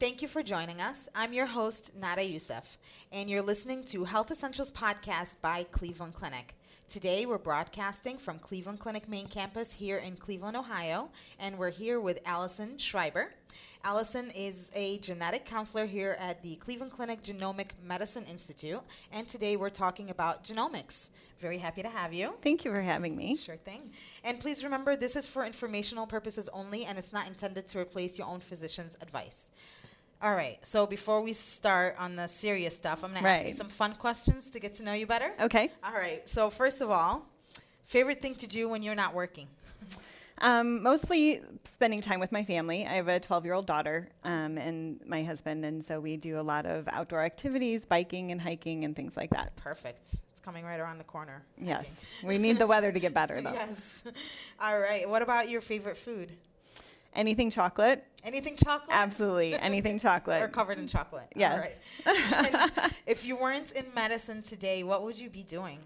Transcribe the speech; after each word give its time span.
Thank 0.00 0.22
you 0.22 0.28
for 0.28 0.42
joining 0.42 0.80
us. 0.80 1.10
I'm 1.14 1.34
your 1.34 1.44
host, 1.44 1.94
Nada 1.94 2.24
Youssef, 2.24 2.78
and 3.12 3.28
you're 3.28 3.42
listening 3.42 3.84
to 3.88 4.04
Health 4.04 4.30
Essentials 4.30 4.72
Podcast 4.72 5.42
by 5.42 5.64
Cleveland 5.64 6.14
Clinic. 6.14 6.54
Today, 6.88 7.26
we're 7.26 7.36
broadcasting 7.36 8.16
from 8.16 8.38
Cleveland 8.38 8.78
Clinic 8.78 9.10
main 9.10 9.26
campus 9.26 9.74
here 9.74 9.98
in 9.98 10.16
Cleveland, 10.16 10.56
Ohio, 10.56 11.10
and 11.38 11.58
we're 11.58 11.68
here 11.68 12.00
with 12.00 12.18
Allison 12.24 12.78
Schreiber. 12.78 13.34
Allison 13.84 14.30
is 14.34 14.72
a 14.74 14.96
genetic 15.00 15.44
counselor 15.44 15.84
here 15.84 16.16
at 16.18 16.42
the 16.42 16.56
Cleveland 16.56 16.92
Clinic 16.92 17.22
Genomic 17.22 17.72
Medicine 17.84 18.24
Institute, 18.24 18.80
and 19.12 19.28
today 19.28 19.56
we're 19.56 19.68
talking 19.68 20.08
about 20.08 20.44
genomics. 20.44 21.10
Very 21.40 21.58
happy 21.58 21.82
to 21.82 21.88
have 21.90 22.14
you. 22.14 22.32
Thank 22.42 22.64
you 22.64 22.70
for 22.70 22.80
having 22.80 23.16
me. 23.16 23.36
Sure 23.36 23.56
thing. 23.56 23.90
And 24.24 24.40
please 24.40 24.64
remember, 24.64 24.96
this 24.96 25.14
is 25.14 25.26
for 25.26 25.44
informational 25.44 26.06
purposes 26.06 26.48
only, 26.54 26.86
and 26.86 26.98
it's 26.98 27.12
not 27.12 27.28
intended 27.28 27.68
to 27.68 27.78
replace 27.78 28.18
your 28.18 28.28
own 28.28 28.40
physician's 28.40 28.96
advice. 29.02 29.50
All 30.22 30.34
right. 30.34 30.58
So 30.64 30.86
before 30.86 31.22
we 31.22 31.32
start 31.32 31.96
on 31.98 32.14
the 32.16 32.26
serious 32.26 32.76
stuff, 32.76 33.02
I'm 33.04 33.10
going 33.10 33.22
to 33.22 33.28
ask 33.28 33.46
you 33.46 33.54
some 33.54 33.68
fun 33.68 33.92
questions 33.94 34.50
to 34.50 34.60
get 34.60 34.74
to 34.74 34.84
know 34.84 34.92
you 34.92 35.06
better. 35.06 35.32
Okay. 35.40 35.70
All 35.82 35.94
right. 35.94 36.28
So 36.28 36.50
first 36.50 36.82
of 36.82 36.90
all, 36.90 37.26
favorite 37.86 38.20
thing 38.20 38.34
to 38.36 38.46
do 38.46 38.68
when 38.68 38.82
you're 38.82 38.94
not 38.94 39.14
working? 39.14 39.48
Um, 40.42 40.82
mostly 40.82 41.42
spending 41.64 42.00
time 42.00 42.18
with 42.20 42.32
my 42.32 42.44
family. 42.44 42.86
I 42.86 42.94
have 42.94 43.08
a 43.08 43.20
12 43.20 43.44
year 43.44 43.54
old 43.54 43.66
daughter 43.66 44.08
um, 44.24 44.56
and 44.58 45.00
my 45.06 45.22
husband, 45.22 45.64
and 45.64 45.84
so 45.84 46.00
we 46.00 46.16
do 46.16 46.38
a 46.38 46.42
lot 46.42 46.64
of 46.64 46.88
outdoor 46.88 47.22
activities, 47.22 47.84
biking 47.84 48.30
and 48.32 48.40
hiking 48.40 48.84
and 48.84 48.96
things 48.96 49.16
like 49.16 49.30
that. 49.30 49.54
Perfect. 49.56 50.00
It's 50.30 50.40
coming 50.40 50.64
right 50.64 50.80
around 50.80 50.96
the 50.98 51.04
corner. 51.04 51.42
Yes. 51.60 52.00
we 52.24 52.38
need 52.38 52.58
the 52.58 52.66
weather 52.66 52.90
to 52.90 52.98
get 52.98 53.12
better, 53.12 53.34
though. 53.42 53.52
yes. 53.52 54.02
All 54.60 54.78
right. 54.78 55.06
What 55.08 55.20
about 55.20 55.50
your 55.50 55.60
favorite 55.60 55.98
food? 55.98 56.32
Anything 57.14 57.50
chocolate. 57.50 58.04
Anything 58.24 58.56
chocolate? 58.56 58.96
Absolutely. 58.96 59.54
Anything 59.54 59.98
chocolate. 60.06 60.42
or 60.42 60.48
covered 60.48 60.78
in 60.78 60.86
chocolate. 60.86 61.26
Yes. 61.34 61.78
if 63.06 63.24
you 63.24 63.36
weren't 63.36 63.72
in 63.72 63.86
medicine 63.94 64.42
today, 64.42 64.82
what 64.82 65.02
would 65.02 65.18
you 65.18 65.28
be 65.30 65.42
doing? 65.42 65.78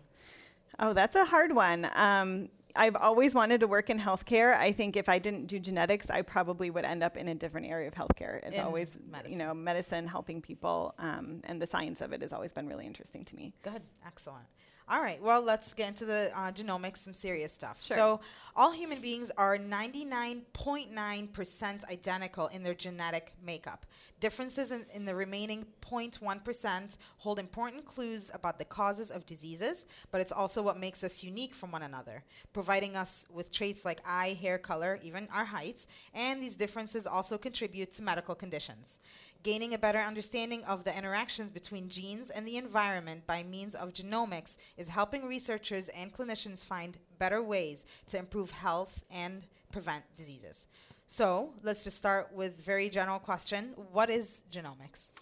Oh, 0.78 0.92
that's 0.92 1.16
a 1.16 1.25
hard 1.25 1.55
one. 1.55 1.89
Um, 1.94 2.48
I've 2.77 2.97
always 2.97 3.34
wanted 3.34 3.61
to 3.61 3.69
work 3.69 3.89
in 3.89 4.00
healthcare. 4.00 4.56
I 4.56 4.72
think 4.72 4.97
if 4.97 5.08
I 5.08 5.19
didn't 5.20 5.47
do 5.47 5.61
genetics, 5.61 6.11
I 6.11 6.22
probably 6.22 6.70
would 6.70 6.84
end 6.84 7.05
up 7.05 7.16
in 7.16 7.28
a 7.28 7.34
different 7.34 7.69
area 7.69 7.86
of 7.86 7.94
healthcare. 7.94 8.41
It's 8.44 8.56
in 8.56 8.64
always, 8.64 8.98
medicine. 9.09 9.33
you 9.33 9.38
know, 9.38 9.55
medicine, 9.55 10.09
helping 10.09 10.42
people, 10.42 10.94
um, 10.98 11.41
and 11.44 11.62
the 11.62 11.66
science 11.69 12.00
of 12.00 12.12
it 12.12 12.20
has 12.22 12.33
always 12.33 12.53
been 12.53 12.66
really 12.66 12.84
interesting 12.86 13.25
to 13.27 13.36
me. 13.36 13.55
Good, 13.62 13.83
excellent. 14.05 14.47
All 14.86 15.00
right, 15.00 15.18
well, 15.22 15.42
let's 15.42 15.72
get 15.72 15.88
into 15.88 16.04
the 16.04 16.30
uh, 16.34 16.52
genomics, 16.52 16.98
some 16.98 17.14
serious 17.14 17.54
stuff. 17.54 17.82
Sure. 17.82 17.96
So, 17.96 18.20
all 18.54 18.70
human 18.70 19.00
beings 19.00 19.32
are 19.38 19.56
99.9% 19.56 21.91
identical 21.91 22.48
in 22.48 22.62
their 22.62 22.74
genetic 22.74 23.32
makeup. 23.42 23.86
Differences 24.20 24.72
in, 24.72 24.84
in 24.94 25.06
the 25.06 25.14
remaining 25.14 25.64
0.1% 25.80 26.98
hold 27.16 27.38
important 27.38 27.86
clues 27.86 28.31
about 28.34 28.59
the 28.59 28.66
causes 28.66 29.10
of 29.10 29.25
diseases, 29.25 29.86
but 30.12 30.20
it's 30.20 30.32
also 30.32 30.62
what 30.62 30.78
makes 30.78 31.03
us 31.03 31.25
unique 31.25 31.54
from 31.54 31.72
one 31.72 31.82
another, 31.82 32.22
providing 32.53 32.94
us 32.94 33.26
with 33.32 33.50
traits 33.50 33.86
like 33.86 34.03
eye, 34.06 34.36
hair 34.41 34.59
color, 34.59 35.00
even 35.03 35.26
our 35.34 35.47
heights, 35.47 35.86
and 36.12 36.42
these 36.42 36.56
differences 36.56 37.06
also 37.06 37.38
contribute 37.38 37.91
to 37.92 38.03
medical 38.03 38.34
conditions 38.34 39.00
gaining 39.44 39.75
a 39.75 39.78
better 39.78 39.99
understanding 39.99 40.65
of 40.65 40.84
the 40.84 40.97
interactions 40.97 41.53
between 41.53 41.88
genes 41.88 42.31
and 42.31 42.49
the 42.49 42.56
environment 42.56 43.27
by 43.27 43.43
means 43.44 43.75
of 43.75 43.93
genomics 43.93 44.56
is 44.77 44.88
helping 44.88 45.28
researchers 45.28 45.91
and 45.91 46.12
clinicians 46.12 46.65
find 46.65 46.99
better 47.19 47.43
ways 47.43 47.84
to 48.06 48.19
improve 48.19 48.50
health 48.50 49.04
and 49.10 49.43
prevent 49.71 50.03
diseases. 50.16 50.66
So 51.06 51.53
let's 51.62 51.84
just 51.84 51.99
start 51.99 52.33
with 52.33 52.56
very 52.65 52.88
general 52.88 53.19
question. 53.19 53.75
What 53.93 54.09
is 54.09 54.43
genomics? 54.50 55.12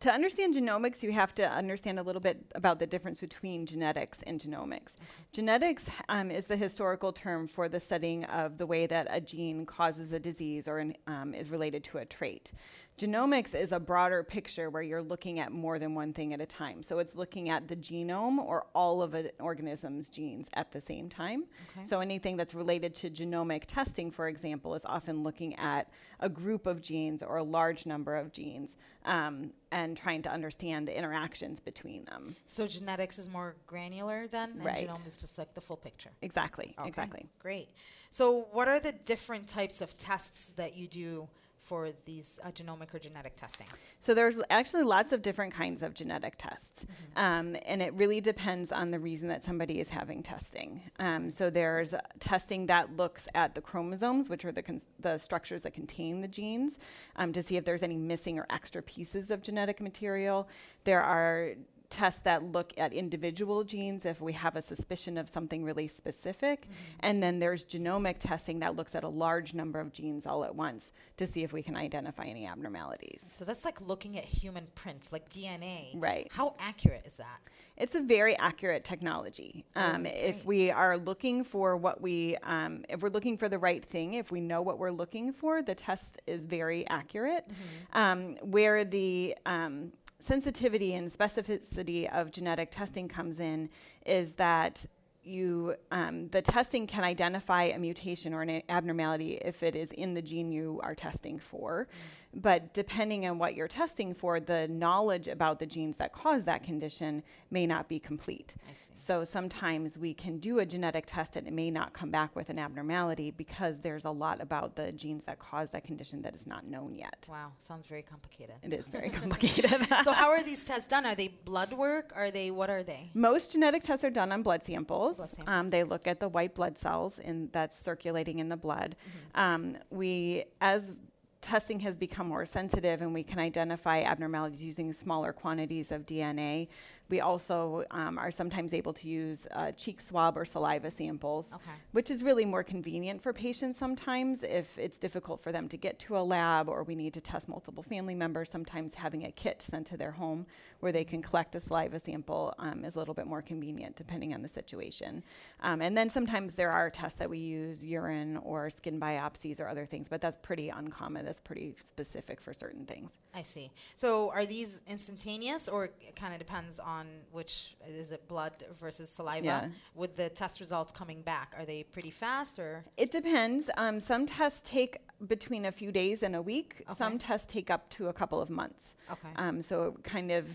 To 0.00 0.12
understand 0.12 0.54
genomics, 0.54 1.02
you 1.02 1.12
have 1.12 1.34
to 1.36 1.50
understand 1.50 1.98
a 1.98 2.02
little 2.02 2.20
bit 2.20 2.44
about 2.54 2.78
the 2.78 2.86
difference 2.86 3.20
between 3.20 3.64
genetics 3.64 4.18
and 4.26 4.38
genomics. 4.38 4.96
Okay. 4.96 5.24
Genetics 5.32 5.86
um, 6.10 6.30
is 6.30 6.44
the 6.44 6.58
historical 6.58 7.10
term 7.10 7.48
for 7.48 7.70
the 7.70 7.80
studying 7.80 8.24
of 8.24 8.58
the 8.58 8.66
way 8.66 8.86
that 8.86 9.06
a 9.08 9.18
gene 9.18 9.64
causes 9.64 10.12
a 10.12 10.18
disease 10.18 10.68
or 10.68 10.78
an, 10.78 10.94
um, 11.06 11.32
is 11.32 11.48
related 11.48 11.84
to 11.84 11.98
a 11.98 12.04
trait. 12.04 12.52
Genomics 12.96 13.56
is 13.56 13.72
a 13.72 13.80
broader 13.80 14.22
picture 14.22 14.70
where 14.70 14.82
you're 14.82 15.02
looking 15.02 15.40
at 15.40 15.50
more 15.50 15.80
than 15.80 15.96
one 15.96 16.12
thing 16.12 16.32
at 16.32 16.40
a 16.40 16.46
time. 16.46 16.80
So 16.80 17.00
it's 17.00 17.16
looking 17.16 17.48
at 17.48 17.66
the 17.66 17.74
genome 17.74 18.38
or 18.38 18.66
all 18.72 19.02
of 19.02 19.14
an 19.14 19.30
organism's 19.40 20.08
genes 20.08 20.48
at 20.54 20.70
the 20.70 20.80
same 20.80 21.08
time. 21.08 21.44
Okay. 21.76 21.88
So 21.88 21.98
anything 21.98 22.36
that's 22.36 22.54
related 22.54 22.94
to 22.96 23.10
genomic 23.10 23.64
testing, 23.66 24.12
for 24.12 24.28
example, 24.28 24.76
is 24.76 24.84
often 24.84 25.24
looking 25.24 25.56
at 25.56 25.88
a 26.20 26.28
group 26.28 26.66
of 26.66 26.80
genes 26.80 27.20
or 27.20 27.38
a 27.38 27.42
large 27.42 27.84
number 27.84 28.14
of 28.14 28.32
genes 28.32 28.76
um, 29.04 29.50
and 29.72 29.96
trying 29.96 30.22
to 30.22 30.30
understand 30.30 30.86
the 30.86 30.96
interactions 30.96 31.58
between 31.58 32.04
them. 32.04 32.36
So 32.46 32.68
genetics 32.68 33.18
is 33.18 33.28
more 33.28 33.56
granular 33.66 34.28
then, 34.28 34.52
and 34.52 34.62
genome 34.62 35.04
is 35.04 35.16
just 35.16 35.36
like 35.36 35.52
the 35.54 35.60
full 35.60 35.76
picture. 35.76 36.10
Exactly. 36.22 36.76
Okay. 36.78 36.88
Exactly. 36.88 37.26
Great. 37.40 37.70
So 38.10 38.46
what 38.52 38.68
are 38.68 38.78
the 38.78 38.92
different 38.92 39.48
types 39.48 39.80
of 39.80 39.96
tests 39.96 40.50
that 40.50 40.76
you 40.76 40.86
do? 40.86 41.28
For 41.64 41.90
these 42.04 42.38
uh, 42.44 42.48
genomic 42.48 42.94
or 42.94 42.98
genetic 42.98 43.36
testing? 43.36 43.66
So 44.00 44.14
there's 44.14 44.38
actually 44.50 44.84
lots 44.84 45.12
of 45.12 45.22
different 45.22 45.54
kinds 45.54 45.82
of 45.82 45.94
genetic 45.94 46.34
tests, 46.38 46.84
mm-hmm. 46.84 47.18
um, 47.18 47.56
and 47.64 47.82
it 47.82 47.92
really 47.94 48.20
depends 48.20 48.70
on 48.70 48.90
the 48.90 48.98
reason 48.98 49.28
that 49.28 49.42
somebody 49.42 49.80
is 49.80 49.88
having 49.88 50.22
testing. 50.22 50.82
Um, 50.98 51.30
so 51.30 51.50
there's 51.50 51.94
uh, 51.94 52.00
testing 52.20 52.66
that 52.66 52.96
looks 52.96 53.26
at 53.34 53.54
the 53.54 53.60
chromosomes, 53.60 54.28
which 54.28 54.44
are 54.44 54.52
the 54.52 54.62
cons- 54.62 54.86
the 55.00 55.18
structures 55.18 55.62
that 55.62 55.74
contain 55.74 56.20
the 56.20 56.28
genes, 56.28 56.78
um, 57.16 57.32
to 57.32 57.42
see 57.42 57.56
if 57.56 57.64
there's 57.64 57.82
any 57.82 57.96
missing 57.96 58.38
or 58.38 58.46
extra 58.50 58.82
pieces 58.82 59.30
of 59.30 59.42
genetic 59.42 59.80
material. 59.80 60.48
There 60.84 61.02
are 61.02 61.54
tests 61.94 62.20
that 62.22 62.42
look 62.42 62.72
at 62.76 62.92
individual 62.92 63.62
genes 63.62 64.04
if 64.04 64.20
we 64.20 64.32
have 64.32 64.56
a 64.56 64.62
suspicion 64.62 65.16
of 65.16 65.28
something 65.28 65.62
really 65.62 65.86
specific. 65.86 66.62
Mm-hmm. 66.62 66.72
And 67.00 67.22
then 67.22 67.38
there's 67.38 67.64
genomic 67.64 68.16
testing 68.18 68.58
that 68.58 68.74
looks 68.74 68.96
at 68.96 69.04
a 69.04 69.08
large 69.08 69.54
number 69.54 69.78
of 69.78 69.92
genes 69.92 70.26
all 70.26 70.44
at 70.44 70.56
once 70.56 70.90
to 71.18 71.26
see 71.26 71.44
if 71.44 71.52
we 71.52 71.62
can 71.62 71.76
identify 71.76 72.24
any 72.24 72.46
abnormalities. 72.46 73.30
So 73.32 73.44
that's 73.44 73.64
like 73.64 73.80
looking 73.80 74.18
at 74.18 74.24
human 74.24 74.66
prints, 74.74 75.12
like 75.12 75.28
DNA. 75.28 75.92
Right. 75.94 76.26
How 76.32 76.56
accurate 76.58 77.06
is 77.06 77.14
that? 77.16 77.40
It's 77.76 77.94
a 77.94 78.00
very 78.00 78.36
accurate 78.36 78.84
technology. 78.84 79.64
Um, 79.76 80.06
if 80.06 80.44
we 80.44 80.70
are 80.70 80.96
looking 80.96 81.44
for 81.44 81.76
what 81.76 82.00
we, 82.00 82.36
um, 82.42 82.84
if 82.88 83.02
we're 83.02 83.08
looking 83.08 83.36
for 83.36 83.48
the 83.48 83.58
right 83.58 83.84
thing, 83.84 84.14
if 84.14 84.32
we 84.32 84.40
know 84.40 84.62
what 84.62 84.78
we're 84.78 84.92
looking 84.92 85.32
for, 85.32 85.62
the 85.62 85.74
test 85.74 86.20
is 86.26 86.44
very 86.44 86.88
accurate. 86.88 87.48
Mm-hmm. 87.48 87.98
Um, 87.98 88.36
where 88.42 88.84
the 88.84 89.36
um, 89.46 89.92
sensitivity 90.18 90.94
and 90.94 91.10
specificity 91.10 92.12
of 92.12 92.30
genetic 92.30 92.70
testing 92.70 93.08
comes 93.08 93.40
in 93.40 93.68
is 94.06 94.34
that 94.34 94.86
you 95.22 95.74
um, 95.90 96.28
the 96.28 96.42
testing 96.42 96.86
can 96.86 97.02
identify 97.02 97.64
a 97.64 97.78
mutation 97.78 98.34
or 98.34 98.42
an 98.42 98.62
abnormality 98.68 99.38
if 99.42 99.62
it 99.62 99.74
is 99.74 99.90
in 99.92 100.12
the 100.12 100.20
gene 100.20 100.52
you 100.52 100.80
are 100.82 100.94
testing 100.94 101.38
for. 101.38 101.88
Mm-hmm 101.88 102.23
but 102.34 102.74
depending 102.74 103.26
on 103.26 103.38
what 103.38 103.54
you're 103.54 103.68
testing 103.68 104.14
for, 104.14 104.40
the 104.40 104.68
knowledge 104.68 105.28
about 105.28 105.58
the 105.58 105.66
genes 105.66 105.96
that 105.98 106.12
cause 106.12 106.44
that 106.44 106.62
condition 106.62 107.22
may 107.50 107.66
not 107.66 107.88
be 107.88 107.98
complete. 107.98 108.54
So 108.94 109.24
sometimes 109.24 109.96
we 109.96 110.14
can 110.14 110.38
do 110.38 110.58
a 110.58 110.66
genetic 110.66 111.04
test 111.06 111.36
and 111.36 111.46
it 111.46 111.52
may 111.52 111.70
not 111.70 111.92
come 111.92 112.10
back 112.10 112.34
with 112.34 112.48
an 112.48 112.58
abnormality 112.58 113.30
because 113.30 113.80
there's 113.80 114.04
a 114.04 114.10
lot 114.10 114.40
about 114.40 114.74
the 114.74 114.92
genes 114.92 115.24
that 115.24 115.38
cause 115.38 115.70
that 115.70 115.84
condition 115.84 116.22
that 116.22 116.34
is 116.34 116.46
not 116.46 116.66
known 116.66 116.94
yet. 116.94 117.26
Wow, 117.28 117.52
sounds 117.58 117.86
very 117.86 118.02
complicated. 118.02 118.56
It 118.62 118.72
is 118.72 118.86
very 118.88 119.10
complicated. 119.20 119.70
so 120.04 120.12
how 120.12 120.30
are 120.30 120.42
these 120.42 120.64
tests 120.64 120.88
done? 120.88 121.06
Are 121.06 121.14
they 121.14 121.28
blood 121.28 121.72
work? 121.72 122.12
Are 122.16 122.30
they 122.30 122.50
what 122.50 122.70
are 122.70 122.82
they? 122.82 123.10
Most 123.14 123.52
genetic 123.52 123.82
tests 123.82 124.04
are 124.04 124.10
done 124.10 124.32
on 124.32 124.42
blood 124.42 124.64
samples. 124.64 125.16
Blood 125.16 125.28
samples. 125.34 125.54
Um, 125.54 125.68
they 125.68 125.84
look 125.84 126.06
at 126.06 126.20
the 126.20 126.28
white 126.28 126.54
blood 126.54 126.78
cells 126.78 127.18
in 127.18 127.48
that's 127.52 127.78
circulating 127.78 128.38
in 128.40 128.48
the 128.48 128.56
blood. 128.56 128.96
Mm-hmm. 128.98 129.40
Um, 129.40 129.76
we 129.90 130.44
as 130.60 130.98
testing 131.44 131.80
has 131.80 131.94
become 131.94 132.26
more 132.26 132.46
sensitive 132.46 133.02
and 133.02 133.12
we 133.12 133.22
can 133.22 133.38
identify 133.38 134.00
abnormalities 134.00 134.62
using 134.62 134.92
smaller 134.94 135.30
quantities 135.30 135.92
of 135.92 136.06
DNA, 136.06 136.68
We 137.10 137.20
also 137.20 137.84
um, 137.90 138.18
are 138.18 138.30
sometimes 138.30 138.72
able 138.72 138.92
to 138.94 139.08
use 139.08 139.46
uh, 139.52 139.72
cheek 139.72 140.00
swab 140.00 140.38
or 140.38 140.44
saliva 140.44 140.90
samples, 140.90 141.50
Okay. 141.54 141.70
which 141.92 142.10
is 142.10 142.22
really 142.22 142.44
more 142.46 142.62
convenient 142.62 143.22
for 143.22 143.32
patients 143.32 143.78
sometimes 143.78 144.42
if 144.42 144.78
it's 144.78 144.98
difficult 144.98 145.40
for 145.40 145.52
them 145.52 145.68
to 145.68 145.76
get 145.76 145.98
to 146.00 146.16
a 146.16 146.24
lab 146.24 146.68
or 146.68 146.82
we 146.82 146.94
need 146.94 147.12
to 147.14 147.20
test 147.20 147.48
multiple 147.48 147.82
family 147.82 148.14
members. 148.14 148.48
Sometimes 148.50 148.94
having 148.94 149.24
a 149.26 149.32
kit 149.32 149.60
sent 149.60 149.86
to 149.88 149.96
their 149.96 150.12
home 150.12 150.46
where 150.80 150.92
they 150.92 151.04
can 151.04 151.20
collect 151.22 151.54
a 151.54 151.60
saliva 151.60 152.00
sample 152.00 152.54
um, 152.58 152.84
is 152.84 152.94
a 152.94 152.98
little 152.98 153.14
bit 153.14 153.26
more 153.26 153.42
convenient 153.42 153.96
depending 153.96 154.32
on 154.32 154.40
the 154.42 154.48
situation. 154.48 155.22
Um, 155.60 155.82
and 155.82 155.96
then 155.96 156.08
sometimes 156.08 156.54
there 156.54 156.70
are 156.70 156.88
tests 156.90 157.18
that 157.18 157.28
we 157.28 157.38
use, 157.38 157.84
urine 157.84 158.38
or 158.38 158.70
skin 158.70 158.98
biopsies 158.98 159.60
or 159.60 159.68
other 159.68 159.84
things, 159.86 160.08
but 160.08 160.20
that's 160.20 160.38
pretty 160.42 160.70
uncommon. 160.70 161.24
That's 161.26 161.40
pretty 161.40 161.74
specific 161.84 162.40
for 162.40 162.54
certain 162.54 162.86
things. 162.86 163.10
I 163.34 163.42
see. 163.42 163.70
So 163.94 164.30
are 164.30 164.46
these 164.46 164.82
instantaneous, 164.88 165.68
or 165.68 165.86
it 165.86 166.16
kind 166.16 166.32
of 166.32 166.38
depends 166.38 166.78
on 166.80 166.93
which 167.32 167.76
is 167.86 168.10
it 168.10 168.26
blood 168.28 168.52
versus 168.78 169.10
saliva? 169.10 169.44
Yeah. 169.44 169.68
With 169.94 170.16
the 170.16 170.28
test 170.28 170.60
results 170.60 170.92
coming 170.92 171.22
back, 171.22 171.54
are 171.58 171.64
they 171.64 171.82
pretty 171.84 172.10
fast 172.10 172.58
or? 172.58 172.84
It 172.96 173.10
depends. 173.10 173.70
Um, 173.76 174.00
some 174.00 174.26
tests 174.26 174.62
take 174.64 174.98
between 175.26 175.64
a 175.64 175.72
few 175.72 175.92
days 175.92 176.22
and 176.22 176.34
a 176.36 176.42
week. 176.42 176.84
Okay. 176.86 176.94
Some 176.96 177.18
tests 177.18 177.46
take 177.50 177.70
up 177.70 177.88
to 177.90 178.08
a 178.08 178.12
couple 178.12 178.40
of 178.40 178.50
months. 178.50 178.94
Okay. 179.10 179.28
Um, 179.36 179.62
so 179.62 179.96
kind 180.02 180.30
of 180.30 180.46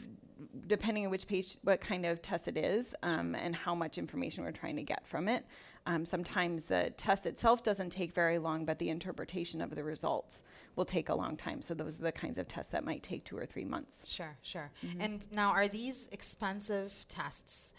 depending 0.67 1.05
on 1.05 1.11
which 1.11 1.27
patient, 1.27 1.59
what 1.63 1.81
kind 1.81 2.05
of 2.05 2.21
test 2.21 2.47
it 2.47 2.57
is, 2.57 2.95
um, 3.03 3.35
and 3.35 3.55
how 3.55 3.75
much 3.75 3.97
information 3.97 4.43
we're 4.43 4.51
trying 4.51 4.75
to 4.75 4.83
get 4.83 5.07
from 5.07 5.27
it. 5.27 5.45
Um, 5.85 6.05
sometimes 6.05 6.65
the 6.65 6.93
test 6.97 7.25
itself 7.25 7.63
doesn't 7.63 7.89
take 7.89 8.13
very 8.13 8.37
long, 8.37 8.65
but 8.65 8.79
the 8.79 8.89
interpretation 8.89 9.61
of 9.61 9.75
the 9.75 9.83
results 9.83 10.43
will 10.75 10.85
take 10.85 11.09
a 11.09 11.15
long 11.15 11.35
time. 11.35 11.61
So 11.61 11.73
those 11.73 11.99
are 11.99 12.03
the 12.03 12.11
kinds 12.11 12.37
of 12.37 12.47
tests 12.47 12.71
that 12.71 12.83
might 12.83 13.01
take 13.01 13.23
two 13.23 13.37
or 13.37 13.45
three 13.45 13.65
months. 13.65 14.03
Sure, 14.05 14.37
sure. 14.41 14.71
Mm-hmm. 14.85 15.01
And 15.01 15.31
now, 15.31 15.51
are 15.51 15.67
these 15.67 16.07
expensive 16.11 17.05
tests, 17.07 17.73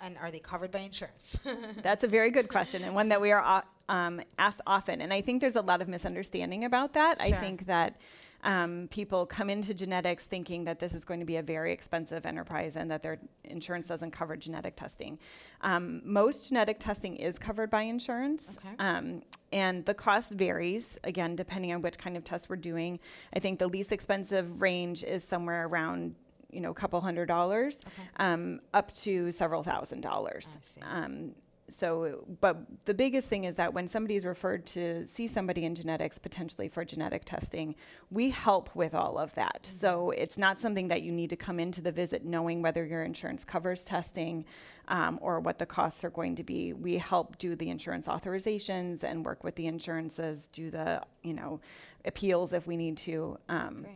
and 0.00 0.18
are 0.18 0.30
they 0.30 0.40
covered 0.40 0.70
by 0.70 0.80
insurance? 0.80 1.40
That's 1.82 2.04
a 2.04 2.08
very 2.08 2.30
good 2.30 2.48
question 2.48 2.84
and 2.84 2.94
one 2.94 3.08
that 3.08 3.20
we 3.20 3.32
are 3.32 3.64
um, 3.88 4.20
asked 4.38 4.60
often. 4.66 5.00
And 5.00 5.12
I 5.12 5.20
think 5.20 5.40
there's 5.40 5.56
a 5.56 5.62
lot 5.62 5.80
of 5.80 5.88
misunderstanding 5.88 6.64
about 6.64 6.94
that. 6.94 7.20
I 7.20 7.32
think 7.32 7.66
that 7.66 7.96
um, 8.44 8.88
people 8.90 9.26
come 9.26 9.50
into 9.50 9.74
genetics 9.74 10.26
thinking 10.26 10.64
that 10.64 10.78
this 10.78 10.94
is 10.94 11.04
going 11.04 11.20
to 11.20 11.26
be 11.26 11.36
a 11.36 11.42
very 11.42 11.72
expensive 11.72 12.24
enterprise 12.24 12.76
and 12.76 12.90
that 12.90 13.02
their 13.02 13.18
insurance 13.44 13.86
doesn't 13.86 14.12
cover 14.12 14.36
genetic 14.36 14.76
testing. 14.76 15.18
Um, 15.60 16.00
most 16.04 16.48
genetic 16.48 16.78
testing 16.78 17.16
is 17.16 17.38
covered 17.38 17.70
by 17.70 17.82
insurance. 17.82 18.56
Okay. 18.58 18.74
Um, 18.78 19.22
and 19.52 19.84
the 19.86 19.94
cost 19.94 20.30
varies, 20.32 20.98
again, 21.04 21.34
depending 21.34 21.72
on 21.72 21.82
which 21.82 21.98
kind 21.98 22.16
of 22.16 22.22
test 22.24 22.48
we're 22.48 22.56
doing. 22.56 23.00
I 23.34 23.38
think 23.40 23.58
the 23.58 23.66
least 23.68 23.90
expensive 23.92 24.60
range 24.60 25.02
is 25.04 25.24
somewhere 25.24 25.66
around 25.66 26.14
you 26.50 26.60
know, 26.60 26.70
a 26.70 26.74
couple 26.74 26.98
hundred 27.02 27.26
dollars 27.26 27.78
Okay. 27.84 28.08
um, 28.16 28.60
up 28.72 28.94
to 28.94 29.30
several 29.32 29.62
thousand 29.62 30.00
dollars. 30.00 30.48
Um, 30.82 31.34
so, 31.70 32.24
but 32.40 32.56
the 32.86 32.94
biggest 32.94 33.28
thing 33.28 33.44
is 33.44 33.56
that 33.56 33.74
when 33.74 33.88
somebody 33.88 34.16
is 34.16 34.24
referred 34.24 34.64
to 34.66 35.06
see 35.06 35.26
somebody 35.26 35.64
in 35.64 35.74
genetics, 35.74 36.18
potentially 36.18 36.68
for 36.68 36.84
genetic 36.84 37.24
testing, 37.24 37.74
we 38.10 38.30
help 38.30 38.74
with 38.74 38.94
all 38.94 39.18
of 39.18 39.34
that. 39.34 39.64
Mm-hmm. 39.64 39.78
So 39.78 40.10
it's 40.10 40.38
not 40.38 40.60
something 40.60 40.88
that 40.88 41.02
you 41.02 41.12
need 41.12 41.30
to 41.30 41.36
come 41.36 41.60
into 41.60 41.80
the 41.80 41.92
visit 41.92 42.24
knowing 42.24 42.62
whether 42.62 42.84
your 42.84 43.02
insurance 43.02 43.44
covers 43.44 43.84
testing 43.84 44.44
um, 44.88 45.18
or 45.20 45.40
what 45.40 45.58
the 45.58 45.66
costs 45.66 46.04
are 46.04 46.10
going 46.10 46.36
to 46.36 46.42
be. 46.42 46.72
We 46.72 46.96
help 46.96 47.38
do 47.38 47.54
the 47.54 47.68
insurance 47.68 48.06
authorizations 48.06 49.04
and 49.04 49.24
work 49.24 49.44
with 49.44 49.54
the 49.56 49.66
insurances, 49.66 50.48
do 50.52 50.70
the 50.70 51.02
you 51.22 51.34
know 51.34 51.60
appeals 52.04 52.52
if 52.52 52.66
we 52.66 52.76
need 52.76 52.96
to. 52.98 53.38
Um, 53.48 53.86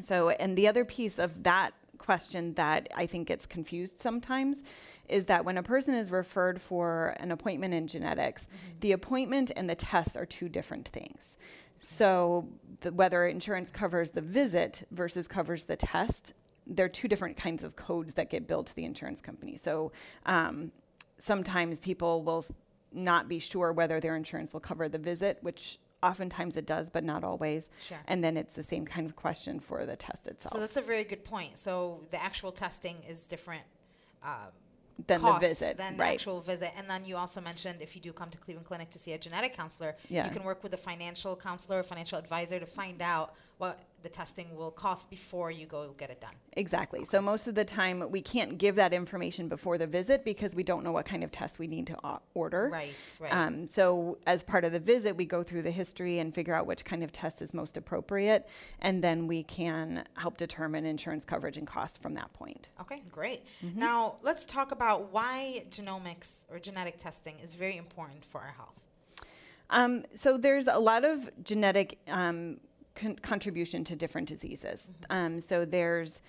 so, 0.00 0.30
and 0.30 0.56
the 0.56 0.68
other 0.68 0.84
piece 0.84 1.18
of 1.18 1.42
that 1.42 1.72
question 2.02 2.54
that 2.54 2.88
I 2.94 3.06
think 3.06 3.28
gets 3.28 3.46
confused 3.46 4.00
sometimes 4.00 4.62
is 5.08 5.26
that 5.26 5.44
when 5.44 5.56
a 5.56 5.62
person 5.62 5.94
is 5.94 6.10
referred 6.10 6.60
for 6.60 7.14
an 7.20 7.30
appointment 7.30 7.74
in 7.74 7.86
genetics, 7.86 8.48
the 8.80 8.92
appointment 8.92 9.52
and 9.54 9.70
the 9.70 9.74
tests 9.74 10.16
are 10.16 10.26
two 10.26 10.48
different 10.48 10.88
things. 10.88 11.36
So, 11.78 12.48
the, 12.80 12.92
whether 12.92 13.26
insurance 13.26 13.70
covers 13.70 14.10
the 14.10 14.20
visit 14.20 14.86
versus 14.90 15.26
covers 15.26 15.64
the 15.64 15.76
test, 15.76 16.32
there 16.66 16.86
are 16.86 16.88
two 16.88 17.08
different 17.08 17.36
kinds 17.36 17.64
of 17.64 17.74
codes 17.76 18.14
that 18.14 18.30
get 18.30 18.46
billed 18.46 18.66
to 18.68 18.76
the 18.76 18.84
insurance 18.84 19.20
company. 19.20 19.56
So, 19.56 19.92
um, 20.26 20.72
sometimes 21.18 21.80
people 21.80 22.22
will 22.22 22.44
not 22.92 23.28
be 23.28 23.38
sure 23.38 23.72
whether 23.72 24.00
their 24.00 24.16
insurance 24.16 24.52
will 24.52 24.60
cover 24.60 24.88
the 24.88 24.98
visit, 24.98 25.38
which 25.40 25.78
oftentimes 26.02 26.56
it 26.56 26.66
does, 26.66 26.88
but 26.90 27.04
not 27.04 27.24
always. 27.24 27.68
Sure. 27.80 27.98
And 28.08 28.22
then 28.24 28.36
it's 28.36 28.54
the 28.54 28.62
same 28.62 28.84
kind 28.84 29.06
of 29.06 29.16
question 29.16 29.60
for 29.60 29.86
the 29.86 29.96
test 29.96 30.26
itself. 30.26 30.54
So 30.54 30.60
that's 30.60 30.76
a 30.76 30.82
very 30.82 31.04
good 31.04 31.24
point. 31.24 31.58
So 31.58 32.00
the 32.10 32.22
actual 32.22 32.52
testing 32.52 32.96
is 33.08 33.26
different. 33.26 33.62
Um, 34.24 34.52
Than 35.06 35.22
the 35.22 35.32
visit, 35.40 35.78
than 35.78 35.96
the 35.96 36.02
right. 36.04 36.14
actual 36.14 36.40
visit. 36.40 36.70
And 36.76 36.88
then 36.88 37.04
you 37.04 37.16
also 37.16 37.40
mentioned 37.40 37.78
if 37.80 37.96
you 37.96 38.02
do 38.02 38.12
come 38.12 38.30
to 38.30 38.38
Cleveland 38.38 38.66
Clinic 38.66 38.90
to 38.90 38.98
see 38.98 39.12
a 39.14 39.18
genetic 39.18 39.54
counselor, 39.56 39.96
Yeah. 40.08 40.24
you 40.26 40.30
can 40.30 40.44
work 40.44 40.62
with 40.62 40.74
a 40.74 40.76
financial 40.76 41.34
counselor, 41.34 41.80
or 41.80 41.82
financial 41.82 42.18
advisor 42.18 42.60
to 42.60 42.66
find 42.66 43.00
out 43.02 43.34
what 43.58 43.80
the 44.02 44.08
testing 44.08 44.54
will 44.56 44.70
cost 44.70 45.10
before 45.10 45.50
you 45.50 45.66
go 45.66 45.94
get 45.96 46.10
it 46.10 46.20
done. 46.20 46.34
Exactly. 46.54 47.04
So 47.04 47.20
most 47.20 47.46
of 47.46 47.54
the 47.54 47.64
time, 47.64 48.10
we 48.10 48.20
can't 48.20 48.58
give 48.58 48.76
that 48.76 48.92
information 48.92 49.48
before 49.48 49.78
the 49.78 49.86
visit 49.86 50.24
because 50.24 50.54
we 50.54 50.62
don't 50.62 50.84
know 50.84 50.92
what 50.92 51.06
kind 51.06 51.24
of 51.24 51.32
test 51.32 51.58
we 51.58 51.66
need 51.66 51.86
to 51.88 51.96
order. 52.34 52.68
Right, 52.72 53.16
right. 53.20 53.32
Um, 53.32 53.66
so 53.66 54.18
as 54.26 54.42
part 54.42 54.64
of 54.64 54.72
the 54.72 54.80
visit, 54.80 55.16
we 55.16 55.24
go 55.24 55.42
through 55.42 55.62
the 55.62 55.70
history 55.70 56.18
and 56.18 56.34
figure 56.34 56.54
out 56.54 56.66
which 56.66 56.84
kind 56.84 57.02
of 57.02 57.12
test 57.12 57.40
is 57.40 57.54
most 57.54 57.76
appropriate, 57.76 58.48
and 58.80 59.02
then 59.02 59.26
we 59.26 59.42
can 59.42 60.04
help 60.16 60.36
determine 60.36 60.84
insurance 60.84 61.24
coverage 61.24 61.56
and 61.56 61.66
costs 61.66 61.98
from 61.98 62.14
that 62.14 62.32
point. 62.32 62.68
Okay, 62.80 63.02
great. 63.10 63.44
Mm-hmm. 63.64 63.78
Now 63.78 64.16
let's 64.22 64.44
talk 64.44 64.72
about 64.72 65.12
why 65.12 65.64
genomics 65.70 66.46
or 66.50 66.58
genetic 66.58 66.98
testing 66.98 67.38
is 67.42 67.54
very 67.54 67.76
important 67.76 68.24
for 68.24 68.40
our 68.40 68.54
health. 68.56 68.82
Um, 69.70 70.04
so 70.14 70.36
there's 70.36 70.66
a 70.66 70.78
lot 70.78 71.04
of 71.04 71.30
genetic 71.42 71.98
um, 72.06 72.58
con- 72.94 73.16
contribution 73.16 73.84
to 73.84 73.96
different 73.96 74.28
diseases. 74.28 74.90
Um, 75.10 75.40
so 75.40 75.64
there's 75.64 76.20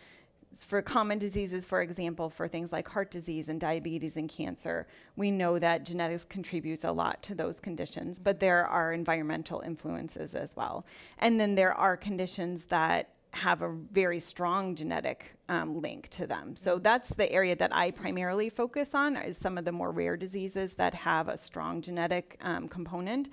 for 0.59 0.81
common 0.81 1.19
diseases, 1.19 1.65
for 1.65 1.81
example, 1.81 2.29
for 2.29 2.47
things 2.47 2.71
like 2.71 2.87
heart 2.87 3.11
disease 3.11 3.49
and 3.49 3.59
diabetes 3.59 4.17
and 4.17 4.29
cancer, 4.29 4.87
we 5.15 5.31
know 5.31 5.59
that 5.59 5.83
genetics 5.83 6.25
contributes 6.25 6.83
a 6.83 6.91
lot 6.91 7.23
to 7.23 7.35
those 7.35 7.59
conditions, 7.59 8.19
but 8.19 8.39
there 8.39 8.65
are 8.67 8.93
environmental 8.93 9.61
influences 9.61 10.35
as 10.35 10.55
well. 10.55 10.85
And 11.19 11.39
then 11.39 11.55
there 11.55 11.73
are 11.73 11.97
conditions 11.97 12.65
that 12.65 13.09
have 13.31 13.63
a 13.63 13.69
very 13.91 14.19
strong 14.19 14.75
genetic 14.75 15.35
um, 15.49 15.81
link 15.81 16.07
to 16.09 16.27
them. 16.27 16.55
So 16.55 16.77
that's 16.77 17.09
the 17.09 17.31
area 17.31 17.55
that 17.55 17.73
I 17.73 17.89
primarily 17.89 18.49
focus 18.49 18.93
on 18.93 19.17
is 19.17 19.37
some 19.37 19.57
of 19.57 19.65
the 19.65 19.71
more 19.71 19.91
rare 19.91 20.15
diseases 20.15 20.75
that 20.75 20.93
have 20.93 21.29
a 21.29 21.37
strong 21.37 21.81
genetic 21.81 22.37
um, 22.41 22.67
component. 22.67 23.29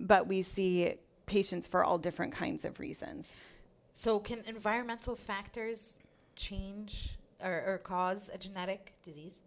But 0.00 0.26
we 0.26 0.42
see 0.42 0.96
patients 1.26 1.66
for 1.66 1.84
all 1.84 1.98
different 1.98 2.32
kinds 2.32 2.64
of 2.64 2.80
reasons. 2.80 3.30
So 3.92 4.18
can 4.18 4.40
environmental 4.46 5.14
factors 5.14 6.00
change 6.36 7.16
or, 7.42 7.62
or 7.66 7.78
cause 7.78 8.30
a 8.32 8.38
genetic 8.38 8.94
disease? 9.02 9.42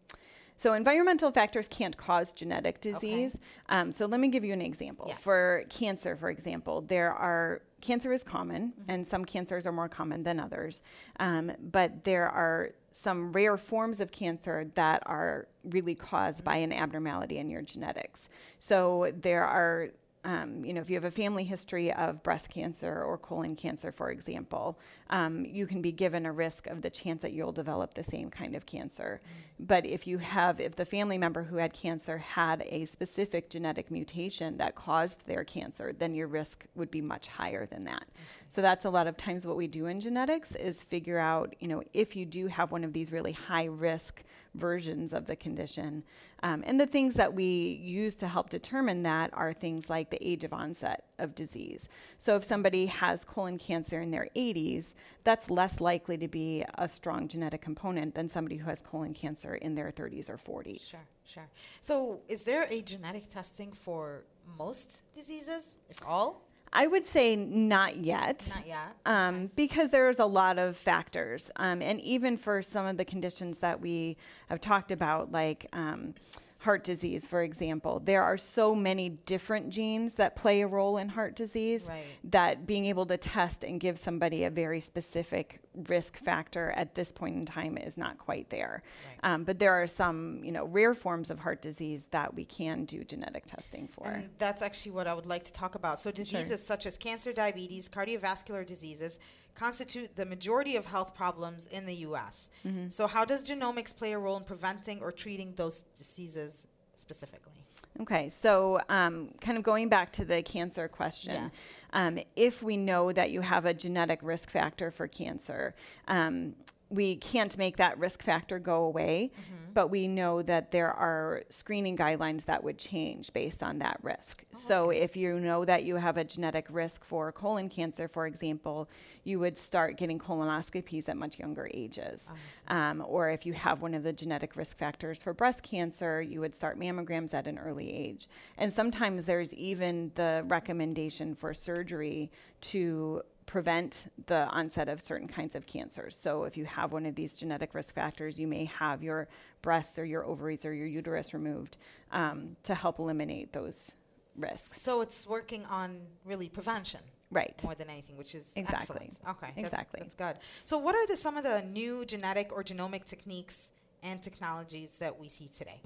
So 0.58 0.74
environmental 0.74 1.32
factors 1.32 1.68
can't 1.68 1.96
cause 1.96 2.34
genetic 2.34 2.82
disease. 2.82 3.38
Um, 3.70 3.92
so 3.92 4.08
let 4.08 4.20
me 4.20 4.28
give 4.28 4.44
you 4.44 4.54
an 4.54 4.62
example. 4.62 5.06
Yes. 5.10 5.20
For 5.22 5.66
cancer, 5.70 6.16
for 6.16 6.32
example, 6.32 6.82
there 6.82 7.14
are 7.14 7.62
cancer 7.80 8.12
is 8.12 8.24
common, 8.24 8.74
and 8.88 9.06
some 9.06 9.24
cancers 9.24 9.68
are 9.68 9.72
more 9.72 9.88
common 9.88 10.24
than 10.24 10.40
others. 10.40 10.82
Um, 11.20 11.52
but 11.60 12.04
there 12.04 12.28
are 12.28 12.72
some 12.92 13.32
rare 13.32 13.56
forms 13.56 14.00
of 14.00 14.12
cancer 14.12 14.66
that 14.74 15.04
are 15.06 15.48
really 15.64 15.94
caused 15.94 16.44
by 16.44 16.56
an 16.56 16.74
abnormality 16.74 17.38
in 17.38 17.52
your 17.52 17.62
genetics. 17.62 18.28
So 18.58 19.14
there 19.22 19.46
are 19.46 19.90
um, 20.28 20.66
you 20.66 20.74
know, 20.74 20.82
if 20.82 20.90
you 20.90 20.96
have 20.98 21.06
a 21.06 21.12
family 21.12 21.46
history 21.46 21.94
of 21.94 22.22
breast 22.22 22.50
cancer 22.50 23.02
or 23.02 23.18
colon 23.18 23.56
cancer, 23.56 23.94
for 23.94 24.12
example, 24.12 24.78
um, 25.10 25.46
you 25.46 25.66
can 25.66 25.82
be 25.82 25.94
given 25.94 26.26
a 26.26 26.32
risk 26.34 26.68
of 26.68 26.82
the 26.82 26.90
chance 26.90 27.22
that 27.22 27.32
you'll 27.32 27.54
develop 27.54 27.94
the 27.94 28.04
same 28.04 28.30
kind 28.30 28.54
of 28.54 28.66
cancer. 28.66 29.22
But 29.58 29.86
if 29.86 30.06
you 30.06 30.18
have, 30.18 30.60
if 30.60 30.76
the 30.76 30.84
family 30.84 31.18
member 31.18 31.44
who 31.44 31.56
had 31.56 31.72
cancer 31.72 32.18
had 32.18 32.62
a 32.68 32.86
specific 32.86 33.50
genetic 33.50 33.90
mutation 33.90 34.58
that 34.58 34.76
caused 34.76 35.26
their 35.26 35.46
cancer, 35.46 35.96
then 35.98 36.14
your 36.14 36.28
risk 36.28 36.66
would 36.76 36.92
be 36.92 37.02
much 37.02 37.30
higher 37.30 37.66
than 37.66 37.86
that. 37.86 38.04
So 38.50 38.62
that's 38.62 38.84
a 38.84 38.90
lot 38.90 39.08
of 39.08 39.16
times 39.16 39.48
what 39.48 39.56
we 39.56 39.68
do 39.68 39.86
in 39.86 40.02
genetics 40.02 40.56
is 40.56 40.84
figure 40.84 41.20
out, 41.20 41.56
you 41.62 41.70
know, 41.70 41.84
if 41.94 42.18
you 42.18 42.26
do 42.26 42.48
have 42.48 42.74
one 42.74 42.84
of 42.84 42.92
these 42.92 43.14
really 43.14 43.32
high 43.32 43.66
risk 43.66 44.24
versions 44.58 45.14
of 45.14 45.26
the 45.26 45.36
condition. 45.36 46.04
Um, 46.44 46.64
and 46.66 46.80
the 46.80 46.86
things 46.86 47.16
that 47.16 47.34
we 47.34 47.80
use 47.84 48.16
to 48.16 48.28
help 48.28 48.50
determine 48.50 49.04
that 49.04 49.32
are 49.34 49.54
things 49.54 49.90
like 49.90 50.10
the 50.10 50.28
age 50.28 50.44
of 50.44 50.54
onset 50.54 51.06
of 51.20 51.36
disease. 51.36 51.88
So 52.18 52.36
if 52.36 52.44
somebody 52.44 52.88
has 52.88 53.24
colon 53.24 53.58
cancer 53.58 54.02
in 54.02 54.12
their 54.12 54.28
80s, 54.36 54.94
that's 55.24 55.50
less 55.50 55.80
likely 55.80 56.18
to 56.18 56.28
be 56.28 56.64
a 56.78 56.88
strong 56.88 57.28
genetic 57.28 57.62
component 57.62 58.16
than 58.16 58.30
somebody 58.30 58.58
who 58.58 58.70
has 58.70 58.82
colon 58.82 59.14
cancer 59.14 59.56
in 59.56 59.76
their 59.76 59.92
30s 59.92 60.30
or 60.30 60.38
40s. 60.38 60.90
Sure, 60.90 61.08
sure. 61.26 61.48
So 61.82 62.22
is 62.28 62.44
there 62.44 62.68
a 62.70 62.82
genetic 62.82 63.28
testing 63.28 63.72
for 63.72 64.24
most 64.58 65.02
diseases, 65.14 65.80
if 65.90 66.00
all? 66.06 66.47
I 66.74 66.88
would 66.88 67.06
say 67.06 67.36
not 67.36 67.98
yet. 67.98 68.48
Not 68.54 68.68
yet. 68.68 68.96
Um, 69.06 69.52
because 69.56 69.90
there's 69.90 70.20
a 70.20 70.26
lot 70.26 70.58
of 70.60 70.76
factors. 70.78 71.50
Um, 71.56 71.82
and 71.82 72.00
even 72.02 72.38
for 72.38 72.62
some 72.62 72.86
of 72.86 72.98
the 72.98 73.06
conditions 73.06 73.60
that 73.60 73.80
we 73.82 74.18
have 74.50 74.60
talked 74.62 74.92
about, 74.92 75.32
like 75.32 75.68
um, 75.74 76.14
heart 76.60 76.84
disease, 76.84 77.26
for 77.28 77.42
example, 77.44 78.02
there 78.04 78.24
are 78.24 78.38
so 78.38 78.76
many 78.76 79.10
different 79.10 79.70
genes 79.70 80.16
that 80.16 80.36
play 80.36 80.62
a 80.62 80.68
role 80.68 80.98
in 80.98 81.10
heart 81.10 81.36
disease 81.36 81.86
Right. 81.88 82.04
that 82.26 82.66
being 82.68 82.86
able 82.86 83.06
to 83.06 83.18
test 83.18 83.64
and 83.64 83.80
give 83.80 83.98
somebody 83.98 84.44
a 84.44 84.50
very 84.50 84.82
specific 84.82 85.60
risk 85.88 86.18
factor 86.18 86.72
at 86.76 86.96
this 86.96 87.12
point 87.12 87.36
in 87.36 87.46
time 87.46 87.78
is 87.78 87.98
not 87.98 88.18
quite 88.18 88.50
there. 88.50 88.84
Right. 89.24 89.34
Um, 89.34 89.44
but 89.44 89.60
there 89.60 89.74
are 89.74 89.88
some, 89.88 90.42
you 90.44 90.52
know, 90.52 90.66
rare 90.66 90.94
forms 90.94 91.30
of 91.30 91.40
heart 91.40 91.62
disease 91.62 92.08
that 92.12 92.34
we 92.34 92.46
can 92.46 92.86
do 92.86 93.04
genetic 93.04 93.46
testing 93.46 93.88
for. 93.88 94.08
And 94.08 94.30
that's 94.38 94.62
actually 94.62 94.94
what 94.94 95.08
I 95.08 95.14
would 95.14 95.26
like 95.26 95.44
to 95.46 95.54
talk 95.54 95.76
about. 95.76 96.00
So, 96.00 96.12
diseases 96.12 96.66
such 96.66 96.86
as 96.86 96.98
cancer, 96.98 97.34
diabetes, 97.34 97.90
cardiovascular 97.90 98.66
diseases 98.66 99.20
constitute 99.56 100.16
the 100.16 100.26
majority 100.26 100.76
of 100.76 100.86
health 100.86 101.16
problems 101.16 101.68
in 101.68 101.86
the 101.86 101.96
U.S. 101.96 102.52
Mm-hmm. 102.66 102.90
So, 102.90 103.08
how 103.08 103.26
does 103.26 103.44
genomics 103.44 103.96
play 103.96 104.14
a 104.14 104.20
role 104.20 104.38
in 104.38 104.44
preventing 104.44 105.02
or 105.02 105.12
treating 105.12 105.54
those 105.56 105.82
diseases 105.96 106.68
specifically? 106.96 107.54
Okay, 108.02 108.30
so 108.30 108.80
um, 108.90 109.30
kind 109.42 109.58
of 109.58 109.64
going 109.64 109.90
back 109.90 110.12
to 110.14 110.26
the 110.26 110.44
cancer 110.44 110.88
question, 110.88 111.34
Yes. 111.34 111.66
um, 111.94 112.20
if 112.36 112.62
we 112.62 112.78
know 112.78 113.12
that 113.12 113.32
you 113.32 113.42
have 113.42 113.66
a 113.66 113.74
genetic 113.74 114.20
risk 114.22 114.52
factor 114.52 114.92
for 114.92 115.08
cancer, 115.08 115.74
um, 116.08 116.54
we 116.90 117.16
can't 117.18 117.58
make 117.58 117.78
that 117.78 117.98
risk 118.00 118.24
factor 118.24 118.60
go 118.60 118.84
away, 118.86 119.32
but 119.74 119.88
we 119.90 120.08
know 120.08 120.42
that 120.42 120.72
there 120.72 120.92
are 120.92 121.44
screening 121.50 121.96
guidelines 121.96 122.46
that 122.46 122.64
would 122.64 122.78
change 122.78 123.32
based 123.34 123.62
on 123.62 123.80
that 123.80 124.00
risk. 124.02 124.44
so 124.56 124.90
if 124.90 125.16
you 125.16 125.40
know 125.40 125.66
that 125.66 125.84
you 125.84 125.98
have 125.98 126.18
a 126.18 126.24
genetic 126.24 126.66
risk 126.70 127.04
for 127.04 127.32
colon 127.32 127.70
cancer, 127.70 128.08
for 128.08 128.26
example, 128.26 128.90
you 129.24 129.38
would 129.38 129.58
start 129.58 129.98
getting 129.98 130.18
colonoscopies 130.18 131.10
at 131.10 131.18
much 131.18 131.38
younger 131.38 131.70
ages. 131.74 132.32
Um, 132.70 133.04
or 133.06 133.30
if 133.30 133.46
you 133.46 133.54
have 133.54 133.82
one 133.82 133.94
of 133.94 134.04
the 134.04 134.14
genetic 134.14 134.56
risk 134.56 134.78
factors 134.78 135.22
for 135.22 135.34
breast 135.34 135.62
cancer, 135.64 136.22
you 136.22 136.40
would 136.40 136.56
start 136.56 136.80
mammograms 136.80 137.34
at 137.34 137.46
an 137.46 137.60
early 137.60 137.94
age. 137.94 138.28
And 138.58 138.72
sometimes 138.72 139.26
there's 139.26 139.54
even 139.54 140.12
the 140.16 140.44
recommendation 140.48 141.36
for 141.36 141.54
surgery 141.54 142.32
to 142.62 143.22
prevent 143.48 144.12
the 144.28 144.46
onset 144.50 144.88
of 144.90 145.02
certain 145.02 145.28
kinds 145.28 145.56
of 145.56 145.66
cancers. 145.66 146.16
So 146.16 146.44
if 146.44 146.58
you 146.58 146.66
have 146.66 146.92
one 146.92 147.06
of 147.08 147.16
these 147.16 147.34
genetic 147.34 147.74
risk 147.74 147.96
factors, 147.96 148.38
you 148.38 148.46
may 148.46 148.66
have 148.66 149.02
your 149.02 149.28
breasts 149.64 149.98
or 149.98 150.06
your 150.06 150.24
ovaries 150.26 150.66
or 150.66 150.74
your 150.74 150.86
uterus 150.86 151.34
removed 151.34 151.78
um, 152.12 152.58
to 152.64 152.76
help 152.76 153.00
eliminate 153.00 153.54
those 153.54 153.96
risks. 154.36 154.82
So, 154.82 155.02
it's 155.02 155.26
working 155.26 155.66
on 155.66 156.02
really 156.24 156.48
prevention. 156.48 157.00
Right. 157.30 157.62
more 157.62 157.76
than 157.76 157.90
anything, 157.90 158.16
which 158.16 158.34
is 158.36 158.54
Exactly. 158.56 159.10
excellent. 159.10 159.20
Okay, 159.28 159.52
Exactly. 159.58 160.00
That's, 160.00 160.14
good. 160.14 160.38
So, 160.64 160.78
what 160.78 160.96
are 160.96 161.06
the 161.08 161.18
some 161.18 161.36
of 161.36 161.44
the 161.44 161.62
new 161.64 162.06
genetic 162.06 162.54
or 162.54 162.64
genomic 162.64 163.04
techniques 163.04 163.74
and 164.02 164.22
technologies 164.24 164.96
that 165.00 165.20
we 165.20 165.28
see 165.28 165.50
today? 165.50 165.82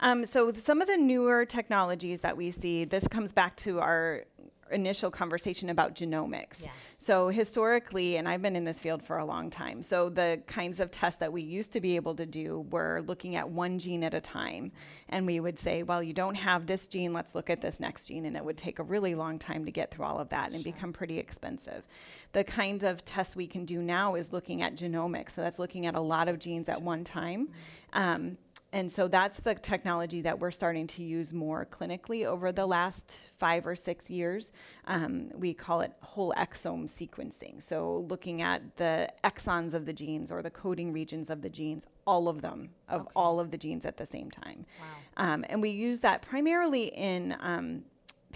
Um, 0.00 0.26
so 0.26 0.52
some 0.52 0.82
of 0.82 0.88
the 0.88 0.96
newer 0.96 1.46
technologies 1.46 2.20
that 2.22 2.36
we 2.36 2.50
see, 2.50 2.84
this 2.84 3.06
comes 3.08 3.32
back 3.32 3.56
to 3.58 3.80
our 3.80 4.24
initial 4.70 5.10
conversation 5.10 5.70
about 5.70 5.94
genomics. 5.94 6.62
Yes. 6.62 6.96
So 6.98 7.28
historically, 7.28 8.16
and 8.16 8.28
I've 8.28 8.42
been 8.42 8.56
in 8.56 8.64
this 8.64 8.80
field 8.80 9.02
for 9.02 9.18
a 9.18 9.24
long 9.24 9.50
time, 9.50 9.82
so 9.82 10.08
the 10.08 10.40
kinds 10.46 10.80
of 10.80 10.90
tests 10.90 11.20
that 11.20 11.32
we 11.32 11.42
used 11.42 11.72
to 11.72 11.80
be 11.80 11.96
able 11.96 12.14
to 12.16 12.26
do 12.26 12.66
were 12.70 13.02
looking 13.06 13.36
at 13.36 13.48
one 13.48 13.78
gene 13.78 14.02
at 14.02 14.14
a 14.14 14.20
time. 14.20 14.72
And 15.08 15.26
we 15.26 15.40
would 15.40 15.58
say, 15.58 15.82
well, 15.82 16.02
you 16.02 16.12
don't 16.12 16.34
have 16.34 16.66
this 16.66 16.86
gene, 16.86 17.12
let's 17.12 17.34
look 17.34 17.50
at 17.50 17.60
this 17.60 17.78
next 17.80 18.06
gene. 18.06 18.26
And 18.26 18.36
it 18.36 18.44
would 18.44 18.58
take 18.58 18.78
a 18.78 18.82
really 18.82 19.14
long 19.14 19.38
time 19.38 19.64
to 19.64 19.70
get 19.70 19.90
through 19.90 20.04
all 20.04 20.18
of 20.18 20.28
that 20.30 20.52
and 20.52 20.64
become 20.64 20.92
pretty 20.92 21.18
expensive. 21.18 21.84
The 22.32 22.44
kinds 22.44 22.84
of 22.84 23.04
tests 23.04 23.36
we 23.36 23.46
can 23.46 23.64
do 23.64 23.80
now 23.80 24.14
is 24.14 24.32
looking 24.32 24.62
at 24.62 24.74
genomics. 24.74 25.34
So 25.34 25.42
that's 25.42 25.58
looking 25.58 25.86
at 25.86 25.94
a 25.94 26.00
lot 26.00 26.28
of 26.28 26.38
genes 26.38 26.68
at 26.68 26.82
one 26.82 27.04
time. 27.04 27.48
Um, 27.92 28.36
and 28.76 28.92
so 28.92 29.08
that's 29.08 29.40
the 29.40 29.54
technology 29.54 30.20
that 30.22 30.38
we're 30.38 30.50
starting 30.50 30.86
to 30.88 31.02
use 31.02 31.32
more 31.32 31.66
clinically 31.66 32.24
over 32.26 32.52
the 32.52 32.66
last 32.66 33.16
five 33.38 33.66
or 33.66 33.74
six 33.74 34.10
years. 34.10 34.52
Um, 34.86 35.30
we 35.34 35.54
call 35.54 35.80
it 35.80 35.92
whole 36.00 36.32
exome 36.36 36.84
sequencing. 36.88 37.62
So 37.62 38.06
looking 38.08 38.42
at 38.42 38.76
the 38.76 39.10
exons 39.24 39.72
of 39.74 39.86
the 39.86 39.92
genes 39.92 40.30
or 40.30 40.42
the 40.42 40.50
coding 40.50 40.92
regions 40.92 41.30
of 41.30 41.42
the 41.42 41.48
genes, 41.48 41.84
all 42.06 42.28
of 42.28 42.42
them, 42.42 42.70
of 42.88 43.00
Okay. 43.02 43.10
all 43.16 43.40
of 43.40 43.50
the 43.50 43.58
genes 43.58 43.84
at 43.86 43.96
the 43.96 44.06
same 44.06 44.30
time. 44.30 44.66
Wow. 44.80 45.24
Um, 45.32 45.44
and 45.48 45.62
we 45.62 45.70
use 45.70 46.00
that 46.00 46.22
primarily 46.22 46.84
in 46.94 47.34
um, 47.40 47.84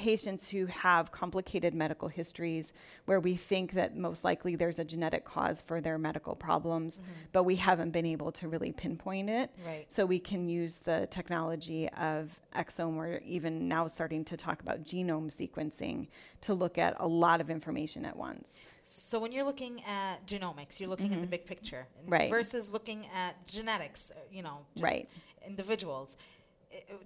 patients 0.00 0.48
who 0.48 0.64
have 0.64 1.12
complicated 1.12 1.74
medical 1.74 2.08
histories 2.08 2.72
where 3.04 3.20
we 3.20 3.36
think 3.36 3.72
that 3.74 3.94
most 3.98 4.24
likely 4.24 4.56
there's 4.56 4.78
a 4.78 4.84
genetic 4.84 5.26
cause 5.26 5.60
for 5.60 5.82
their 5.82 5.98
medical 5.98 6.34
problems, 6.34 7.00
but 7.32 7.42
we 7.44 7.56
haven't 7.56 7.90
been 7.90 8.06
able 8.06 8.32
to 8.32 8.48
really 8.48 8.72
pinpoint 8.72 9.28
it. 9.28 9.50
Right. 9.66 9.84
So 9.92 10.06
we 10.06 10.18
can 10.18 10.48
use 10.48 10.76
the 10.78 11.06
technology 11.10 11.86
of 11.90 12.40
exome, 12.56 12.96
or 12.96 13.20
even 13.26 13.68
now 13.68 13.88
starting 13.88 14.24
to 14.24 14.38
talk 14.38 14.62
about 14.62 14.84
genome 14.84 15.30
sequencing 15.30 16.06
to 16.40 16.54
look 16.54 16.78
at 16.78 16.96
a 16.98 17.06
lot 17.06 17.42
of 17.42 17.50
information 17.50 18.06
at 18.06 18.16
once. 18.16 18.58
So 18.84 19.20
when 19.20 19.32
you're 19.32 19.44
looking 19.44 19.82
at 19.86 20.26
genomics, 20.26 20.80
you're 20.80 20.88
looking 20.88 21.12
at 21.12 21.20
the 21.20 21.26
big 21.28 21.44
picture 21.44 21.86
Mm-hmm. 22.00 22.10
Right. 22.10 22.30
versus 22.30 22.70
looking 22.70 23.06
at 23.14 23.46
genetics, 23.46 24.10
uh, 24.10 24.20
you 24.32 24.42
know, 24.42 24.60
just 24.74 24.82
Right. 24.82 25.06
individuals. 25.46 26.16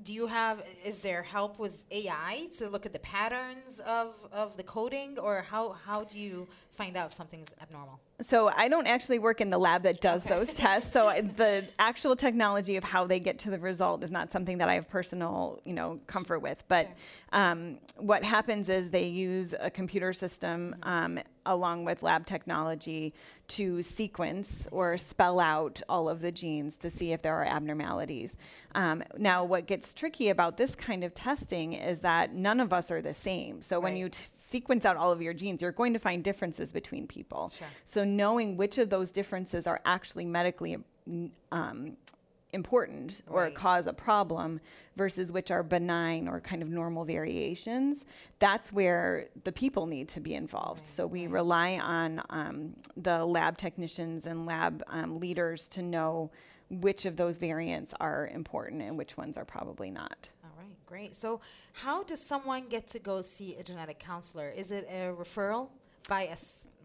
Do 0.03 0.13
you 0.13 0.27
have, 0.27 0.63
is 0.85 0.99
there 0.99 1.23
help 1.23 1.59
with 1.59 1.85
AI 1.91 2.49
to 2.59 2.69
look 2.69 2.85
at 2.85 2.93
the 2.93 2.99
patterns 2.99 3.81
of, 3.81 4.15
of 4.31 4.57
the 4.59 4.63
coding 4.63 5.19
or 5.19 5.41
how, 5.49 5.73
how 5.73 6.05
do 6.05 6.19
you 6.19 6.47
find 6.71 6.97
out 6.99 7.07
if 7.07 7.13
something's 7.15 7.55
abnormal? 7.63 7.99
So 8.21 8.49
I 8.55 8.69
don't 8.69 8.87
actually 8.87 9.19
work 9.19 9.41
in 9.41 9.49
the 9.49 9.57
lab 9.59 9.83
that 9.85 10.01
does 10.03 10.27
Okay. 10.27 10.35
those 10.35 10.53
tests. 10.53 10.93
So 10.93 11.11
the 11.37 11.65
actual 11.79 12.15
technology 12.15 12.77
of 12.77 12.85
how 12.85 13.07
they 13.07 13.19
get 13.19 13.39
to 13.41 13.51
the 13.51 13.59
result 13.59 14.05
is 14.05 14.11
not 14.11 14.31
something 14.31 14.59
that 14.59 14.69
I 14.69 14.75
have 14.75 14.87
personal, 14.89 15.61
you 15.65 15.73
know, 15.73 15.99
comfort 16.07 16.41
with. 16.41 16.63
But 16.69 16.87
Sure. 16.87 17.41
um, 17.41 17.79
what 17.97 18.23
happens 18.23 18.69
is 18.69 18.91
they 18.91 19.07
use 19.07 19.55
a 19.59 19.71
computer 19.71 20.13
system 20.13 20.77
Mm-hmm. 20.83 20.89
um, 20.89 21.19
along 21.47 21.85
with 21.85 22.03
lab 22.03 22.25
technology 22.27 23.13
to 23.49 23.83
sequence 23.83 24.67
or 24.71 24.97
spell 24.99 25.41
out 25.41 25.83
all 25.89 26.09
of 26.09 26.21
the 26.21 26.33
genes 26.33 26.77
to 26.79 26.91
see 26.91 27.13
if 27.13 27.23
there 27.23 27.35
are 27.35 27.45
abnormalities. 27.45 28.37
Um, 28.75 29.03
now, 29.17 29.45
what 29.45 29.67
gets 29.67 29.95
tricky 29.95 30.29
about 30.29 30.57
this 30.57 30.75
kind 30.75 31.05
of 31.05 31.15
testing 31.15 31.75
is 31.75 32.01
that 32.01 32.35
none 32.35 32.61
of 32.61 32.73
us 32.73 32.91
are 32.91 33.03
the 33.03 33.15
same. 33.15 33.61
So 33.63 33.81
when 33.81 33.97
you 33.97 34.09
t- 34.09 34.23
sequence 34.39 34.85
out 34.85 34.97
all 34.97 35.13
of 35.13 35.21
your 35.21 35.35
genes, 35.35 35.63
you're 35.63 35.73
going 35.73 35.93
to 35.93 35.99
find 35.99 36.23
differences 36.25 36.73
between 36.73 37.07
people. 37.07 37.53
Sure. 37.57 37.69
So 37.85 38.05
knowing 38.05 38.57
which 38.57 38.79
of 38.79 38.91
those 38.91 39.11
differences 39.11 39.67
are 39.67 39.81
actually 39.85 40.25
medically 40.25 40.77
um, 41.53 41.97
important 42.55 43.21
or 43.29 43.43
Right. 43.43 43.55
cause 43.55 43.87
a 43.87 43.93
problem 43.93 44.61
versus 44.97 45.31
which 45.33 45.51
are 45.51 45.63
benign 45.63 46.29
or 46.29 46.41
kind 46.41 46.63
of 46.63 46.69
normal 46.69 47.05
variations, 47.05 48.05
that's 48.39 48.73
where 48.73 49.27
the 49.43 49.53
people 49.53 49.87
need 49.87 50.09
to 50.09 50.21
be 50.21 50.35
involved. 50.35 50.81
Right, 50.83 50.87
so 50.97 51.07
we 51.07 51.23
right. 51.27 51.33
rely 51.35 51.79
on 51.79 52.23
um, 52.31 52.77
the 52.97 53.25
lab 53.25 53.59
technicians 53.59 54.25
and 54.27 54.47
lab 54.47 54.83
um, 54.89 55.19
leaders 55.21 55.67
to 55.69 55.83
know 55.83 56.31
which 56.71 57.05
of 57.05 57.17
those 57.17 57.37
variants 57.37 57.93
are 58.01 58.29
important 58.29 58.81
and 58.83 58.97
which 58.97 59.17
ones 59.17 59.37
are 59.37 59.45
probably 59.45 59.91
not. 59.91 60.29
All 60.43 60.51
right, 60.59 60.75
great. 60.87 61.15
So 61.15 61.41
how 61.73 62.03
does 62.05 62.21
someone 62.23 62.69
get 62.69 62.87
to 62.89 62.99
go 62.99 63.21
see 63.23 63.57
a 63.57 63.63
genetic 63.63 63.99
counselor? 63.99 64.49
Is 64.49 64.71
it 64.71 64.89
a 64.89 65.13
referral 65.13 65.69
by 66.09 66.23
a, 66.23 66.37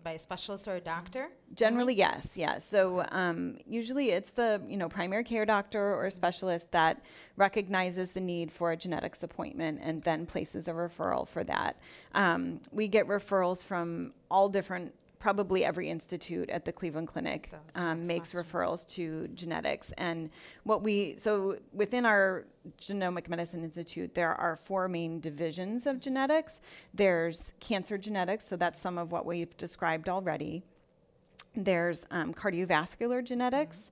by 0.03 0.11
a 0.11 0.19
specialist 0.19 0.67
or 0.67 0.75
a 0.75 0.81
doctor? 0.81 1.29
Generally, 1.53 1.95
yes, 1.95 2.29
yes. 2.35 2.67
So 2.67 3.05
um, 3.11 3.57
usually 3.67 4.11
it's 4.11 4.31
the 4.31 4.61
you 4.67 4.77
know 4.77 4.89
primary 4.89 5.23
care 5.23 5.45
doctor 5.45 5.95
or 5.95 6.09
specialist 6.09 6.71
that 6.71 7.01
recognizes 7.35 8.11
the 8.11 8.19
need 8.19 8.51
for 8.51 8.71
a 8.71 8.77
genetics 8.77 9.23
appointment 9.23 9.79
and 9.81 10.03
then 10.03 10.25
places 10.25 10.67
a 10.67 10.71
referral 10.71 11.27
for 11.27 11.43
that. 11.43 11.79
Um, 12.13 12.61
we 12.71 12.87
get 12.87 13.07
referrals 13.07 13.63
from 13.63 14.13
all 14.29 14.49
different. 14.49 14.93
Probably 15.19 15.65
every 15.65 15.89
institute 15.89 16.49
at 16.49 16.63
the 16.63 16.71
Cleveland 16.71 17.09
Clinic 17.09 17.49
That 17.51 17.65
was 17.65 17.75
my 17.75 17.91
um, 17.91 18.07
makes 18.07 18.31
question. 18.31 18.49
referrals 18.49 18.87
to 18.95 19.27
genetics. 19.33 19.91
And 19.97 20.29
what 20.63 20.81
we, 20.81 21.15
so 21.17 21.57
within 21.73 22.05
our 22.05 22.45
Genomic 22.79 23.27
Medicine 23.27 23.61
Institute, 23.63 24.15
there 24.15 24.33
are 24.33 24.55
four 24.55 24.87
main 24.87 25.19
divisions 25.19 25.85
of 25.87 25.99
genetics. 25.99 26.61
There's 26.93 27.53
cancer 27.59 27.97
genetics, 27.97 28.47
so 28.47 28.55
that's 28.55 28.79
some 28.79 28.97
of 28.97 29.11
what 29.11 29.25
we've 29.25 29.55
described 29.57 30.07
already. 30.07 30.63
There's 31.53 32.05
um, 32.11 32.33
cardiovascular 32.33 33.21
genetics. 33.21 33.91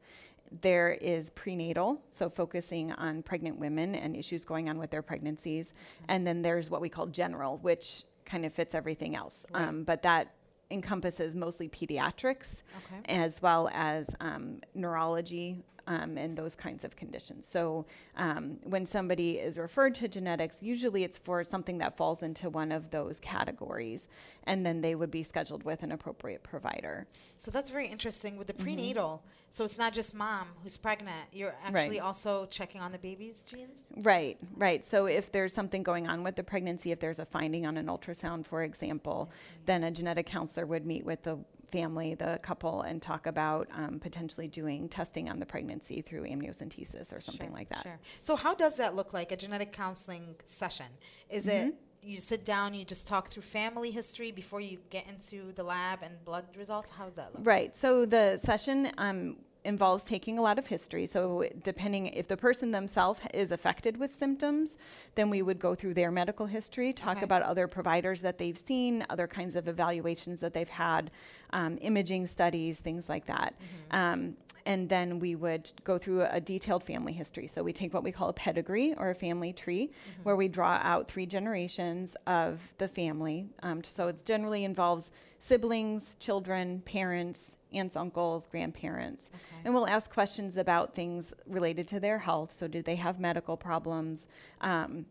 There 0.62 0.91
is 0.93 1.29
prenatal, 1.31 2.01
so 2.10 2.29
focusing 2.29 2.93
on 2.93 3.22
pregnant 3.22 3.60
women 3.60 3.96
and 3.96 4.15
issues 4.15 4.46
going 4.46 4.69
on 4.69 4.77
with 4.77 4.91
their 4.91 5.01
pregnancies. 5.01 5.74
And 6.07 6.25
then 6.25 6.41
there's 6.41 6.69
what 6.69 6.79
we 6.79 6.88
call 6.88 7.07
general, 7.07 7.57
which 7.57 8.05
kind 8.24 8.46
of 8.46 8.53
fits 8.53 8.74
everything 8.74 9.15
else. 9.15 9.46
Right. 9.53 9.67
Um, 9.67 9.84
but 9.84 10.03
that 10.03 10.34
encompasses 10.69 11.36
mostly 11.36 11.69
pediatrics 11.69 12.62
Okay. 12.86 13.01
as 13.15 13.41
well 13.41 13.69
as 13.74 14.07
um, 14.19 14.62
neurology, 14.75 15.63
um, 15.88 16.17
and 16.17 16.38
those 16.38 16.56
kinds 16.56 16.84
of 16.84 16.96
conditions. 16.96 17.48
So 17.48 17.86
um, 18.15 18.58
when 18.63 18.86
somebody 18.86 19.38
is 19.39 19.58
referred 19.58 19.96
to 19.96 20.08
genetics, 20.08 20.58
usually 20.62 21.03
it's 21.03 21.17
for 21.17 21.44
something 21.44 21.77
that 21.79 21.98
falls 21.98 22.22
into 22.22 22.50
one 22.50 22.72
of 22.72 22.91
those 22.91 23.20
categories, 23.20 24.08
and 24.44 24.65
then 24.65 24.82
they 24.82 24.96
would 24.96 25.10
be 25.10 25.24
scheduled 25.24 25.63
with 25.63 25.84
an 25.84 25.91
appropriate 25.91 26.44
provider. 26.44 27.08
So 27.38 27.50
that's 27.50 27.70
very 27.70 27.88
interesting 27.88 28.38
with 28.38 28.48
the 28.48 28.53
mm-hmm. 28.53 28.63
prenatal. 28.63 29.24
So 29.50 29.63
it's 29.63 29.77
not 29.77 29.94
just 29.94 30.13
mom 30.13 30.50
who's 30.62 30.75
pregnant. 30.75 31.27
You're 31.32 31.56
actually 31.63 32.00
right. 32.00 32.06
also 32.06 32.46
checking 32.48 32.82
on 32.82 32.91
the 32.91 32.98
baby's 32.98 33.44
genes? 33.44 33.86
Right, 33.96 34.38
right. 34.58 34.86
So 34.86 35.06
if 35.06 35.32
there's 35.32 35.53
something 35.53 35.84
going 35.84 36.06
on 36.08 36.22
with 36.22 36.36
the 36.36 36.44
pregnancy, 36.44 36.91
if 36.91 37.00
there's 37.00 37.20
a 37.20 37.25
finding 37.25 37.65
on 37.65 37.77
an 37.77 37.86
ultrasound, 37.86 38.46
for 38.46 38.63
example, 38.63 39.32
then 39.65 39.86
a 39.86 39.91
genetic 39.91 40.25
counselor 40.25 40.65
would 40.65 40.86
meet 40.86 41.06
with 41.06 41.24
the 41.24 41.39
family, 41.67 42.15
the 42.15 42.39
couple, 42.41 42.81
and 42.81 43.01
talk 43.01 43.27
about 43.27 43.67
um, 43.74 44.00
potentially 44.00 44.47
doing 44.47 44.89
testing 44.89 45.29
on 45.29 45.39
the 45.39 45.45
pregnancy 45.45 46.01
through 46.01 46.24
amniocentesis 46.24 47.15
or 47.15 47.19
something 47.19 47.50
sure, 47.50 47.55
like 47.55 47.69
that. 47.69 47.83
Sure. 47.83 48.00
So 48.21 48.36
how 48.36 48.53
does 48.53 48.75
that 48.77 48.95
look 48.95 49.13
like 49.13 49.31
a 49.31 49.38
genetic 49.38 49.71
counseling 49.71 50.36
session? 50.45 50.88
Is 51.29 51.45
mm-hmm. 51.47 51.69
it 51.69 51.75
you 52.07 52.17
sit 52.17 52.45
down, 52.45 52.74
you 52.74 52.86
just 52.86 53.07
talk 53.07 53.27
through 53.27 53.43
family 53.43 53.91
history 53.91 54.31
before 54.31 54.62
you 54.62 54.77
get 54.89 55.07
into 55.09 55.51
the 55.53 55.63
lab 55.63 56.00
and 56.03 56.24
blood 56.24 56.45
results? 56.57 56.89
How 56.89 57.05
does 57.05 57.15
that 57.15 57.33
look? 57.33 57.45
Right. 57.45 57.75
So 57.75 58.05
the 58.05 58.38
session 58.38 58.91
um, 58.97 59.38
involves 59.67 60.05
taking 60.05 60.39
a 60.39 60.41
lot 60.41 60.57
of 60.57 60.65
history. 60.65 61.05
So, 61.05 61.43
depending 61.62 62.07
if 62.07 62.27
the 62.27 62.38
person 62.38 62.71
themselves 62.71 63.19
is 63.33 63.51
affected 63.51 63.97
with 63.97 64.15
symptoms, 64.15 64.77
then 65.15 65.29
we 65.29 65.41
would 65.41 65.59
go 65.59 65.75
through 65.75 65.93
their 65.93 66.09
medical 66.09 66.45
history, 66.45 66.93
talk 66.93 67.17
okay. 67.17 67.25
about 67.25 67.43
other 67.43 67.67
providers 67.67 68.21
that 68.21 68.38
they've 68.38 68.57
seen, 68.57 69.05
other 69.09 69.27
kinds 69.27 69.55
of 69.55 69.67
evaluations 69.67 70.39
that 70.39 70.53
they've 70.53 70.69
had, 70.69 71.12
um, 71.51 71.77
imaging 71.81 72.25
studies, 72.25 72.79
things 72.79 73.09
like 73.09 73.25
that. 73.27 73.53
Mm-hmm. 73.59 73.95
Um, 73.95 74.38
and 74.65 74.89
then 74.89 75.19
we 75.19 75.36
would 75.36 75.71
go 75.83 75.97
through 75.97 76.21
a, 76.21 76.29
a, 76.33 76.41
detailed 76.41 76.83
family 76.83 77.13
history. 77.13 77.47
So 77.47 77.63
we 77.63 77.71
take 77.71 77.93
what 77.93 78.03
we 78.03 78.12
call 78.12 78.29
a 78.29 78.33
pedigree 78.33 78.93
or 78.97 79.09
a 79.09 79.15
family 79.15 79.53
tree, 79.53 79.88
mm-hmm. 79.88 80.24
where 80.24 80.36
we 80.36 80.47
draw 80.47 80.79
out 80.81 81.09
three 81.09 81.25
generations 81.25 82.15
of 82.25 82.74
the 82.77 82.88
family. 82.88 83.45
Um, 83.63 83.83
so 83.83 84.07
it 84.07 84.25
generally 84.25 84.63
involves 84.63 85.09
siblings, 85.39 86.15
children, 86.19 86.81
parents, 86.86 87.56
aunts, 87.74 87.95
uncles, 87.95 88.47
grandparents. 88.47 89.29
Okay. 89.33 89.62
And 89.65 89.74
we'll 89.74 89.88
ask 89.88 90.12
questions 90.12 90.57
about 90.57 90.95
things 90.95 91.33
related 91.45 91.88
to 91.89 92.00
their 92.00 92.19
health. 92.19 92.53
So, 92.53 92.67
did 92.67 92.86
they 92.86 92.95
have 92.95 93.19
medical 93.19 93.57
problems? 93.57 94.27
Um, 94.62 95.05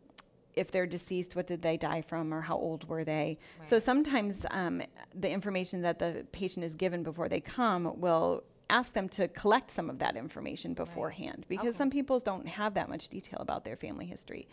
if 0.56 0.70
they're 0.70 0.86
deceased, 0.86 1.36
what 1.36 1.46
did 1.46 1.60
they 1.60 1.76
die 1.76 2.00
from, 2.00 2.32
or 2.32 2.40
how 2.40 2.56
old 2.56 2.88
were 2.88 3.04
they? 3.04 3.38
Right. 3.58 3.68
So 3.68 3.78
sometimes 3.78 4.46
um, 4.50 4.82
the 5.14 5.30
information 5.30 5.82
that 5.82 5.98
the 5.98 6.26
patient 6.32 6.64
is 6.64 6.75
given 6.75 7.02
before 7.02 7.28
they 7.28 7.40
come 7.40 8.00
will 8.00 8.42
ask 8.68 8.92
them 8.92 9.08
to 9.08 9.28
collect 9.28 9.70
some 9.70 9.88
of 9.88 9.99
that 10.00 10.16
information 10.16 10.75
beforehand 10.75 11.38
right. 11.38 11.49
because 11.49 11.68
okay. 11.68 11.76
some 11.76 11.90
people 11.90 12.18
don't 12.18 12.46
have 12.46 12.75
that 12.75 12.88
much 12.88 13.08
detail 13.08 13.38
about 13.40 13.64
their 13.64 13.76
family 13.76 14.06
history. 14.06 14.49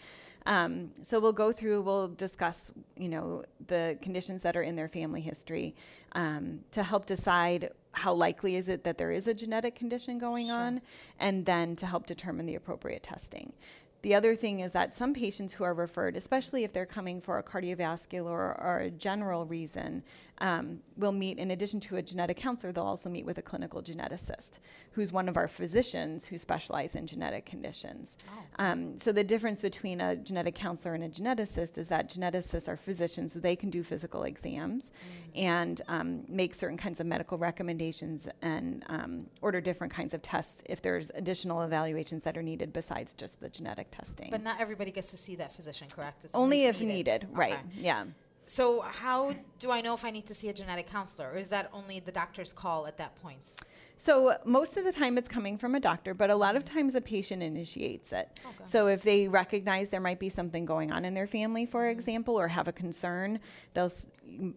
Um, 0.46 0.91
so 1.03 1.20
we'll 1.20 1.32
go 1.34 1.51
through, 1.51 1.82
we'll 1.82 2.10
discuss, 2.10 2.72
you 2.98 3.10
know, 3.10 3.43
the 3.67 3.98
conditions 4.01 4.41
that 4.43 4.55
are 4.55 4.62
in 4.62 4.75
their 4.75 4.89
family 4.89 5.22
history 5.22 5.75
um, 6.12 6.60
to 6.72 6.84
help 6.84 7.05
decide 7.05 7.72
how 7.93 8.13
likely 8.13 8.55
is 8.55 8.67
it 8.67 8.84
that 8.84 8.98
there 8.98 9.12
is 9.12 9.27
a 9.27 9.34
genetic 9.34 9.75
condition 9.75 10.17
going 10.17 10.48
sure. 10.48 10.58
on, 10.58 10.82
and 11.20 11.46
then 11.46 11.75
to 11.77 11.86
help 11.86 12.05
determine 12.05 12.46
the 12.46 12.55
appropriate 12.55 13.03
testing. 13.03 13.53
The 14.01 14.15
other 14.15 14.36
thing 14.36 14.60
is 14.60 14.74
that 14.74 14.93
some 14.93 15.13
patients 15.13 15.53
who 15.53 15.63
are 15.63 15.74
referred, 15.74 16.17
especially 16.17 16.65
if 16.65 16.74
they're 16.74 16.86
coming 16.86 17.22
for 17.22 17.38
a 17.38 17.43
cardiovascular 17.43 18.25
or, 18.25 18.60
or 18.62 18.79
a 18.79 18.91
general 18.91 19.46
reason, 19.46 20.03
um, 20.40 20.80
will 20.98 21.12
meet, 21.12 21.38
in 21.38 21.52
addition 21.52 21.80
to 21.82 21.98
a 21.98 22.02
genetic 22.02 22.38
counselor, 22.38 22.72
they'll 22.72 22.84
also 22.84 23.10
meet 23.10 23.25
with 23.25 23.38
a 23.38 23.42
clinical 23.42 23.82
geneticist, 23.82 24.60
who's 24.92 25.12
one 25.12 25.30
of 25.30 25.38
our 25.38 25.48
physicians 25.48 26.25
who 26.25 26.38
specialize 26.38 26.96
in 26.96 27.08
genetic 27.08 27.46
conditions. 27.46 28.16
Oh. 28.28 28.63
Um, 28.63 29.00
so 29.00 29.12
the 29.12 29.24
difference 29.24 29.62
between 29.62 30.02
a 30.02 30.16
genetic 30.16 30.56
counselor 30.56 30.94
and 30.96 31.04
a 31.04 31.10
geneticist 31.10 31.78
is 31.78 31.88
that 31.90 32.10
geneticists 32.10 32.68
are 32.68 32.78
physicians, 32.78 33.34
so 33.34 33.40
they 33.40 33.56
can 33.56 33.70
do 33.70 33.84
physical 33.84 34.24
exams 34.24 34.86
mm. 34.86 35.42
and 35.42 35.82
um, 35.88 36.24
make 36.28 36.56
certain 36.56 36.78
kinds 36.78 37.00
of 37.00 37.06
medical 37.06 37.38
recommendations 37.38 38.28
and 38.42 38.84
um, 38.88 39.28
order 39.42 39.62
different 39.62 39.94
kinds 39.94 40.13
of 40.13 40.22
tests 40.22 40.62
if 40.66 40.82
there's 40.82 41.12
additional 41.16 41.62
evaluations 41.62 42.24
that 42.24 42.38
are 42.38 42.44
needed 42.44 42.74
besides 42.74 43.13
just 43.13 43.40
the 43.40 43.50
genetic 43.50 43.92
testing. 43.92 44.30
But 44.32 44.44
not 44.44 44.60
everybody 44.60 44.92
gets 44.92 45.12
to 45.12 45.18
see 45.18 45.36
that 45.36 45.54
physician, 45.54 45.88
correct? 45.90 46.25
It's 46.25 46.36
only, 46.36 46.62
only 46.62 46.66
if 46.66 46.80
needed, 46.80 46.94
needed. 46.94 47.24
Okay. 47.24 47.34
right? 47.34 47.60
Yeah. 47.75 48.06
So, 48.45 48.81
how 48.81 49.33
do 49.59 49.71
I 49.71 49.81
know 49.81 49.93
if 49.93 50.03
I 50.03 50.12
need 50.12 50.25
to 50.27 50.35
see 50.35 50.50
a 50.50 50.53
genetic 50.53 50.88
counselor, 50.88 51.31
or 51.31 51.38
is 51.38 51.50
that 51.50 51.69
only 51.73 51.99
the 51.99 52.12
doctor's 52.12 52.53
call 52.53 52.88
at 52.88 52.97
that 52.97 53.15
point? 53.21 53.53
So 53.95 54.36
most 54.43 54.75
of 54.75 54.84
the 54.84 54.91
time 54.91 55.17
it's 55.17 55.29
coming 55.29 55.58
from 55.58 55.75
a 55.75 55.79
doctor, 55.79 56.13
but 56.13 56.29
a 56.29 56.36
lot 56.36 56.56
of 56.56 56.65
times 56.65 56.95
a 56.95 57.01
patient 57.01 57.43
initiates 57.43 58.12
it. 58.12 58.39
Okay. 58.45 58.65
So 58.65 58.88
if 58.88 59.01
they 59.03 59.27
recognize 59.27 59.89
there 59.89 60.01
might 60.01 60.19
be 60.19 60.29
something 60.29 60.65
going 60.65 60.91
on 60.91 61.06
in 61.06 61.13
their 61.13 61.27
family, 61.27 61.65
for 61.65 61.84
mm-hmm. 61.84 61.97
example, 61.97 62.38
or 62.39 62.47
have 62.47 62.67
a 62.67 62.71
concern, 62.71 63.39
they'll 63.73 63.91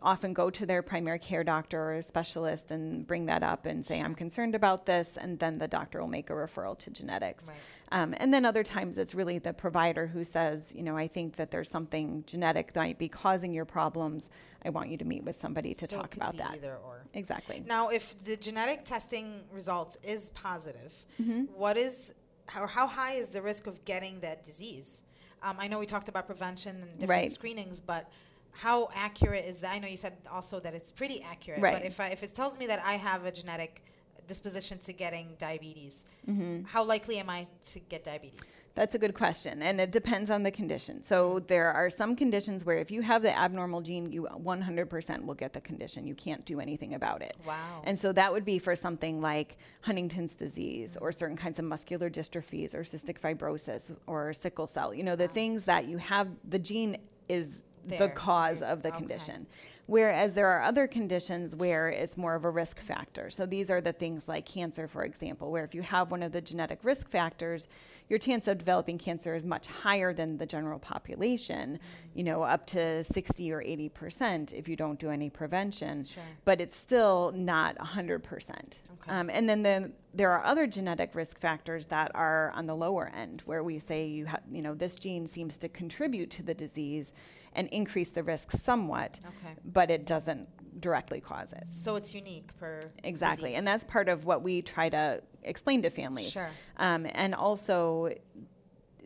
often 0.02 0.32
go 0.32 0.50
to 0.50 0.66
their 0.66 0.82
primary 0.82 1.18
care 1.18 1.44
doctor 1.44 1.80
or 1.80 1.94
a 1.94 2.02
specialist 2.02 2.70
and 2.70 3.06
bring 3.06 3.26
that 3.26 3.42
up 3.42 3.66
and 3.66 3.84
say, 3.84 4.00
I'm 4.00 4.14
concerned 4.14 4.54
about 4.54 4.86
this, 4.86 5.16
and 5.16 5.38
then 5.38 5.58
the 5.58 5.68
doctor 5.68 6.00
will 6.00 6.08
make 6.08 6.30
a 6.30 6.32
referral 6.32 6.78
to 6.78 6.90
genetics. 6.90 7.46
Right. 7.46 7.56
Um, 7.92 8.14
and 8.16 8.34
then 8.34 8.44
other 8.44 8.64
times 8.64 8.98
it's 8.98 9.14
really 9.14 9.38
the 9.38 9.52
provider 9.52 10.06
who 10.06 10.24
says, 10.24 10.72
you 10.74 10.82
know, 10.82 10.96
I 10.96 11.08
think 11.08 11.36
that 11.36 11.50
there's 11.50 11.70
something 11.70 12.24
genetic 12.26 12.72
that 12.72 12.80
might 12.80 12.98
be 12.98 13.08
causing 13.08 13.52
your 13.52 13.64
problems. 13.64 14.28
I 14.64 14.70
want 14.70 14.88
you 14.88 14.98
to 14.98 15.04
meet 15.04 15.24
with 15.24 15.38
somebody 15.38 15.72
to 15.74 15.86
so 15.86 15.96
talk 15.96 16.16
about 16.16 16.36
that. 16.38 16.52
Either 16.54 16.78
or. 16.84 17.04
Exactly. 17.14 17.62
Now, 17.66 17.90
if 17.90 18.22
the 18.24 18.36
genetic 18.36 18.84
testing 18.84 19.44
results 19.52 19.96
is 20.02 20.30
positive, 20.30 20.92
mm-hmm. 21.20 21.42
what 21.54 21.76
is 21.76 22.14
how, 22.46 22.66
how 22.66 22.86
high 22.86 23.14
is 23.14 23.28
the 23.28 23.42
risk 23.42 23.66
of 23.66 23.84
getting 23.84 24.20
that 24.20 24.42
disease? 24.44 25.02
Um, 25.42 25.56
I 25.58 25.68
know 25.68 25.78
we 25.78 25.86
talked 25.86 26.08
about 26.08 26.26
prevention 26.26 26.76
and 26.76 26.98
different 26.98 27.22
right. 27.22 27.32
screenings, 27.32 27.80
but 27.80 28.10
how 28.56 28.88
accurate 28.94 29.44
is 29.44 29.60
that? 29.60 29.72
I 29.72 29.78
know 29.78 29.88
you 29.88 29.96
said 29.96 30.14
also 30.30 30.58
that 30.60 30.74
it's 30.74 30.90
pretty 30.90 31.22
accurate, 31.22 31.60
right. 31.60 31.74
but 31.74 31.84
if 31.84 32.00
I, 32.00 32.08
if 32.08 32.22
it 32.22 32.34
tells 32.34 32.58
me 32.58 32.66
that 32.66 32.80
I 32.84 32.94
have 32.94 33.24
a 33.24 33.32
genetic 33.32 33.82
disposition 34.26 34.78
to 34.78 34.92
getting 34.92 35.36
diabetes, 35.38 36.06
mm-hmm. 36.28 36.64
how 36.64 36.82
likely 36.82 37.18
am 37.18 37.28
I 37.28 37.46
to 37.72 37.80
get 37.80 38.02
diabetes? 38.04 38.54
That's 38.74 38.94
a 38.94 38.98
good 38.98 39.14
question, 39.14 39.62
and 39.62 39.80
it 39.80 39.90
depends 39.90 40.30
on 40.30 40.42
the 40.42 40.50
condition. 40.50 41.02
So 41.02 41.42
there 41.46 41.72
are 41.72 41.88
some 41.88 42.14
conditions 42.14 42.64
where 42.64 42.76
if 42.76 42.90
you 42.90 43.00
have 43.02 43.22
the 43.22 43.36
abnormal 43.36 43.80
gene, 43.80 44.12
you 44.12 44.28
100% 44.30 45.24
will 45.24 45.34
get 45.34 45.54
the 45.54 45.62
condition. 45.62 46.06
You 46.06 46.14
can't 46.14 46.44
do 46.44 46.60
anything 46.60 46.94
about 46.94 47.22
it. 47.22 47.34
Wow. 47.46 47.82
And 47.84 47.98
so 47.98 48.12
that 48.12 48.30
would 48.32 48.44
be 48.44 48.58
for 48.58 48.76
something 48.76 49.22
like 49.22 49.56
Huntington's 49.80 50.34
disease 50.34 50.92
mm-hmm. 50.92 51.04
or 51.04 51.12
certain 51.12 51.38
kinds 51.38 51.58
of 51.58 51.64
muscular 51.64 52.10
dystrophies 52.10 52.74
or 52.74 52.80
cystic 52.80 53.18
fibrosis 53.18 53.96
or 54.06 54.34
sickle 54.34 54.66
cell. 54.66 54.92
You 54.92 55.04
know, 55.04 55.16
the 55.16 55.26
wow. 55.26 55.32
things 55.32 55.64
that 55.64 55.86
you 55.86 55.96
have, 55.96 56.28
the 56.46 56.58
gene 56.58 56.98
is 57.30 57.60
there. 57.86 57.98
the 57.98 58.08
cause 58.08 58.62
of 58.62 58.82
the 58.82 58.88
okay. 58.90 58.98
condition. 58.98 59.46
Whereas 59.86 60.34
there 60.34 60.48
are 60.48 60.62
other 60.62 60.88
conditions 60.88 61.54
where 61.54 61.88
it's 61.88 62.16
more 62.16 62.34
of 62.34 62.44
a 62.44 62.50
risk 62.50 62.80
factor. 62.80 63.30
So 63.30 63.46
these 63.46 63.70
are 63.70 63.80
the 63.80 63.92
things 63.92 64.26
like 64.26 64.44
cancer, 64.44 64.88
for 64.88 65.04
example, 65.04 65.52
where 65.52 65.62
if 65.62 65.76
you 65.76 65.82
have 65.82 66.10
one 66.10 66.24
of 66.24 66.32
the 66.32 66.40
genetic 66.40 66.80
risk 66.82 67.08
factors, 67.08 67.68
your 68.08 68.18
chance 68.18 68.48
of 68.48 68.58
developing 68.58 68.98
cancer 68.98 69.34
is 69.34 69.44
much 69.44 69.68
higher 69.68 70.12
than 70.12 70.38
the 70.38 70.46
general 70.46 70.80
population, 70.80 71.78
you 72.14 72.24
know, 72.24 72.42
up 72.42 72.66
to 72.68 73.04
60 73.04 73.52
or 73.52 73.62
80% 73.62 74.52
if 74.52 74.68
you 74.68 74.74
don't 74.74 74.98
do 74.98 75.10
any 75.10 75.30
prevention. 75.30 76.04
Sure. 76.04 76.22
But 76.44 76.60
it's 76.60 76.76
still 76.76 77.32
not 77.32 77.76
100%. 77.78 78.20
Okay. 78.28 78.78
Um, 79.08 79.30
and 79.30 79.48
then 79.48 79.62
the, 79.62 79.92
there 80.14 80.32
are 80.32 80.44
other 80.44 80.66
genetic 80.66 81.14
risk 81.14 81.38
factors 81.38 81.86
that 81.86 82.10
are 82.14 82.52
on 82.56 82.66
the 82.66 82.74
lower 82.74 83.12
end 83.14 83.42
where 83.46 83.62
we 83.62 83.78
say 83.78 84.06
you 84.06 84.26
have, 84.26 84.42
you 84.50 84.62
know, 84.62 84.74
this 84.74 84.96
gene 84.96 85.26
seems 85.26 85.58
to 85.58 85.68
contribute 85.68 86.30
to 86.32 86.42
the 86.42 86.54
disease 86.54 87.12
and 87.56 87.68
increase 87.68 88.10
the 88.10 88.22
risk 88.22 88.52
somewhat, 88.52 89.18
okay. 89.24 89.54
but 89.64 89.90
it 89.90 90.06
doesn't 90.06 90.48
directly 90.80 91.20
cause 91.20 91.52
it. 91.52 91.68
So 91.68 91.96
it's 91.96 92.14
unique 92.14 92.56
per 92.58 92.80
exactly, 93.02 93.50
disease. 93.50 93.58
and 93.58 93.66
that's 93.66 93.82
part 93.84 94.08
of 94.08 94.24
what 94.24 94.42
we 94.42 94.62
try 94.62 94.88
to 94.90 95.22
explain 95.42 95.82
to 95.82 95.90
families. 95.90 96.30
Sure. 96.30 96.50
Um, 96.76 97.06
and 97.10 97.34
also, 97.34 98.14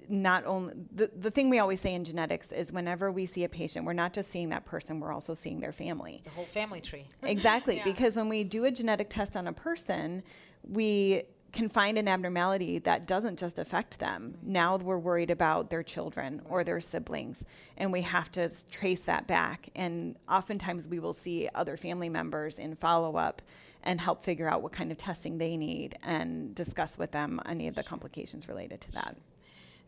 not 0.09 0.45
only 0.45 0.75
the, 0.93 1.11
the 1.17 1.31
thing 1.31 1.49
we 1.49 1.61
always 1.61 1.81
say 1.81 1.95
in 1.95 2.05
genetics 2.05 2.51
is 2.51 2.73
whenever 2.73 3.13
we 3.13 3.25
see 3.25 3.45
a 3.45 3.49
patient, 3.49 3.87
we're 3.87 3.93
not 3.93 4.13
just 4.13 4.31
seeing 4.31 4.49
that 4.49 4.67
person, 4.67 4.99
we're 4.99 5.13
also 5.13 5.35
seeing 5.35 5.61
their 5.61 5.73
family. 5.73 6.21
The 6.25 6.31
whole 6.31 6.45
family 6.45 6.81
tree. 6.81 7.07
exactly, 7.23 7.77
yeah. 7.77 7.85
because 7.85 8.17
when 8.17 8.29
we 8.29 8.43
do 8.43 8.65
a 8.65 8.71
genetic 8.71 9.09
test 9.09 9.37
on 9.37 9.47
a 9.47 9.53
person, 9.53 10.25
we 10.69 11.23
can 11.53 11.69
find 11.69 11.99
an 11.99 12.09
abnormality 12.09 12.79
that 12.81 13.07
doesn't 13.07 13.39
just 13.39 13.59
affect 13.59 13.99
them. 13.99 14.37
Now 14.43 14.77
we're 14.77 14.99
worried 14.99 15.31
about 15.31 15.71
their 15.71 15.83
children 15.83 16.43
or 16.49 16.65
their 16.65 16.81
siblings, 16.81 17.45
and 17.77 17.93
we 17.93 18.03
have 18.03 18.31
to 18.33 18.51
trace 18.71 19.03
that 19.03 19.27
back. 19.27 19.69
And 19.75 20.17
oftentimes 20.29 20.87
we 20.87 20.99
will 20.99 21.15
see 21.15 21.49
other 21.55 21.77
family 21.77 22.09
members 22.09 22.59
in 22.59 22.77
follow 22.77 23.17
up 23.17 23.43
and 23.83 24.01
help 24.01 24.23
figure 24.23 24.49
out 24.49 24.63
what 24.63 24.73
kind 24.73 24.93
of 24.93 24.99
testing 24.99 25.39
they 25.39 25.57
need 25.57 25.97
and 26.03 26.55
discuss 26.55 26.99
with 26.99 27.13
them 27.13 27.41
any 27.47 27.67
of 27.67 27.75
the 27.75 27.83
complications 27.83 28.47
related 28.49 28.81
to 28.83 28.93
that. 28.93 29.17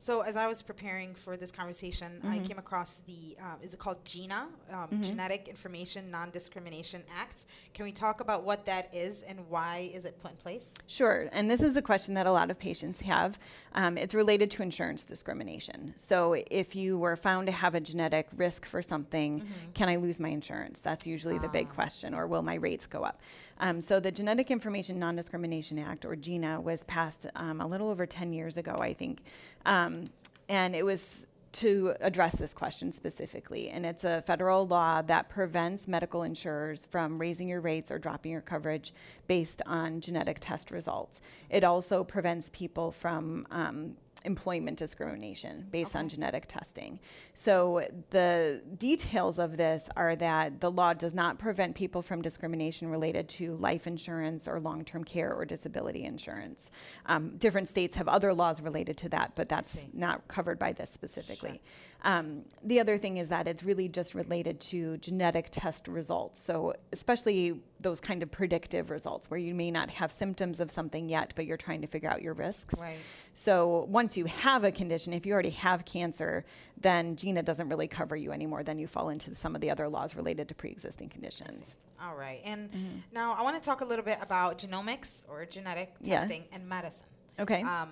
So 0.02 0.22
as 0.22 0.34
I 0.34 0.48
was 0.48 0.62
preparing 0.62 1.14
for 1.14 1.36
this 1.36 1.52
conversation, 1.52 2.20
I 2.24 2.26
Mm-hmm. 2.38 2.44
came 2.46 2.58
across 2.58 3.02
the 3.06 3.36
uh, 3.40 3.54
is 3.62 3.72
it 3.72 3.78
called 3.78 4.04
GINA, 4.04 4.48
um, 4.72 4.88
Genetic 5.00 5.46
Information 5.46 6.10
Non-Discrimination 6.10 7.02
Act. 7.16 7.44
Can 7.72 7.84
we 7.84 7.92
talk 7.92 8.20
about 8.20 8.42
what 8.42 8.66
that 8.66 8.92
is 8.92 9.22
and 9.22 9.38
why 9.48 9.90
is 9.94 10.04
it 10.04 10.20
put 10.20 10.32
in 10.32 10.36
place? 10.38 10.74
Sure, 10.88 11.28
and 11.30 11.48
this 11.48 11.62
is 11.62 11.76
a 11.76 11.82
question 11.82 12.14
that 12.14 12.26
a 12.26 12.32
lot 12.32 12.50
of 12.50 12.58
patients 12.58 13.00
have. 13.02 13.38
Um, 13.74 13.96
it's 13.96 14.12
related 14.12 14.50
to 14.52 14.62
insurance 14.64 15.04
discrimination. 15.04 15.94
So, 15.96 16.34
if 16.50 16.74
you 16.74 16.98
were 16.98 17.14
found 17.16 17.46
to 17.46 17.52
have 17.52 17.76
a 17.76 17.80
genetic 17.80 18.26
risk 18.36 18.66
for 18.66 18.82
something, 18.82 19.46
can 19.74 19.88
I 19.88 19.96
lose 19.96 20.18
my 20.18 20.30
insurance? 20.30 20.80
That's 20.80 21.06
usually 21.06 21.38
the 21.38 21.48
big 21.48 21.68
Ah, 21.70 21.74
question, 21.74 22.12
or 22.12 22.26
will 22.26 22.42
my 22.42 22.54
rates 22.56 22.86
go 22.88 23.04
up? 23.04 23.20
Um, 23.62 23.80
so, 23.80 24.00
the 24.00 24.10
Genetic 24.10 24.50
Information 24.50 24.98
Non 24.98 25.14
Discrimination 25.14 25.78
Act, 25.78 26.04
or 26.04 26.16
GINA, 26.16 26.60
was 26.60 26.82
passed 26.82 27.28
um, 27.36 27.60
a 27.60 27.66
little 27.66 27.88
over 27.88 28.06
10 28.06 28.32
years 28.32 28.56
ago, 28.56 28.74
I 28.80 28.92
think. 28.92 29.22
Um, 29.64 30.10
and 30.48 30.74
it 30.74 30.84
was 30.84 31.24
to 31.52 31.94
address 32.00 32.34
this 32.36 32.52
question 32.54 32.90
specifically. 32.90 33.68
And 33.68 33.86
it's 33.86 34.02
a 34.02 34.22
federal 34.22 34.66
law 34.66 35.00
that 35.02 35.28
prevents 35.28 35.86
medical 35.86 36.24
insurers 36.24 36.86
from 36.86 37.18
raising 37.20 37.46
your 37.46 37.60
rates 37.60 37.90
or 37.90 37.98
dropping 37.98 38.32
your 38.32 38.40
coverage 38.40 38.92
based 39.28 39.62
on 39.64 40.00
genetic 40.00 40.38
test 40.40 40.72
results. 40.72 41.20
It 41.48 41.62
also 41.62 42.02
prevents 42.02 42.50
people 42.52 42.90
from 42.90 43.46
um, 43.50 43.96
employment 44.24 44.78
discrimination 44.78 45.66
based 45.70 45.96
on 45.96 46.08
genetic 46.08 46.46
testing. 46.46 46.98
So 47.34 47.86
the 48.10 48.62
details 48.78 49.38
of 49.38 49.56
this 49.56 49.88
are 49.96 50.16
that 50.16 50.60
the 50.60 50.70
law 50.70 50.92
does 50.94 51.14
not 51.14 51.38
prevent 51.38 51.74
people 51.74 52.02
from 52.02 52.22
discrimination 52.22 52.88
related 52.88 53.28
to 53.30 53.56
life 53.56 53.86
insurance 53.86 54.48
or 54.48 54.60
long-term 54.60 55.04
care 55.04 55.32
or 55.32 55.44
disability 55.44 56.04
insurance. 56.04 56.70
Um, 57.06 57.36
different 57.38 57.68
states 57.68 57.96
have 57.96 58.08
other 58.08 58.32
laws 58.34 58.60
related 58.60 58.96
to 58.98 59.08
that, 59.10 59.32
but 59.34 59.48
that's 59.48 59.86
not 59.92 60.26
covered 60.28 60.58
by 60.58 60.72
this 60.72 60.90
specifically. 60.90 61.62
Um, 62.04 62.42
the 62.64 62.80
other 62.80 62.98
thing 62.98 63.18
is 63.18 63.28
that 63.28 63.46
it's 63.46 63.62
really 63.62 63.88
just 63.88 64.14
related 64.14 64.60
to 64.60 64.96
genetic 64.98 65.48
test 65.50 65.86
results. 65.86 66.42
So, 66.42 66.74
especially 66.92 67.60
those 67.80 68.00
kind 68.00 68.22
of 68.22 68.30
predictive 68.30 68.90
results 68.90 69.30
where 69.30 69.38
you 69.38 69.54
may 69.54 69.70
not 69.70 69.90
have 69.90 70.10
symptoms 70.10 70.60
of 70.60 70.70
something 70.70 71.08
yet, 71.08 71.32
but 71.36 71.46
you're 71.46 71.56
trying 71.56 71.80
to 71.82 71.86
figure 71.86 72.10
out 72.10 72.22
your 72.22 72.34
risks. 72.34 72.74
Right. 72.80 72.96
So, 73.34 73.86
once 73.88 74.16
you 74.16 74.26
have 74.26 74.62
a 74.64 74.70
condition, 74.72 75.12
if 75.12 75.24
you 75.24 75.32
already 75.32 75.50
have 75.50 75.84
cancer, 75.84 76.44
then 76.80 77.16
GINA 77.16 77.42
doesn't 77.42 77.68
really 77.68 77.88
cover 77.88 78.14
you 78.14 78.30
anymore. 78.32 78.62
Then 78.62 78.78
you 78.78 78.86
fall 78.86 79.08
into 79.08 79.34
some 79.34 79.54
of 79.54 79.60
the 79.60 79.70
other 79.70 79.88
laws 79.88 80.14
related 80.14 80.48
to 80.48 80.54
pre 80.54 80.70
existing 80.70 81.08
conditions. 81.08 81.76
All 82.02 82.14
right. 82.16 82.40
And 82.44 82.70
Mm-hmm. 82.70 82.98
now 83.12 83.34
I 83.38 83.42
want 83.42 83.56
to 83.56 83.62
talk 83.64 83.80
a 83.80 83.84
little 83.84 84.04
bit 84.04 84.18
about 84.20 84.58
genomics 84.58 85.24
or 85.28 85.46
genetic 85.46 85.94
Yeah. 86.00 86.18
testing 86.18 86.44
and 86.52 86.68
medicine. 86.68 87.06
Okay. 87.38 87.62
Um, 87.62 87.90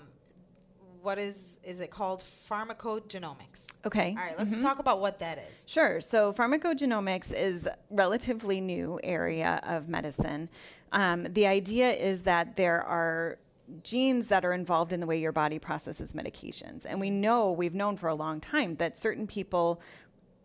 what 1.00 1.18
is 1.18 1.59
is 1.64 1.81
it 1.81 1.90
called? 1.90 2.22
Pharmacogenomics. 2.22 3.68
okay. 3.87 4.11
All 4.18 4.24
right. 4.26 4.35
Let's 4.38 4.61
talk 4.61 4.79
about 4.79 5.00
what 5.00 5.18
that 5.20 5.38
is. 5.50 5.64
Sure. 5.68 6.00
So 6.00 6.33
pharmacogenomics 6.33 7.33
is 7.33 7.66
relatively 7.88 8.61
new 8.61 9.00
area 9.03 9.61
of 9.64 9.88
medicine. 9.88 10.48
Um, 10.92 11.26
the 11.33 11.46
idea 11.46 11.92
is 11.92 12.22
that 12.22 12.57
there 12.57 12.83
are 12.83 13.38
genes 13.83 14.28
that 14.28 14.44
are 14.44 14.52
involved 14.52 14.92
in 14.92 15.00
the 15.00 15.06
way 15.06 15.18
your 15.18 15.33
body 15.33 15.59
processes 15.59 16.12
medications, 16.12 16.85
and 16.87 17.00
we 17.00 17.11
know 17.11 17.50
we've 17.50 17.74
known 17.74 17.96
for 17.96 18.09
a 18.09 18.14
long 18.14 18.40
time 18.40 18.76
that 18.76 18.98
certain 18.98 19.26
people 19.26 19.80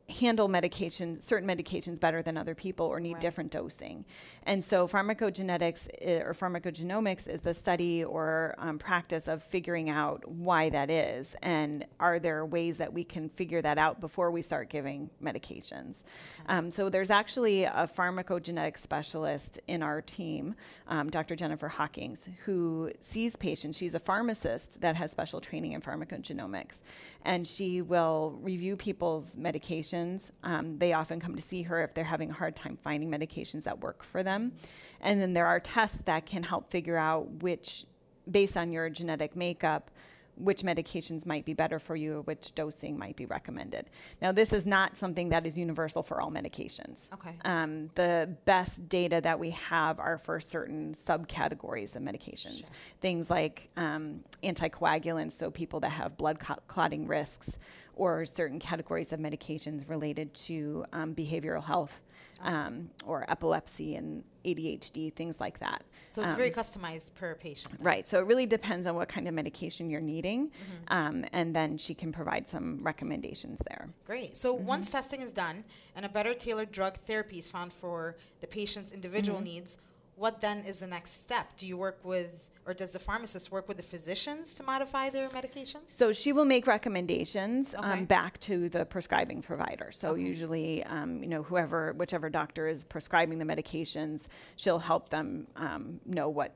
handle 0.07 0.47
medications, 0.47 1.23
certain 1.23 1.47
medications 1.49 1.99
better 1.99 2.21
than 2.21 2.37
other 2.37 2.53
people 2.53 2.85
or 2.85 2.99
need 2.99 3.13
Right. 3.13 3.21
different 3.23 3.51
dosing. 3.51 4.05
And 4.43 4.63
so 4.63 4.87
pharmacogenetics 4.87 5.87
i- 5.99 6.21
or 6.21 6.35
pharmacogenomics 6.35 7.27
is 7.27 7.41
the 7.41 7.55
study 7.55 8.03
or 8.03 8.53
um, 8.59 8.77
practice 8.77 9.27
of 9.27 9.41
figuring 9.41 9.89
out 9.89 10.27
why 10.29 10.69
that 10.69 10.91
is. 10.91 11.35
And 11.41 11.85
are 11.99 12.19
there 12.19 12.45
ways 12.45 12.77
that 12.77 12.93
we 12.93 13.03
can 13.03 13.29
figure 13.29 13.63
that 13.63 13.79
out 13.79 13.99
before 13.99 14.29
we 14.29 14.43
start 14.43 14.69
giving 14.69 15.09
medications? 15.23 16.03
Um, 16.47 16.69
so 16.69 16.87
there's 16.87 17.09
actually 17.09 17.63
a 17.63 17.89
pharmacogenetic 17.97 18.77
specialist 18.77 19.59
in 19.67 19.81
our 19.81 20.01
team, 20.03 20.53
um, 20.87 21.09
Dr. 21.09 21.35
Jennifer 21.35 21.67
Hawkins, 21.67 22.29
who 22.45 22.91
sees 22.99 23.35
patients. 23.35 23.75
She's 23.75 23.95
a 23.95 23.99
pharmacist 23.99 24.81
that 24.81 24.95
has 24.97 25.09
special 25.09 25.41
training 25.41 25.71
in 25.71 25.81
pharmacogenomics. 25.81 26.81
And 27.23 27.47
she 27.47 27.81
will 27.81 28.37
review 28.43 28.75
people's 28.75 29.35
medications. 29.35 29.94
Um, 30.43 30.77
they 30.77 30.93
often 30.93 31.19
come 31.19 31.36
to 31.36 31.41
see 31.41 31.63
her 31.63 31.84
if 31.84 31.93
they're 31.93 32.03
having 32.03 32.29
a 32.29 32.34
hard 32.34 32.55
time 32.55 32.77
finding 32.77 33.10
medications 33.10 33.63
that 33.63 33.79
work 33.79 34.03
for 34.03 34.23
them. 34.23 34.53
And 35.01 35.19
then 35.21 35.34
there 35.34 35.47
are 35.47 35.60
tests 35.60 35.99
that 36.05 36.25
can 36.25 36.43
help 36.43 36.71
figure 36.71 36.97
out 36.97 37.43
which, 37.43 37.86
based 38.29 38.58
on 38.58 38.71
your 38.71 38.89
genetic 38.89 39.36
makeup, 39.36 39.91
which 40.38 40.63
medications 40.63 41.25
might 41.25 41.45
be 41.45 41.53
better 41.53 41.79
for 41.79 41.95
you, 41.95 42.17
or 42.17 42.21
which 42.21 42.53
dosing 42.55 42.97
might 42.97 43.15
be 43.15 43.25
recommended. 43.25 43.89
Now, 44.21 44.34
this 44.34 44.51
is 44.51 44.65
not 44.65 44.97
something 44.97 45.29
that 45.29 45.45
is 45.47 45.58
universal 45.58 46.03
for 46.03 46.19
all 46.19 46.29
medications. 46.29 47.08
Okay. 47.13 47.36
Um, 47.45 47.89
the 47.95 48.36
best 48.43 48.89
data 48.89 49.21
that 49.21 49.39
we 49.39 49.51
have 49.51 49.97
are 49.97 50.17
for 50.17 50.41
certain 50.41 50.93
subcategories 50.93 51.95
of 51.95 52.01
medications. 52.01 52.60
Sure. 52.60 52.69
Things 52.99 53.29
like 53.29 53.69
um, 53.77 54.25
anticoagulants, 54.43 55.38
so 55.38 55.49
people 55.51 55.79
that 55.79 55.91
have 55.91 56.17
blood 56.17 56.39
clot- 56.39 56.67
clotting 56.67 57.08
risks, 57.08 57.58
or 57.95 58.25
certain 58.25 58.60
categories 58.60 59.12
of 59.13 59.19
medications 59.19 59.89
related 59.89 60.34
to 60.34 60.86
um, 60.93 61.15
behavioral 61.15 61.63
health 61.63 61.99
um, 62.41 62.89
or 63.05 63.25
epilepsy 63.31 63.95
and 63.95 64.23
ADHD, 64.43 65.13
things 65.13 65.39
like 65.39 65.60
that. 65.60 65.84
So 66.10 66.21
it's 66.21 66.34
Um, 66.34 66.38
very 66.38 66.51
customized 66.51 67.13
per 67.15 67.34
patient. 67.36 67.77
then. 67.77 67.86
Right. 67.86 68.08
So 68.08 68.19
it 68.19 68.25
really 68.27 68.45
depends 68.45 68.86
on 68.86 68.95
what 68.95 69.08
kind 69.08 69.27
of 69.27 69.34
medication 69.34 69.89
you're 69.89 70.01
needing, 70.01 70.47
Mm-hmm. 70.49 70.93
um, 70.93 71.25
and 71.31 71.55
then 71.55 71.77
she 71.77 71.93
can 71.93 72.12
provide 72.12 72.45
some 72.47 72.84
recommendations 72.84 73.60
there. 73.69 73.88
Great. 74.05 74.36
So 74.36 74.53
Mm-hmm. 74.55 74.65
once 74.67 74.91
testing 74.91 75.21
is 75.21 75.31
done 75.31 75.63
and 75.95 76.05
a 76.05 76.10
better 76.10 76.34
tailored 76.34 76.71
drug 76.73 76.97
therapy 76.97 77.39
is 77.39 77.47
found 77.47 77.71
for 77.71 78.17
the 78.41 78.47
patient's 78.47 78.91
individual 78.91 79.38
Mm-hmm. 79.38 79.45
needs, 79.45 79.77
what 80.17 80.41
then 80.41 80.60
is 80.60 80.79
the 80.79 80.88
next 80.88 81.23
step? 81.23 81.55
Do 81.58 81.65
you 81.65 81.77
work 81.77 81.99
with, 82.03 82.31
or 82.65 82.73
does 82.73 82.91
the 82.91 82.99
pharmacist 82.99 83.51
work 83.51 83.67
with 83.67 83.78
the 83.78 83.84
physicians 83.84 84.54
to 84.56 84.63
modify 84.63 85.10
their 85.10 85.30
medications? 85.30 85.88
So 85.88 86.12
she 86.12 86.32
will 86.34 86.45
make 86.45 86.65
recommendations 86.67 87.75
Okay. 87.75 87.88
um, 87.88 88.06
back 88.06 88.39
to 88.41 88.69
the 88.69 88.86
prescribing 88.86 89.41
provider. 89.41 89.91
So 89.91 90.12
Okay. 90.12 90.21
usually, 90.21 90.84
um, 90.86 91.21
you 91.21 91.30
know, 91.30 91.43
whoever, 91.43 91.93
whichever 91.93 92.30
doctor 92.30 92.67
is 92.67 92.84
prescribing 92.84 93.38
the 93.38 93.45
medications, 93.45 94.25
she'll 94.56 94.80
help 94.80 95.10
them 95.10 95.47
um, 95.56 95.99
know 96.06 96.30
what 96.30 96.54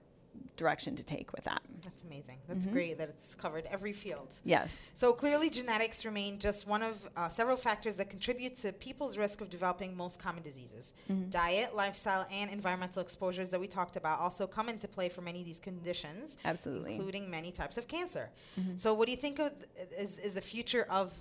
direction 0.57 0.95
to 0.95 1.03
take 1.03 1.31
with 1.33 1.43
that. 1.45 1.61
That's 1.83 2.03
amazing. 2.03 2.37
That's 2.47 2.65
Mm-hmm. 2.65 2.73
great 2.73 2.97
that 2.97 3.07
it's 3.09 3.35
covered 3.35 3.65
every 3.71 3.93
field. 3.93 4.33
Yes. 4.43 4.69
So 4.93 5.13
clearly, 5.13 5.49
genetics 5.49 6.05
remain 6.05 6.39
just 6.39 6.67
one 6.67 6.83
of 6.83 7.07
uh, 7.15 7.29
several 7.29 7.55
factors 7.55 7.95
that 7.95 8.09
contribute 8.09 8.55
to 8.57 8.73
people's 8.73 9.17
risk 9.17 9.39
of 9.41 9.49
developing 9.49 9.95
most 9.95 10.19
common 10.21 10.43
diseases. 10.43 10.93
Mm-hmm. 11.09 11.29
Diet, 11.29 11.73
lifestyle, 11.75 12.25
and 12.31 12.51
environmental 12.51 13.01
exposures 13.01 13.49
that 13.51 13.59
we 13.59 13.67
talked 13.67 13.95
about 13.95 14.19
also 14.19 14.45
come 14.47 14.67
into 14.69 14.87
play 14.87 15.07
for 15.09 15.21
many 15.21 15.39
of 15.39 15.45
these 15.45 15.59
conditions, 15.59 16.37
Absolutely. 16.43 16.95
including 16.95 17.29
many 17.29 17.51
types 17.51 17.77
of 17.77 17.87
cancer. 17.87 18.29
Mm-hmm. 18.59 18.75
So, 18.75 18.93
what 18.93 19.05
do 19.05 19.11
you 19.11 19.17
think 19.17 19.39
of 19.39 19.51
th- 19.75 19.89
is, 19.97 20.19
is 20.19 20.33
the 20.33 20.41
future 20.41 20.85
of 20.89 21.13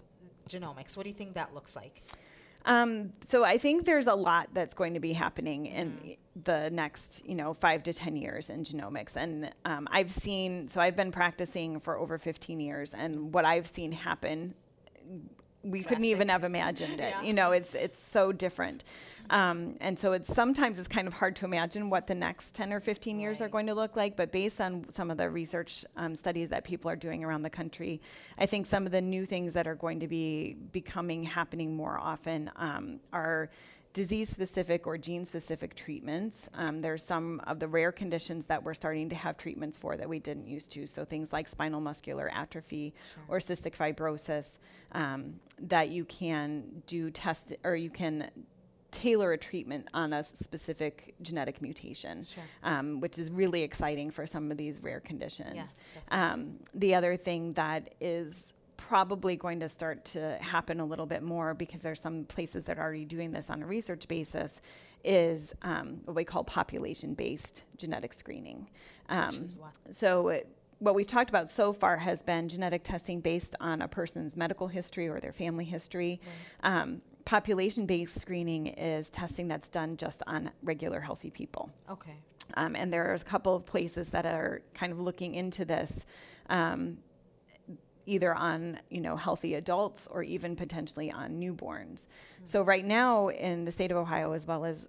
genomics? 0.49 0.97
What 0.97 1.05
do 1.05 1.11
you 1.11 1.17
think 1.17 1.35
that 1.35 1.55
looks 1.55 1.77
like? 1.77 2.03
Um, 2.69 3.13
so 3.27 3.45
I 3.45 3.57
think 3.57 3.87
there's 3.87 4.07
a 4.07 4.15
lot 4.15 4.51
that's 4.53 4.75
going 4.75 4.93
to 4.95 5.01
be 5.01 5.15
happening 5.15 5.67
in 5.67 6.17
the 6.45 6.69
next, 6.71 7.23
you 7.27 7.35
know, 7.35 7.55
five 7.55 7.83
to 7.85 7.95
ten 7.95 8.15
years 8.15 8.51
in 8.51 8.63
genomics, 8.63 9.17
and 9.17 9.51
um, 9.65 9.89
I've 9.91 10.11
seen. 10.13 10.69
So 10.69 10.81
I've 10.81 10.95
been 10.95 11.11
practicing 11.11 11.81
for 11.81 11.99
over 11.99 12.19
15 12.19 12.61
years, 12.61 12.93
and 12.93 13.33
what 13.33 13.47
I've 13.47 13.67
seen 13.67 13.91
happen, 13.91 14.55
we 15.63 15.83
couldn't 15.83 16.05
even 16.05 16.29
have 16.29 16.45
imagined 16.45 17.01
it. 17.01 17.11
Yeah. 17.11 17.23
You 17.23 17.33
know, 17.33 17.53
it's 17.53 17.75
it's 17.75 18.07
so 18.07 18.33
different, 18.33 18.85
um, 19.31 19.77
and 19.81 19.99
so 19.99 20.13
it's 20.13 20.33
sometimes 20.35 20.79
it's 20.79 20.89
kind 20.89 21.07
of 21.07 21.15
hard 21.15 21.37
to 21.37 21.45
imagine 21.45 21.91
what 21.91 22.07
the 22.07 22.15
next 22.15 22.55
10 22.55 22.73
or 22.73 22.81
15 22.81 23.19
years 23.19 23.41
are 23.41 23.49
going 23.49 23.67
to 23.67 23.75
look 23.75 23.97
like. 23.97 24.17
But 24.17 24.33
based 24.33 24.61
on 24.61 24.87
some 24.93 25.11
of 25.11 25.19
the 25.19 25.29
research 25.29 25.85
um, 25.97 26.15
studies 26.15 26.49
that 26.49 26.65
people 26.65 26.91
are 26.91 26.97
doing 26.97 27.25
around 27.25 27.43
the 27.43 27.51
country, 27.51 28.01
I 28.39 28.47
think 28.47 28.67
some 28.67 28.87
of 28.87 28.93
the 28.93 29.01
new 29.01 29.27
things 29.27 29.53
that 29.55 29.67
are 29.67 29.75
going 29.75 30.01
to 30.01 30.09
be 30.09 30.57
becoming 30.73 31.23
happening 31.23 31.77
more 31.77 31.99
often 31.99 32.51
um, 32.57 33.01
are 33.13 33.51
disease 33.93 34.29
specific 34.29 34.87
or 34.87 34.97
gene 34.97 35.25
specific 35.25 35.75
treatments. 35.75 36.49
Um, 36.55 36.81
there's 36.81 37.03
some 37.03 37.41
of 37.47 37.59
the 37.59 37.67
rare 37.67 37.91
conditions 37.91 38.47
that 38.47 38.63
we're 38.63 38.75
starting 38.75 39.09
to 39.09 39.17
have 39.17 39.37
treatments 39.37 39.77
for 39.77 39.97
that 39.97 40.09
we 40.09 40.21
didn't 40.21 40.47
used 40.47 40.71
to. 40.73 40.87
So 40.87 41.05
things 41.05 41.33
like 41.33 41.49
spinal 41.49 41.81
muscular 41.81 42.31
atrophy 42.33 42.95
or 43.29 43.39
cystic 43.39 43.75
fibrosis 43.75 44.59
um, 44.93 45.41
that 45.61 45.89
you 45.89 46.05
can 46.05 46.83
do 46.87 47.11
test 47.11 47.55
or 47.65 47.75
you 47.75 47.91
can 47.91 48.31
tailor 48.91 49.33
a 49.33 49.39
treatment 49.39 49.87
on 49.93 50.13
a 50.13 50.25
specific 50.25 51.15
genetic 51.21 51.61
mutation, 51.61 52.25
Sure. 52.25 52.43
um, 52.63 53.01
which 53.01 53.19
is 53.19 53.31
really 53.31 53.63
exciting 53.63 54.11
for 54.11 54.27
some 54.27 54.51
of 54.51 54.57
these 54.57 54.81
rare 54.83 55.01
conditions. 55.01 55.55
Yes, 55.55 55.89
Um, 56.11 56.59
the 56.75 56.95
other 56.95 57.17
thing 57.17 57.53
that 57.55 57.95
is 58.01 58.47
probably 58.79 59.37
going 59.37 59.61
to 59.61 59.69
start 59.69 60.05
to 60.07 60.39
happen 60.41 60.81
a 60.81 60.85
little 60.85 61.05
bit 61.05 61.23
more 61.23 61.53
because 61.53 61.83
there's 61.83 62.01
some 62.01 62.25
places 62.25 62.65
that 62.65 62.79
are 62.79 62.83
already 62.83 63.05
doing 63.05 63.33
this 63.33 63.51
on 63.51 63.63
a 63.63 63.67
research 63.67 64.09
basis 64.09 64.61
is 65.05 65.53
um, 65.63 66.01
what 66.05 66.15
we 66.17 66.25
call 66.25 66.43
population-based 66.45 67.65
genetic 67.77 68.13
screening. 68.15 68.69
Um, 69.11 69.27
Which 69.29 69.39
is 69.39 69.59
what? 69.59 69.75
so 69.91 70.29
it, 70.29 70.49
what 70.79 70.95
we've 70.95 71.07
talked 71.07 71.29
about 71.29 71.51
so 71.51 71.73
far 71.73 71.99
has 71.99 72.23
been 72.23 72.49
genetic 72.49 72.85
testing 72.85 73.21
based 73.21 73.55
on 73.61 73.83
a 73.83 73.89
person's 73.89 74.37
medical 74.37 74.69
history 74.69 75.09
or 75.09 75.21
their 75.21 75.33
family 75.33 75.65
history. 75.65 76.21
Right. 76.63 76.81
Um, 76.81 77.03
population 77.29 77.85
based 77.85 78.19
screening 78.19 78.69
is 78.69 79.11
testing 79.11 79.49
that's 79.49 79.69
done 79.69 79.99
just 79.99 80.23
on 80.27 80.51
regular 80.63 80.99
healthy 80.99 81.29
people. 81.29 81.69
Okay. 81.91 82.15
Um, 82.55 82.75
and 82.75 82.91
there's 82.91 83.21
a 83.21 83.25
couple 83.27 83.55
of 83.55 83.67
places 83.67 84.09
that 84.11 84.25
are 84.25 84.63
kind 84.73 84.93
of 84.93 84.99
looking 84.99 85.35
into 85.35 85.67
this. 85.67 86.07
Um, 86.49 86.99
either 88.07 88.35
on 88.35 88.81
you 88.89 89.03
know 89.03 89.15
healthy 89.17 89.57
adults 89.57 90.09
or 90.11 90.23
even 90.23 90.57
potentially 90.57 91.11
on 91.13 91.33
newborns. 91.39 92.07
Mm-hmm. 92.07 92.47
So 92.47 92.63
right 92.63 92.87
now 92.87 93.29
in 93.29 93.67
the 93.67 93.73
state 93.73 93.91
of 93.91 93.99
Ohio, 93.99 94.33
as 94.33 94.47
well 94.47 94.65
as 94.65 94.89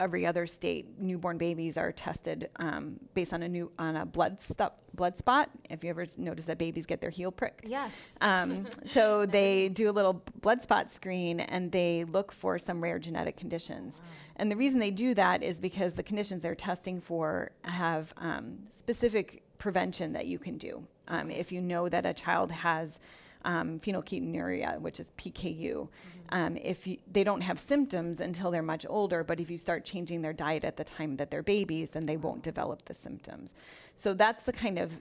every 0.00 0.24
other 0.26 0.46
state, 0.46 0.98
newborn 0.98 1.38
babies 1.38 1.76
are 1.76 1.92
tested 1.92 2.48
um, 2.56 2.98
based 3.14 3.32
on 3.32 3.42
a 3.42 3.48
new 3.48 3.70
on 3.78 3.96
a 3.96 4.06
blood 4.06 4.40
stop, 4.40 4.80
blood 4.94 5.16
spot. 5.16 5.50
If 5.68 5.82
you 5.82 5.90
ever 5.90 6.06
notice 6.16 6.46
that 6.46 6.58
babies 6.58 6.86
get 6.86 7.00
their 7.00 7.10
heel 7.10 7.32
prick, 7.32 7.60
yes. 7.66 8.16
Um, 8.20 8.64
so 8.84 9.26
they 9.26 9.68
do 9.68 9.90
a 9.90 9.92
little 9.92 10.22
blood 10.40 10.62
spot 10.62 10.90
screen 10.90 11.40
and 11.40 11.72
they 11.72 12.04
look 12.04 12.32
for 12.32 12.58
some 12.58 12.82
rare 12.82 12.98
genetic 12.98 13.36
conditions. 13.36 13.94
Wow. 13.96 14.04
And 14.36 14.52
the 14.52 14.56
reason 14.56 14.78
they 14.78 14.92
do 14.92 15.14
that 15.14 15.42
is 15.42 15.58
because 15.58 15.94
the 15.94 16.02
conditions 16.02 16.42
they're 16.42 16.54
testing 16.54 17.00
for 17.00 17.50
have 17.62 18.14
um, 18.16 18.58
specific 18.76 19.42
prevention 19.58 20.12
that 20.12 20.26
you 20.26 20.38
can 20.38 20.58
do. 20.58 20.84
Um. 21.08 21.30
If 21.30 21.52
you 21.52 21.60
know 21.60 21.88
that 21.88 22.06
a 22.06 22.14
child 22.14 22.52
has 22.52 22.98
um, 23.44 23.80
phenylketonuria, 23.80 24.80
which 24.80 25.00
is 25.00 25.10
PKU. 25.18 25.58
Mm-hmm. 25.60 25.88
Um, 26.30 26.56
if 26.58 26.86
you, 26.86 26.98
they 27.10 27.24
don't 27.24 27.40
have 27.40 27.58
symptoms 27.58 28.20
until 28.20 28.50
they're 28.50 28.62
much 28.62 28.84
older, 28.88 29.24
but 29.24 29.40
if 29.40 29.50
you 29.50 29.56
start 29.56 29.84
changing 29.84 30.20
their 30.20 30.34
diet 30.34 30.64
at 30.64 30.76
the 30.76 30.84
time 30.84 31.16
that 31.16 31.30
they're 31.30 31.42
babies, 31.42 31.90
then 31.90 32.04
they 32.04 32.16
won't 32.16 32.42
develop 32.42 32.84
the 32.84 32.94
symptoms. 32.94 33.54
So 33.96 34.12
that's 34.12 34.42
the 34.44 34.52
kind 34.52 34.78
of 34.78 34.92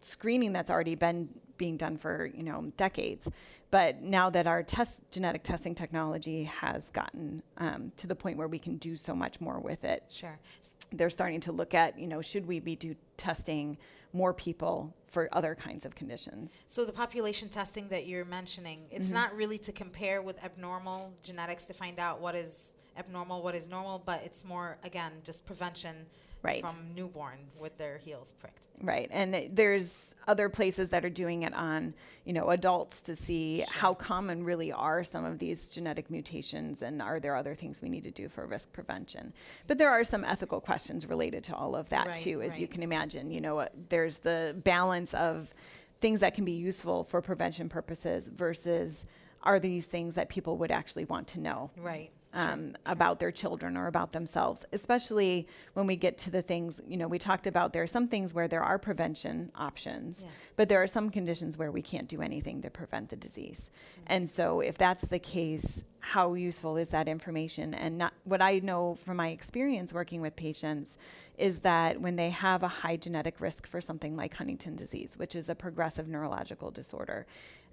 screening 0.00 0.52
that's 0.52 0.70
already 0.70 0.96
been 0.96 1.28
being 1.56 1.76
done 1.76 1.96
for 1.96 2.30
you 2.34 2.42
know 2.42 2.72
decades. 2.76 3.28
But 3.70 4.02
now 4.02 4.28
that 4.30 4.46
our 4.46 4.62
test 4.62 5.00
genetic 5.10 5.44
testing 5.44 5.74
technology 5.74 6.44
has 6.44 6.90
gotten 6.90 7.42
um, 7.56 7.92
to 7.96 8.06
the 8.06 8.14
point 8.14 8.36
where 8.36 8.48
we 8.48 8.58
can 8.58 8.76
do 8.76 8.96
so 8.96 9.14
much 9.14 9.40
more 9.40 9.60
with 9.60 9.84
it, 9.84 10.02
sure, 10.10 10.38
they're 10.92 11.08
starting 11.08 11.40
to 11.42 11.52
look 11.52 11.72
at 11.72 11.98
you 11.98 12.06
know 12.06 12.20
should 12.20 12.46
we 12.46 12.60
be 12.60 12.76
do 12.76 12.94
testing 13.16 13.78
more 14.12 14.34
people 14.34 14.94
for 15.10 15.28
other 15.32 15.54
kinds 15.54 15.84
of 15.84 15.94
conditions. 15.94 16.54
So 16.66 16.84
the 16.84 16.92
population 16.92 17.48
testing 17.48 17.88
that 17.88 18.06
you're 18.06 18.24
mentioning, 18.24 18.86
it's 18.90 19.06
mm-hmm. 19.06 19.14
not 19.14 19.36
really 19.36 19.58
to 19.58 19.72
compare 19.72 20.22
with 20.22 20.42
abnormal 20.42 21.12
genetics 21.22 21.66
to 21.66 21.74
find 21.74 21.98
out 21.98 22.20
what 22.20 22.34
is 22.34 22.74
abnormal, 22.96 23.42
what 23.42 23.54
is 23.54 23.68
normal, 23.68 24.02
but 24.04 24.22
it's 24.24 24.44
more 24.44 24.78
again 24.84 25.12
just 25.22 25.44
prevention 25.44 26.06
right. 26.42 26.60
from 26.60 26.76
newborn 26.94 27.38
with 27.58 27.76
their 27.78 27.98
heels 27.98 28.34
pricked. 28.38 28.66
Right. 28.80 29.08
And 29.10 29.32
th- 29.32 29.50
there's 29.52 30.14
other 30.26 30.48
places 30.48 30.90
that 30.90 31.04
are 31.04 31.10
doing 31.10 31.42
it 31.42 31.54
on, 31.54 31.94
you 32.24 32.32
know, 32.32 32.50
adults 32.50 33.00
to 33.02 33.16
see 33.16 33.58
sure. 33.58 33.66
how 33.70 33.94
common 33.94 34.44
really 34.44 34.72
are 34.72 35.04
some 35.04 35.24
of 35.24 35.38
these 35.38 35.68
genetic 35.68 36.10
mutations 36.10 36.82
and 36.82 37.00
are 37.00 37.20
there 37.20 37.36
other 37.36 37.54
things 37.54 37.80
we 37.80 37.88
need 37.88 38.04
to 38.04 38.10
do 38.10 38.28
for 38.28 38.46
risk 38.46 38.72
prevention. 38.72 39.32
But 39.66 39.78
there 39.78 39.90
are 39.90 40.04
some 40.04 40.24
ethical 40.24 40.60
questions 40.60 41.06
related 41.06 41.44
to 41.44 41.54
all 41.54 41.74
of 41.74 41.88
that 41.90 42.06
right, 42.06 42.18
too, 42.18 42.42
as 42.42 42.52
right. 42.52 42.60
you 42.60 42.68
can 42.68 42.82
imagine. 42.82 43.30
You 43.30 43.40
know, 43.40 43.58
uh, 43.60 43.68
there's 43.88 44.18
the 44.18 44.56
balance 44.64 45.14
of 45.14 45.52
things 46.00 46.20
that 46.20 46.34
can 46.34 46.44
be 46.44 46.52
useful 46.52 47.04
for 47.04 47.20
prevention 47.20 47.68
purposes 47.68 48.28
versus 48.28 49.04
are 49.44 49.58
these 49.58 49.86
things 49.86 50.14
that 50.14 50.28
people 50.28 50.56
would 50.58 50.70
actually 50.70 51.04
want 51.04 51.28
to 51.28 51.40
know? 51.40 51.70
Right 51.76 52.10
um, 52.34 52.70
sure. 52.70 52.76
about 52.86 53.20
their 53.20 53.30
children 53.30 53.76
or 53.76 53.86
about 53.86 54.12
themselves, 54.12 54.64
especially 54.72 55.46
when 55.74 55.86
we 55.86 55.96
get 55.96 56.18
to 56.18 56.30
the 56.30 56.42
things, 56.42 56.80
you 56.86 56.96
know, 56.96 57.08
we 57.08 57.18
talked 57.18 57.46
about 57.46 57.72
there 57.72 57.82
are 57.82 57.86
some 57.86 58.08
things 58.08 58.32
where 58.32 58.48
there 58.48 58.62
are 58.62 58.78
prevention 58.78 59.50
options, 59.54 60.20
yes. 60.22 60.30
but 60.56 60.68
there 60.68 60.82
are 60.82 60.86
some 60.86 61.10
conditions 61.10 61.58
where 61.58 61.70
we 61.70 61.82
can't 61.82 62.08
do 62.08 62.22
anything 62.22 62.62
to 62.62 62.70
prevent 62.70 63.10
the 63.10 63.16
disease. 63.16 63.70
Mm-hmm. 63.70 64.04
And 64.08 64.30
so, 64.30 64.60
if 64.60 64.78
that's 64.78 65.04
the 65.06 65.18
case, 65.18 65.82
how 66.00 66.34
useful 66.34 66.76
is 66.76 66.88
that 66.88 67.08
information? 67.08 67.74
And 67.74 67.98
not, 67.98 68.12
what 68.24 68.42
I 68.42 68.58
know 68.58 68.98
from 69.04 69.18
my 69.18 69.28
experience 69.28 69.92
working 69.92 70.20
with 70.20 70.34
patients 70.34 70.96
is 71.38 71.60
that 71.60 72.00
when 72.00 72.16
they 72.16 72.30
have 72.30 72.62
a 72.62 72.68
high 72.68 72.96
genetic 72.96 73.40
risk 73.40 73.66
for 73.66 73.80
something 73.80 74.16
like 74.16 74.34
Huntington 74.34 74.76
disease, 74.76 75.14
which 75.16 75.34
is 75.34 75.48
a 75.48 75.54
progressive 75.54 76.08
neurological 76.08 76.70
disorder, 76.70 77.26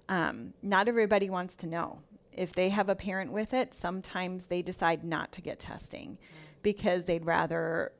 um, 0.08 0.54
not 0.62 0.88
everybody 0.88 1.30
wants 1.30 1.54
to 1.56 1.66
know 1.66 2.00
if 2.32 2.52
they 2.52 2.68
have 2.68 2.88
a 2.88 2.94
parent 2.94 3.32
with 3.32 3.52
it, 3.52 3.74
sometimes 3.74 4.46
they 4.46 4.62
decide 4.62 5.04
not 5.04 5.32
to 5.32 5.40
get 5.40 5.58
testing 5.58 6.12
mm. 6.12 6.62
because 6.62 7.04
they'd 7.04 7.24
rather 7.24 7.92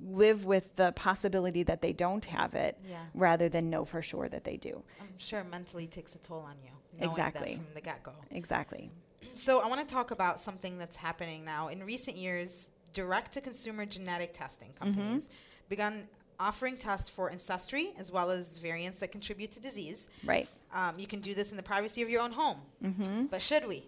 live 0.00 0.44
with 0.44 0.74
the 0.76 0.92
possibility 0.92 1.62
that 1.62 1.82
they 1.82 1.92
don't 1.92 2.24
have 2.24 2.54
it 2.54 2.78
yeah. 2.88 3.04
rather 3.12 3.48
than 3.48 3.68
know 3.68 3.84
for 3.84 4.02
sure 4.02 4.28
that 4.28 4.44
they 4.44 4.56
do. 4.56 4.82
I'm 5.00 5.18
sure 5.18 5.44
mentally 5.44 5.86
takes 5.86 6.14
a 6.14 6.18
toll 6.18 6.40
on 6.40 6.56
you. 6.62 6.70
Exactly. 7.00 7.56
from 7.56 7.66
the 7.74 7.80
get 7.80 8.02
go. 8.02 8.12
Exactly. 8.30 8.90
So 9.34 9.60
I 9.60 9.66
want 9.66 9.86
to 9.86 9.92
talk 9.92 10.10
about 10.10 10.40
something 10.40 10.78
that's 10.78 10.96
happening 10.96 11.44
now. 11.44 11.68
In 11.68 11.82
recent 11.82 12.16
years, 12.16 12.70
direct 12.92 13.32
to 13.32 13.40
consumer 13.40 13.84
genetic 13.84 14.32
testing 14.32 14.72
companies 14.74 15.28
mm-hmm. 15.28 15.34
begun 15.68 16.08
offering 16.38 16.76
tests 16.76 17.08
for 17.08 17.30
ancestry 17.30 17.92
as 17.98 18.10
well 18.10 18.30
as 18.30 18.58
variants 18.58 19.00
that 19.00 19.12
contribute 19.12 19.50
to 19.52 19.60
disease. 19.60 20.08
Right. 20.24 20.48
Um, 20.74 20.98
you 20.98 21.06
can 21.06 21.20
do 21.20 21.34
this 21.34 21.52
in 21.52 21.56
the 21.56 21.62
privacy 21.62 22.02
of 22.02 22.10
your 22.10 22.20
own 22.20 22.32
home. 22.32 22.56
Mm-hmm. 22.84 23.26
But 23.26 23.40
should 23.40 23.66
we? 23.68 23.86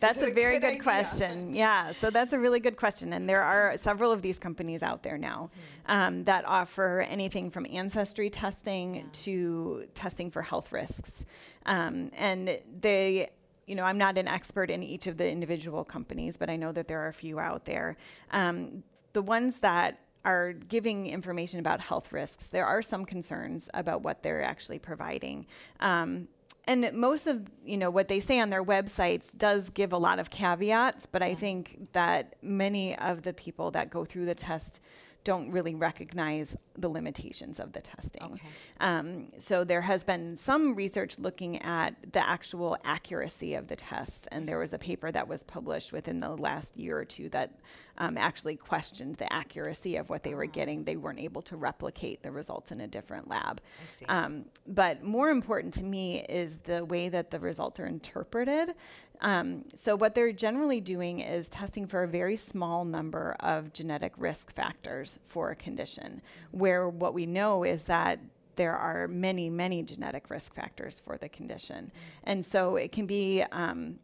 That's 0.00 0.22
a, 0.22 0.26
a 0.26 0.32
very 0.32 0.60
good, 0.60 0.70
good 0.70 0.82
question. 0.82 1.52
Yeah, 1.52 1.90
so 1.90 2.08
that's 2.08 2.32
a 2.32 2.38
really 2.38 2.60
good 2.60 2.76
question. 2.76 3.12
And 3.12 3.28
there 3.28 3.42
are 3.42 3.76
several 3.76 4.12
of 4.12 4.22
these 4.22 4.38
companies 4.38 4.80
out 4.80 5.02
there 5.02 5.18
now 5.18 5.50
mm-hmm. 5.50 5.92
um, 5.92 6.24
that 6.24 6.44
offer 6.44 7.04
anything 7.08 7.50
from 7.50 7.66
ancestry 7.68 8.30
testing 8.30 8.94
yeah. 8.94 9.02
to 9.24 9.88
testing 9.94 10.30
for 10.30 10.40
health 10.40 10.70
risks. 10.70 11.24
Um, 11.66 12.12
and 12.16 12.60
they, 12.80 13.30
you 13.66 13.74
know, 13.74 13.82
I'm 13.82 13.98
not 13.98 14.16
an 14.16 14.28
expert 14.28 14.70
in 14.70 14.84
each 14.84 15.08
of 15.08 15.16
the 15.16 15.28
individual 15.28 15.84
companies, 15.84 16.36
but 16.36 16.48
I 16.48 16.54
know 16.54 16.70
that 16.70 16.86
there 16.86 17.00
are 17.00 17.08
a 17.08 17.12
few 17.12 17.40
out 17.40 17.64
there. 17.64 17.96
Um, 18.30 18.84
the 19.14 19.22
ones 19.22 19.58
that 19.58 19.98
are 20.24 20.52
giving 20.52 21.06
information 21.06 21.60
about 21.60 21.80
health 21.80 22.12
risks, 22.12 22.46
there 22.46 22.66
are 22.66 22.82
some 22.82 23.04
concerns 23.04 23.68
about 23.74 24.02
what 24.02 24.22
they're 24.22 24.42
actually 24.42 24.78
providing. 24.78 25.46
Um, 25.80 26.28
and 26.64 26.92
most 26.92 27.26
of 27.26 27.48
you 27.64 27.76
know 27.76 27.90
what 27.90 28.08
they 28.08 28.20
say 28.20 28.38
on 28.38 28.50
their 28.50 28.62
websites 28.62 29.36
does 29.36 29.70
give 29.70 29.92
a 29.92 29.98
lot 29.98 30.18
of 30.18 30.30
caveats, 30.30 31.06
but 31.06 31.22
I 31.22 31.34
think 31.34 31.88
that 31.92 32.36
many 32.42 32.96
of 32.98 33.22
the 33.22 33.32
people 33.32 33.70
that 33.72 33.90
go 33.90 34.04
through 34.04 34.26
the 34.26 34.34
test 34.34 34.80
don't 35.24 35.50
really 35.50 35.74
recognize 35.74 36.56
the 36.76 36.88
limitations 36.88 37.60
of 37.60 37.72
the 37.72 37.80
testing. 37.80 38.22
Okay. 38.22 38.40
Um, 38.80 39.26
so 39.38 39.64
there 39.64 39.82
has 39.82 40.02
been 40.02 40.36
some 40.36 40.74
research 40.74 41.18
looking 41.18 41.60
at 41.62 41.94
the 42.12 42.26
actual 42.26 42.76
accuracy 42.84 43.54
of 43.54 43.68
the 43.68 43.76
tests, 43.76 44.26
and 44.30 44.48
there 44.48 44.58
was 44.58 44.72
a 44.72 44.78
paper 44.78 45.12
that 45.12 45.28
was 45.28 45.42
published 45.42 45.92
within 45.92 46.20
the 46.20 46.30
last 46.30 46.76
year 46.76 46.98
or 46.98 47.04
two 47.04 47.28
that 47.30 47.58
um, 47.98 48.16
actually 48.16 48.56
questioned 48.56 49.16
the 49.16 49.30
accuracy 49.30 49.96
of 49.96 50.08
what 50.08 50.22
they 50.22 50.34
were 50.34 50.44
ah. 50.44 50.52
getting. 50.52 50.84
They 50.84 50.96
weren't 50.96 51.20
able 51.20 51.42
to 51.42 51.56
replicate 51.56 52.22
the 52.22 52.30
results 52.30 52.72
in 52.72 52.80
a 52.80 52.86
different 52.86 53.28
lab. 53.28 53.60
Um, 54.08 54.46
but 54.66 55.02
more 55.02 55.28
important 55.28 55.74
to 55.74 55.82
me 55.82 56.24
is 56.28 56.58
the 56.58 56.84
way 56.84 57.10
that 57.10 57.30
the 57.30 57.38
results 57.38 57.78
are 57.78 57.86
interpreted. 57.86 58.74
Um, 59.20 59.64
so, 59.74 59.96
what 59.96 60.14
they're 60.14 60.32
generally 60.32 60.80
doing 60.80 61.20
is 61.20 61.48
testing 61.48 61.86
for 61.86 62.02
a 62.02 62.08
very 62.08 62.36
small 62.36 62.84
number 62.84 63.36
of 63.40 63.72
genetic 63.72 64.12
risk 64.16 64.54
factors 64.54 65.18
for 65.24 65.50
a 65.50 65.56
condition, 65.56 66.22
where 66.50 66.88
what 66.88 67.14
we 67.14 67.26
know 67.26 67.64
is 67.64 67.84
that 67.84 68.18
there 68.56 68.76
are 68.76 69.08
many, 69.08 69.48
many 69.48 69.82
genetic 69.82 70.28
risk 70.28 70.54
factors 70.54 71.00
for 71.02 71.16
the 71.16 71.28
condition. 71.28 71.90
And 72.24 72.44
so 72.44 72.76
it 72.76 72.92
can 72.92 73.06
be 73.06 73.42
um, 73.52 73.98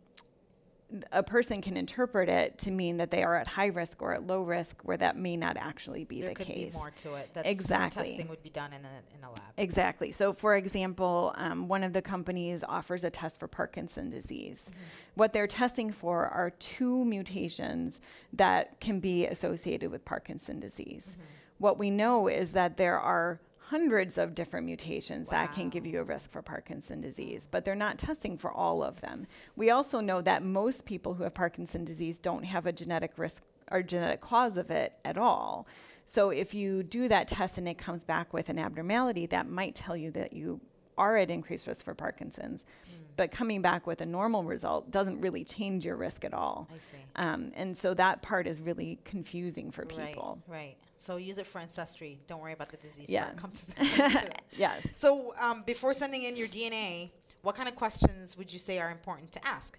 a 1.11 1.23
person 1.23 1.61
can 1.61 1.77
interpret 1.77 2.29
it 2.29 2.59
to 2.59 2.71
mean 2.71 2.99
that 2.99 3.11
they 3.11 3.23
are 3.23 3.35
at 3.35 3.47
high 3.47 3.67
risk 3.67 4.01
or 4.01 4.15
at 4.15 4.27
low 4.27 4.43
risk, 4.43 4.77
where 4.83 4.97
that 4.97 5.17
may 5.17 5.37
not 5.37 5.57
actually 5.57 6.05
be 6.05 6.21
there 6.21 6.31
the 6.31 6.37
case. 6.37 6.47
There 6.47 6.55
could 6.55 6.73
be 6.73 6.79
more 6.79 6.91
to 6.91 7.15
it. 7.15 7.31
That's 7.33 7.49
exactly. 7.49 8.05
Testing 8.05 8.29
would 8.29 8.43
be 8.43 8.51
done 8.51 8.73
in 8.73 8.85
a, 8.85 9.17
in 9.17 9.25
a 9.25 9.29
lab. 9.29 9.41
Exactly. 9.57 10.13
So, 10.13 10.33
for 10.33 10.55
example, 10.55 11.35
um, 11.37 11.67
one 11.67 11.83
of 11.83 11.93
the 11.93 12.03
companies 12.03 12.63
offers 12.69 13.03
a 13.03 13.11
test 13.11 13.41
for 13.41 13.49
Parkinson's 13.49 14.15
disease. 14.15 14.65
Mm-hmm. 14.67 14.81
What 15.17 15.33
they're 15.33 15.49
testing 15.49 15.91
for 15.91 16.27
are 16.27 16.51
two 16.51 17.05
mutations 17.05 17.99
that 18.33 18.81
can 18.81 19.01
be 19.01 19.27
associated 19.27 19.91
with 19.91 20.05
Parkinson's 20.05 20.63
disease. 20.63 21.09
Mm-hmm. 21.11 21.23
What 21.59 21.79
we 21.79 21.91
know 21.91 22.29
is 22.29 22.53
that 22.53 22.77
there 22.77 22.99
are 22.99 23.41
hundreds 23.69 24.17
of 24.17 24.35
different 24.35 24.65
mutations 24.65 25.27
wow. 25.27 25.33
that 25.41 25.53
can 25.53 25.69
give 25.69 25.85
you 25.85 25.99
a 25.99 26.05
risk 26.05 26.31
for 26.31 26.41
Parkinson 26.41 27.01
disease, 27.01 27.49
but 27.51 27.65
they're 27.65 27.75
not 27.75 27.99
testing 27.99 28.39
for 28.39 28.53
all 28.53 28.83
of 28.83 29.01
them. 29.01 29.27
We 29.57 29.71
also 29.71 29.99
know 30.01 30.23
that 30.23 30.45
most 30.45 30.85
people 30.85 31.15
who 31.15 31.25
have 31.25 31.35
Parkinson 31.35 31.85
disease 31.85 32.19
don't 32.19 32.45
have 32.45 32.67
a 32.67 32.73
genetic 32.73 33.13
risk 33.17 33.43
or 33.73 33.83
genetic 33.83 34.21
cause 34.21 34.57
of 34.57 34.71
it 34.71 34.93
at 35.05 35.19
all. 35.19 35.67
So 36.05 36.31
if 36.31 36.55
you 36.55 36.85
do 36.85 37.09
that 37.09 37.27
test 37.27 37.59
and 37.59 37.69
it 37.69 37.77
comes 37.77 38.05
back 38.05 38.33
with 38.33 38.49
an 38.49 38.59
abnormality, 38.61 39.27
that 39.27 39.49
might 39.49 39.75
tell 39.75 39.97
you 39.97 40.13
that 40.13 40.33
you 40.33 40.61
are 40.97 41.17
at 41.17 41.29
increased 41.29 41.67
risk 41.67 41.85
for 41.85 41.95
Parkinson's. 41.95 42.63
Mm. 42.89 43.06
But 43.17 43.31
coming 43.31 43.63
back 43.63 43.87
with 43.87 44.01
a 44.03 44.07
normal 44.07 44.45
result 44.45 44.91
doesn't 44.91 45.21
really 45.21 45.43
change 45.45 45.85
your 45.85 45.97
risk 45.97 46.25
at 46.25 46.35
all. 46.35 46.69
I 46.75 46.79
see. 46.79 46.97
Um, 47.17 47.51
and 47.55 47.77
so 47.77 47.95
that 47.95 48.21
part 48.23 48.47
is 48.47 48.61
really 48.61 48.99
confusing 49.05 49.71
for 49.71 49.87
people. 49.87 50.43
Right, 50.47 50.57
right. 50.59 50.77
So 50.97 51.17
use 51.17 51.39
it 51.39 51.47
for 51.47 51.61
ancestry. 51.61 52.19
Don't 52.27 52.41
worry 52.41 52.53
about 52.53 52.71
the 52.71 52.77
disease 52.77 53.09
Yeah. 53.11 53.25
part. 53.25 53.37
Come 53.39 53.51
to 53.53 53.67
the 53.67 53.73
clinic 53.73 53.95
for 53.95 53.99
that. 54.29 54.43
Yes. 54.57 54.87
So 54.97 55.35
um, 55.41 55.63
before 55.67 55.95
sending 55.95 56.23
in 56.25 56.37
your 56.37 56.49
DNA, 56.49 57.11
what 57.43 57.55
kind 57.55 57.69
of 57.69 57.75
questions 57.77 58.37
would 58.37 58.53
you 58.53 58.59
say 58.59 58.79
are 58.81 58.91
important 58.91 59.33
to 59.33 59.47
ask? 59.47 59.79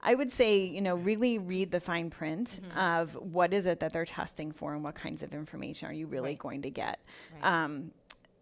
I 0.00 0.14
would 0.14 0.30
say, 0.30 0.58
you 0.64 0.80
know, 0.80 0.94
really 0.94 1.38
read 1.38 1.72
the 1.72 1.80
fine 1.80 2.08
print 2.10 2.60
Mm-hmm. 2.62 2.78
of 2.78 3.14
what 3.14 3.52
is 3.52 3.66
it 3.66 3.80
that 3.80 3.92
they're 3.92 4.04
testing 4.04 4.52
for 4.52 4.72
and 4.74 4.84
what 4.84 4.94
kinds 4.94 5.22
of 5.24 5.34
information 5.34 5.88
are 5.88 5.92
you 5.92 6.06
really 6.06 6.30
Right. 6.30 6.38
going 6.38 6.62
to 6.62 6.70
get. 6.70 7.00
Right. 7.42 7.64
Um, 7.64 7.90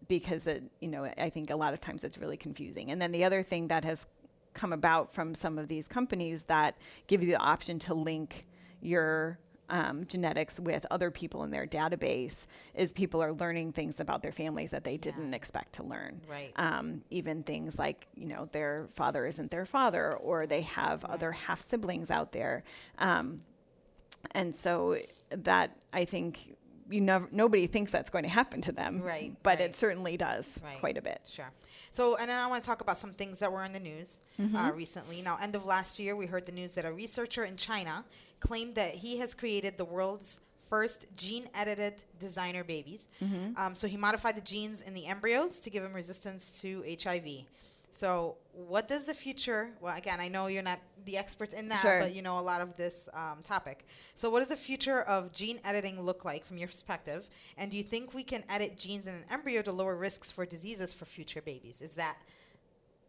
because 0.07 0.47
it, 0.47 0.63
you 0.79 0.87
know, 0.87 1.05
I 1.17 1.29
think 1.29 1.49
a 1.49 1.55
lot 1.55 1.73
of 1.73 1.81
times 1.81 2.03
it's 2.03 2.17
really 2.17 2.37
confusing. 2.37 2.91
And 2.91 3.01
then 3.01 3.11
the 3.11 3.23
other 3.23 3.43
thing 3.43 3.67
that 3.67 3.83
has 3.85 4.05
come 4.53 4.73
about 4.73 5.13
from 5.13 5.35
some 5.35 5.57
of 5.57 5.67
these 5.67 5.87
companies 5.87 6.43
that 6.43 6.77
give 7.07 7.21
you 7.21 7.27
the 7.29 7.37
option 7.37 7.77
to 7.79 7.93
link 7.93 8.47
your 8.81 9.39
um, 9.69 10.05
genetics 10.07 10.59
with 10.61 10.85
other 10.89 11.11
people 11.11 11.43
in 11.43 11.51
their 11.51 11.67
database 11.67 12.45
is 12.73 12.91
people 12.91 13.21
are 13.21 13.33
learning 13.33 13.73
things 13.73 13.99
about 13.99 14.21
their 14.21 14.31
families 14.31 14.71
that 14.71 14.85
they 14.85 14.95
didn't 14.95 15.33
expect 15.33 15.73
to 15.73 15.83
learn 15.83 16.21
Right. 16.29 16.53
um, 16.55 17.01
even 17.09 17.43
things 17.43 17.77
like 17.77 18.07
you 18.15 18.27
know 18.27 18.47
their 18.53 18.87
father 18.95 19.25
isn't 19.27 19.51
their 19.51 19.65
father 19.65 20.13
or 20.13 20.47
they 20.47 20.61
have 20.61 21.03
other 21.03 21.33
half 21.33 21.59
siblings 21.59 22.09
out 22.09 22.31
there 22.31 22.63
um, 22.97 23.41
and 24.31 24.55
so 24.55 24.97
that 25.31 25.75
i 25.91 26.05
think 26.05 26.55
you 26.89 27.01
never 27.01 27.27
nobody 27.31 27.67
thinks 27.67 27.91
that's 27.91 28.09
going 28.09 28.23
to 28.23 28.29
happen 28.29 28.61
to 28.61 28.71
them 28.71 29.01
Right, 29.01 29.33
but 29.43 29.59
right. 29.59 29.69
it 29.69 29.75
certainly 29.75 30.17
does 30.17 30.47
Right. 30.63 30.79
quite 30.79 30.97
a 30.97 31.01
bit 31.01 31.21
Sure. 31.25 31.49
So, 31.91 32.15
and 32.17 32.29
then 32.29 32.39
I 32.39 32.47
want 32.47 32.63
to 32.63 32.67
talk 32.67 32.81
about 32.81 32.97
some 32.97 33.11
things 33.13 33.39
that 33.39 33.51
were 33.51 33.63
in 33.63 33.73
the 33.73 33.79
news 33.79 34.19
Mm-hmm. 34.39 34.55
uh, 34.55 34.71
recently. 34.71 35.21
Now, 35.21 35.37
end 35.41 35.55
of 35.55 35.65
last 35.65 35.99
year, 35.99 36.15
we 36.15 36.25
heard 36.27 36.45
the 36.45 36.51
news 36.51 36.71
that 36.73 36.85
a 36.85 36.91
researcher 36.91 37.43
in 37.43 37.55
China 37.57 38.05
claimed 38.39 38.75
that 38.75 38.91
he 38.95 39.17
has 39.17 39.33
created 39.33 39.77
the 39.77 39.85
world's 39.85 40.41
first 40.69 41.05
gene-edited 41.15 42.03
designer 42.19 42.63
babies. 42.63 43.07
Mm-hmm. 43.23 43.57
Um, 43.57 43.73
so 43.75 43.87
he 43.87 43.95
modified 43.97 44.35
the 44.35 44.41
genes 44.41 44.81
in 44.81 44.93
the 44.93 45.05
embryos 45.07 45.59
to 45.61 45.69
give 45.69 45.81
them 45.81 45.93
resistance 45.93 46.61
to 46.61 46.83
HIV. 47.03 47.45
So, 47.91 48.35
what 48.53 48.87
does 48.87 49.05
the 49.05 49.13
future? 49.13 49.69
Well, 49.81 49.95
again, 49.95 50.19
I 50.19 50.27
know 50.27 50.47
you're 50.47 50.63
not 50.63 50.79
the 51.05 51.17
experts 51.17 51.53
in 51.53 51.69
that, 51.69 51.81
Sure. 51.81 51.99
but 51.99 52.13
you 52.13 52.21
know 52.21 52.39
a 52.39 52.41
lot 52.41 52.61
of 52.61 52.75
this 52.75 53.07
um, 53.13 53.39
topic. 53.43 53.85
So, 54.15 54.29
what 54.29 54.39
does 54.39 54.49
the 54.49 54.55
future 54.55 55.01
of 55.03 55.31
gene 55.31 55.59
editing 55.63 55.99
look 56.01 56.25
like 56.25 56.45
from 56.45 56.57
your 56.57 56.67
perspective? 56.67 57.29
And 57.57 57.71
do 57.71 57.77
you 57.77 57.83
think 57.83 58.13
we 58.13 58.23
can 58.23 58.43
edit 58.49 58.77
genes 58.77 59.07
in 59.07 59.15
an 59.15 59.25
embryo 59.31 59.61
to 59.61 59.71
lower 59.71 59.95
risks 59.95 60.31
for 60.31 60.45
diseases 60.45 60.91
for 60.93 61.05
future 61.05 61.41
babies? 61.41 61.81
Is 61.81 61.93
that 61.93 62.17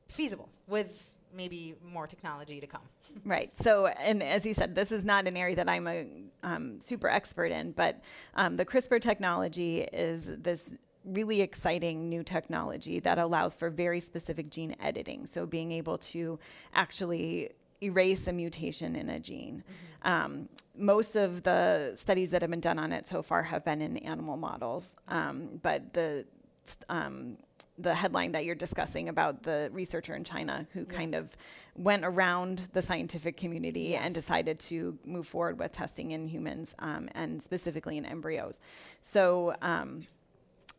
feasible 0.08 0.48
with 0.66 1.10
maybe 1.34 1.74
more 1.84 2.06
technology 2.06 2.60
to 2.60 2.66
come? 2.66 2.82
Right. 3.24 3.52
So, 3.60 3.86
and 3.86 4.22
as 4.22 4.46
you 4.46 4.54
said, 4.54 4.74
this 4.74 4.92
is 4.92 5.04
not 5.04 5.26
an 5.26 5.36
area 5.36 5.56
that 5.56 5.68
I'm 5.68 5.86
a 5.86 6.06
um, 6.42 6.80
super 6.80 7.08
expert 7.08 7.50
in, 7.52 7.72
but 7.72 8.00
um, 8.34 8.56
the 8.56 8.64
CRISPR 8.64 9.00
technology 9.02 9.80
is 9.80 10.30
this 10.38 10.74
really 11.04 11.40
exciting 11.40 12.08
new 12.08 12.22
technology 12.22 13.00
that 13.00 13.18
allows 13.18 13.54
for 13.54 13.70
very 13.70 14.00
specific 14.00 14.50
gene 14.50 14.74
editing. 14.80 15.26
So, 15.26 15.46
being 15.46 15.72
able 15.72 15.98
to 15.98 16.38
actually 16.74 17.50
erase 17.82 18.26
a 18.26 18.32
mutation 18.32 18.96
in 18.96 19.08
a 19.08 19.20
gene. 19.20 19.62
Um, 20.02 20.48
most 20.76 21.14
of 21.16 21.44
the 21.44 21.92
studies 21.94 22.30
that 22.32 22.42
have 22.42 22.50
been 22.50 22.60
done 22.60 22.78
on 22.78 22.92
it 22.92 23.06
so 23.06 23.22
far 23.22 23.44
have 23.44 23.64
been 23.64 23.80
in 23.80 23.96
animal 23.98 24.36
models, 24.36 24.96
um, 25.08 25.60
but 25.62 25.92
the 25.92 26.24
um, 26.88 27.36
the 27.78 27.94
headline 27.94 28.32
that 28.32 28.44
you're 28.44 28.56
discussing 28.56 29.08
about 29.08 29.44
the 29.44 29.70
researcher 29.72 30.14
in 30.16 30.24
China 30.24 30.66
who 30.72 30.80
Yeah. 30.80 30.96
kind 30.96 31.14
of 31.14 31.30
went 31.76 32.04
around 32.04 32.66
the 32.72 32.82
scientific 32.82 33.36
community 33.36 33.94
and 33.94 34.12
decided 34.12 34.58
to 34.60 34.98
move 35.04 35.28
forward 35.28 35.60
with 35.60 35.70
testing 35.70 36.10
in 36.10 36.26
humans 36.26 36.74
um, 36.80 37.08
and 37.14 37.40
specifically 37.40 37.96
in 37.96 38.04
embryos. 38.04 38.58
So 39.00 39.54
um, 39.62 40.08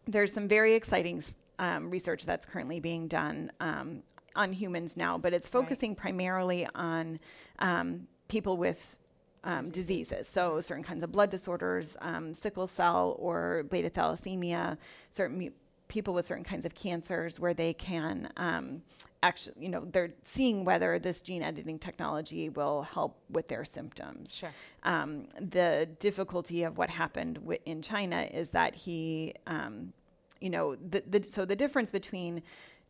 there's 0.09 0.33
some 0.33 0.47
very 0.47 0.73
exciting 0.73 1.23
um, 1.59 1.89
research 1.89 2.25
that's 2.25 2.45
currently 2.45 2.79
being 2.79 3.07
done 3.07 3.51
um, 3.59 4.01
on 4.35 4.51
humans 4.53 4.97
now, 4.97 5.17
but 5.17 5.33
it's 5.33 5.47
Right. 5.47 5.61
focusing 5.61 5.95
primarily 5.95 6.67
on 6.75 7.19
um, 7.59 8.07
people 8.27 8.57
with 8.57 8.95
um, 9.43 9.59
Diseases. 9.71 9.71
diseases. 10.09 10.27
So 10.27 10.59
certain 10.61 10.83
kinds 10.83 11.01
of 11.03 11.11
blood 11.13 11.29
disorders, 11.29 11.95
um, 12.01 12.33
sickle 12.33 12.67
cell 12.67 13.15
or 13.19 13.63
beta 13.69 13.89
thalassemia, 13.89 14.77
certain 15.11 15.37
mu- 15.39 15.49
people 15.89 16.13
with 16.13 16.25
certain 16.27 16.45
kinds 16.45 16.65
of 16.65 16.73
cancers 16.73 17.39
where 17.39 17.53
they 17.53 17.73
can 17.73 18.31
um, 18.37 18.81
actually, 19.21 19.55
you 19.59 19.67
know, 19.69 19.83
they're 19.91 20.13
seeing 20.23 20.63
whether 20.63 20.97
this 20.99 21.19
gene 21.19 21.43
editing 21.43 21.77
technology 21.77 22.47
will 22.47 22.83
help 22.83 23.19
with 23.29 23.49
their 23.49 23.65
symptoms. 23.65 24.33
Sure. 24.33 24.51
Um, 24.83 25.27
the 25.41 25.89
difficulty 25.99 26.63
of 26.63 26.77
what 26.77 26.89
happened 26.89 27.39
in 27.65 27.81
China 27.81 28.21
is 28.31 28.51
that 28.51 28.75
he, 28.75 29.33
um, 29.47 29.91
you 30.39 30.49
know, 30.49 30.75
the, 30.75 31.03
the, 31.05 31.23
so 31.23 31.43
the 31.43 31.55
difference 31.55 31.89
between 31.89 32.43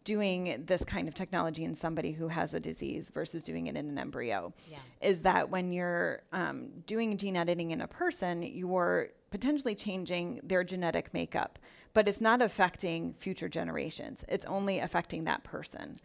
doing 0.06 0.64
this 0.66 0.84
kind 0.84 1.08
of 1.08 1.14
technology 1.14 1.64
in 1.64 1.76
somebody 1.76 2.12
who 2.12 2.28
has 2.30 2.54
a 2.54 2.60
disease 2.60 3.10
versus 3.14 3.44
doing 3.44 3.68
it 3.68 3.76
in 3.76 3.90
an 3.90 3.98
embryo 3.98 4.54
Yeah. 4.70 4.78
is 5.02 5.22
that 5.22 5.50
when 5.50 5.72
you're 5.72 6.22
um, 6.32 6.70
doing 6.86 7.18
gene 7.18 7.36
editing 7.36 7.72
in 7.72 7.82
a 7.82 7.88
person, 7.88 8.42
you're 8.44 9.10
potentially 9.32 9.76
changing 9.76 10.40
their 10.44 10.64
genetic 10.64 11.14
makeup, 11.14 11.60
but 11.94 12.08
it's 12.08 12.22
not 12.22 12.42
affecting 12.42 13.14
future 13.20 13.50
generations. 13.50 14.24
It's 14.28 14.46
only 14.46 14.80
affecting 14.80 15.24
that 15.26 15.44
person. 15.44 15.98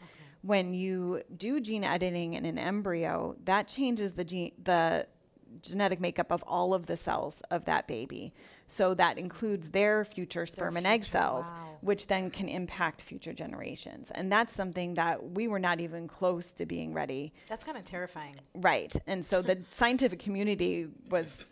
When 0.42 0.74
you 0.74 1.22
do 1.34 1.60
gene 1.60 1.84
editing 1.84 2.34
in 2.34 2.44
an 2.44 2.58
embryo, 2.58 3.36
that 3.44 3.66
changes 3.68 4.12
the 4.12 4.24
gene, 4.24 4.52
the 4.62 5.06
genetic 5.62 6.00
makeup 6.00 6.30
of 6.30 6.42
all 6.46 6.74
of 6.74 6.86
the 6.86 6.96
cells 6.96 7.42
of 7.50 7.64
that 7.64 7.86
baby. 7.86 8.34
So 8.68 8.94
that 8.94 9.18
includes 9.18 9.70
their 9.70 10.04
future 10.04 10.46
sperm 10.46 10.76
and 10.76 10.86
egg 10.86 11.04
cells, 11.04 11.46
wow. 11.46 11.76
which 11.80 12.06
then 12.06 12.30
can 12.30 12.48
impact 12.48 13.02
future 13.02 13.32
generations. 13.32 14.10
And 14.14 14.32
that's 14.32 14.54
something 14.54 14.94
that 14.94 15.32
we 15.32 15.48
were 15.48 15.58
not 15.58 15.80
even 15.80 16.08
close 16.08 16.52
to 16.54 16.66
being 16.66 16.92
ready 16.92 17.32
That's 17.48 17.64
kind 17.64 17.76
of 17.76 17.84
terrifying. 17.84 18.36
Right. 18.54 18.94
And 19.06 19.24
so 19.24 19.42
the 19.42 19.58
scientific 19.70 20.18
community 20.18 20.88
was, 21.10 21.46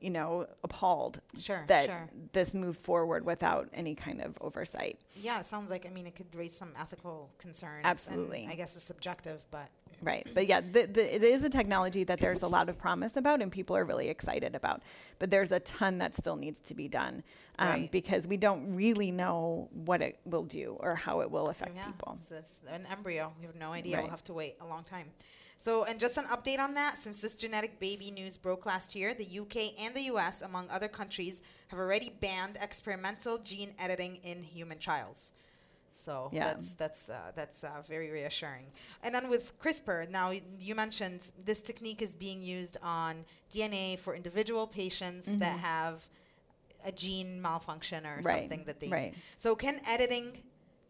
you 0.00 0.10
know, 0.10 0.46
appalled 0.62 1.20
Sure. 1.38 1.64
that 1.68 1.86
sure. 1.86 2.08
this 2.32 2.52
moved 2.52 2.80
forward 2.80 3.24
without 3.24 3.68
any 3.72 3.94
kind 3.94 4.20
of 4.20 4.36
oversight. 4.40 4.98
Yeah, 5.14 5.40
it 5.40 5.46
sounds 5.46 5.70
like, 5.70 5.86
I 5.86 5.90
mean, 5.90 6.06
it 6.06 6.14
could 6.14 6.34
raise 6.34 6.56
some 6.56 6.72
ethical 6.78 7.30
concerns. 7.38 7.82
Absolutely. 7.84 8.46
I 8.50 8.54
guess 8.56 8.76
it's 8.76 8.84
subjective, 8.84 9.44
but 9.50 9.68
Right. 10.02 10.28
But 10.34 10.46
yeah, 10.46 10.60
the, 10.60 10.86
the, 10.86 11.14
it 11.14 11.22
is 11.22 11.42
a 11.42 11.48
technology 11.48 12.04
that 12.04 12.18
there's 12.18 12.42
a 12.42 12.46
lot 12.46 12.68
of 12.68 12.78
promise 12.78 13.16
about 13.16 13.40
and 13.42 13.50
people 13.50 13.76
are 13.76 13.84
really 13.84 14.08
excited 14.08 14.54
about. 14.54 14.82
But 15.18 15.30
there's 15.30 15.52
a 15.52 15.60
ton 15.60 15.98
that 15.98 16.14
still 16.14 16.36
needs 16.36 16.60
to 16.64 16.74
be 16.74 16.88
done 16.88 17.22
um, 17.58 17.68
Right. 17.68 17.90
because 17.90 18.26
we 18.26 18.36
don't 18.36 18.76
really 18.76 19.10
know 19.10 19.68
what 19.72 20.02
it 20.02 20.18
will 20.24 20.44
do 20.44 20.76
or 20.80 20.94
how 20.94 21.20
it 21.20 21.30
will 21.30 21.48
affect 21.48 21.74
yeah, 21.74 21.86
people. 21.86 22.18
It's 22.18 22.60
an 22.70 22.86
embryo. 22.90 23.32
We 23.40 23.46
have 23.46 23.56
no 23.56 23.72
idea. 23.72 23.96
Right. 23.96 24.02
We'll 24.02 24.10
have 24.10 24.24
to 24.24 24.34
wait 24.34 24.56
a 24.60 24.66
long 24.66 24.84
time. 24.84 25.08
So, 25.58 25.84
and 25.84 25.98
just 25.98 26.18
an 26.18 26.24
update 26.24 26.58
on 26.58 26.74
that 26.74 26.98
since 26.98 27.20
this 27.20 27.36
genetic 27.36 27.80
baby 27.80 28.10
news 28.10 28.36
broke 28.36 28.66
last 28.66 28.94
year, 28.94 29.14
the 29.14 29.40
UK 29.40 29.80
and 29.80 29.94
the 29.94 30.02
US, 30.12 30.42
among 30.42 30.68
other 30.68 30.88
countries, 30.88 31.40
have 31.68 31.80
already 31.80 32.12
banned 32.20 32.58
experimental 32.60 33.38
gene 33.38 33.74
editing 33.78 34.16
in 34.22 34.42
human 34.42 34.78
trials. 34.78 35.32
So 35.96 36.28
Yeah. 36.32 36.44
that's 36.44 36.72
that's 36.74 37.08
uh, 37.08 37.32
that's 37.34 37.64
uh, 37.64 37.82
very 37.88 38.10
reassuring. 38.10 38.66
And 39.02 39.14
then 39.14 39.28
with 39.28 39.58
CRISPR, 39.58 40.10
now 40.10 40.28
y- 40.28 40.42
you 40.60 40.74
mentioned 40.74 41.30
this 41.44 41.60
technique 41.62 42.02
is 42.02 42.14
being 42.14 42.42
used 42.42 42.76
on 42.82 43.24
DNA 43.50 43.98
for 43.98 44.14
individual 44.14 44.66
patients 44.66 45.26
that 45.36 45.58
have 45.60 46.08
a 46.84 46.92
gene 46.92 47.40
malfunction 47.42 48.06
or 48.06 48.20
Right, 48.22 48.42
something 48.42 48.64
that 48.66 48.78
they 48.80 48.90
right. 48.90 49.14
so 49.36 49.56
can 49.56 49.80
editing 49.88 50.42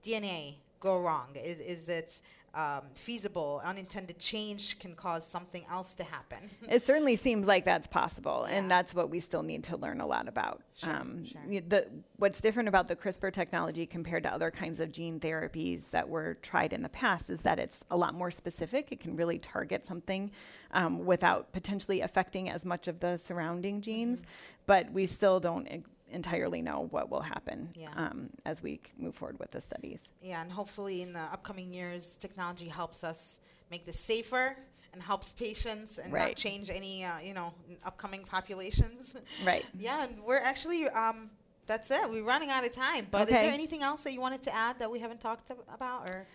DNA 0.02 0.56
go 0.80 1.00
wrong? 1.00 1.28
Is 1.36 1.58
is 1.60 1.88
it 1.88 2.20
um, 2.56 2.82
feasible? 2.94 3.60
Unintended 3.64 4.18
change 4.18 4.78
can 4.78 4.94
cause 4.94 5.26
something 5.26 5.64
else 5.70 5.94
to 5.96 6.04
happen. 6.04 6.38
it 6.68 6.82
certainly 6.82 7.14
seems 7.16 7.46
like 7.46 7.64
that's 7.64 7.86
possible, 7.86 8.46
Yeah. 8.48 8.56
and 8.56 8.70
that's 8.70 8.94
what 8.94 9.10
we 9.10 9.20
still 9.20 9.42
need 9.42 9.62
to 9.64 9.76
learn 9.76 10.00
a 10.00 10.06
lot 10.06 10.26
about. 10.26 10.62
Um, 10.82 11.24
Sure, 11.24 11.40
sure. 11.50 11.60
The, 11.68 11.86
what's 12.16 12.40
different 12.40 12.68
about 12.68 12.88
the 12.88 12.96
CRISPR 12.96 13.32
technology 13.32 13.86
compared 13.86 14.22
to 14.24 14.32
other 14.32 14.50
kinds 14.50 14.80
of 14.80 14.90
gene 14.90 15.20
therapies 15.20 15.90
that 15.90 16.08
were 16.08 16.34
tried 16.42 16.72
in 16.72 16.82
the 16.82 16.88
past 16.88 17.30
is 17.30 17.40
that 17.42 17.58
it's 17.58 17.84
a 17.90 17.96
lot 17.96 18.14
more 18.14 18.30
specific. 18.30 18.90
It 18.90 19.00
can 19.00 19.16
really 19.16 19.38
target 19.38 19.84
something 19.86 20.30
um, 20.72 21.04
without 21.06 21.52
potentially 21.52 22.00
affecting 22.00 22.48
as 22.50 22.64
much 22.64 22.88
of 22.88 23.00
the 23.00 23.18
surrounding 23.18 23.80
genes, 23.82 24.20
Mm-hmm. 24.20 24.30
but 24.66 24.90
we 24.92 25.06
still 25.06 25.38
don't 25.40 25.66
entirely 26.10 26.62
know 26.62 26.88
what 26.90 27.10
will 27.10 27.20
happen 27.20 27.68
Yeah. 27.74 27.90
um, 27.96 28.30
as 28.44 28.62
we 28.62 28.80
move 28.98 29.14
forward 29.14 29.38
with 29.38 29.50
the 29.50 29.60
studies. 29.60 30.02
yeah, 30.22 30.40
and 30.42 30.50
hopefully 30.52 31.02
in 31.02 31.12
the 31.12 31.20
upcoming 31.20 31.72
years, 31.72 32.14
technology 32.16 32.68
helps 32.68 33.02
us 33.04 33.40
make 33.70 33.84
this 33.84 33.98
safer 33.98 34.56
and 34.92 35.02
helps 35.02 35.32
patients 35.32 35.98
and 35.98 36.12
not 36.12 36.36
change 36.36 36.70
any 36.70 37.04
uh, 37.04 37.18
you 37.22 37.34
know 37.34 37.52
upcoming 37.84 38.22
populations. 38.24 39.16
Right. 39.44 39.64
yeah, 39.78 40.04
and 40.04 40.22
we're 40.24 40.38
actually 40.38 40.88
um, 40.88 41.30
That's 41.66 41.90
it. 41.90 42.08
We're 42.08 42.22
running 42.24 42.50
out 42.50 42.64
of 42.64 42.70
time. 42.72 43.08
But 43.10 43.22
Okay. 43.22 43.34
is 43.36 43.42
there 43.44 43.52
anything 43.52 43.82
else 43.82 44.04
that 44.04 44.12
you 44.12 44.20
wanted 44.20 44.42
to 44.44 44.54
add 44.54 44.78
that 44.78 44.88
we 44.90 45.00
haven't 45.00 45.20
talked 45.20 45.50
about, 45.74 46.08
or 46.10 46.26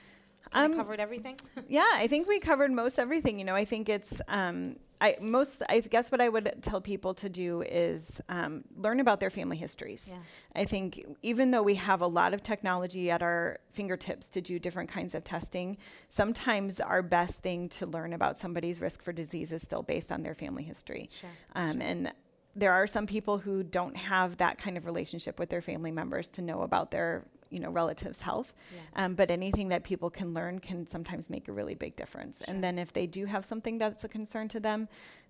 Um, 0.54 0.76
covered 0.76 1.00
everything? 1.00 1.38
yeah, 1.70 1.88
I 1.94 2.08
think 2.08 2.28
we 2.28 2.40
covered 2.40 2.72
most 2.72 3.00
everything. 3.00 3.40
You 3.40 3.46
know, 3.46 3.56
I 3.56 3.64
think 3.66 3.88
it's 3.88 4.22
um, 4.28 4.76
I 5.02 5.16
most 5.20 5.64
I 5.68 5.80
guess 5.80 6.12
what 6.12 6.22
I 6.22 6.30
would 6.30 6.60
tell 6.62 6.80
people 6.80 7.16
to 7.16 7.28
do 7.28 7.64
is 7.64 8.22
um, 8.30 8.64
learn 8.78 9.00
about 9.00 9.20
their 9.20 9.32
family 9.32 9.58
histories. 9.58 10.06
yes. 10.08 10.48
I 10.56 10.66
think 10.66 11.04
even 11.24 11.50
though 11.52 11.64
we 11.64 11.76
have 11.76 12.02
a 12.02 12.08
lot 12.08 12.34
of 12.36 12.44
technology 12.44 13.10
at 13.10 13.24
our 13.24 13.60
fingertips 13.74 14.28
to 14.30 14.42
do 14.42 14.60
different 14.60 14.92
kinds 14.92 15.16
of 15.16 15.24
testing, 15.24 15.78
sometimes 16.08 16.80
our 16.80 17.02
best 17.02 17.42
thing 17.42 17.68
to 17.70 17.88
learn 17.88 18.14
about 18.14 18.38
somebody's 18.38 18.80
risk 18.80 19.02
for 19.02 19.12
disease 19.12 19.52
is 19.52 19.64
still 19.64 19.82
based 19.82 20.12
on 20.12 20.22
their 20.22 20.36
family 20.36 20.64
history. 20.64 21.10
Sure. 21.12 21.30
Um, 21.56 21.74
sure. 21.74 21.82
And 21.82 22.12
there 22.56 22.72
are 22.72 22.86
some 22.86 23.08
people 23.08 23.40
who 23.40 23.64
don't 23.64 23.96
have 23.96 24.38
that 24.38 24.58
kind 24.58 24.78
of 24.78 24.86
relationship 24.86 25.40
with 25.40 25.50
their 25.50 25.62
family 25.62 25.92
members 25.92 26.28
to 26.28 26.42
know 26.42 26.62
about 26.62 26.92
their 26.92 27.26
you 27.52 27.60
know 27.60 27.70
relatives' 27.70 28.22
health. 28.22 28.54
Yeah. 28.74 29.06
Um, 29.06 29.16
but 29.16 29.30
anything 29.30 29.70
that 29.70 29.84
people 29.84 30.10
can 30.10 30.34
learn 30.34 30.60
can 30.60 30.88
sometimes 30.88 31.30
make 31.30 31.48
a 31.48 31.52
really 31.52 31.76
big 31.76 31.96
difference. 31.96 32.38
Sure. 32.40 32.54
And 32.54 32.64
then 32.64 32.80
if 32.80 32.94
they 32.94 33.06
do 33.08 33.26
have 33.26 33.46
something 33.46 33.78
that's 33.78 34.04
a 34.04 34.08
concern 34.08 34.48
to 34.50 34.60
them, 34.60 34.88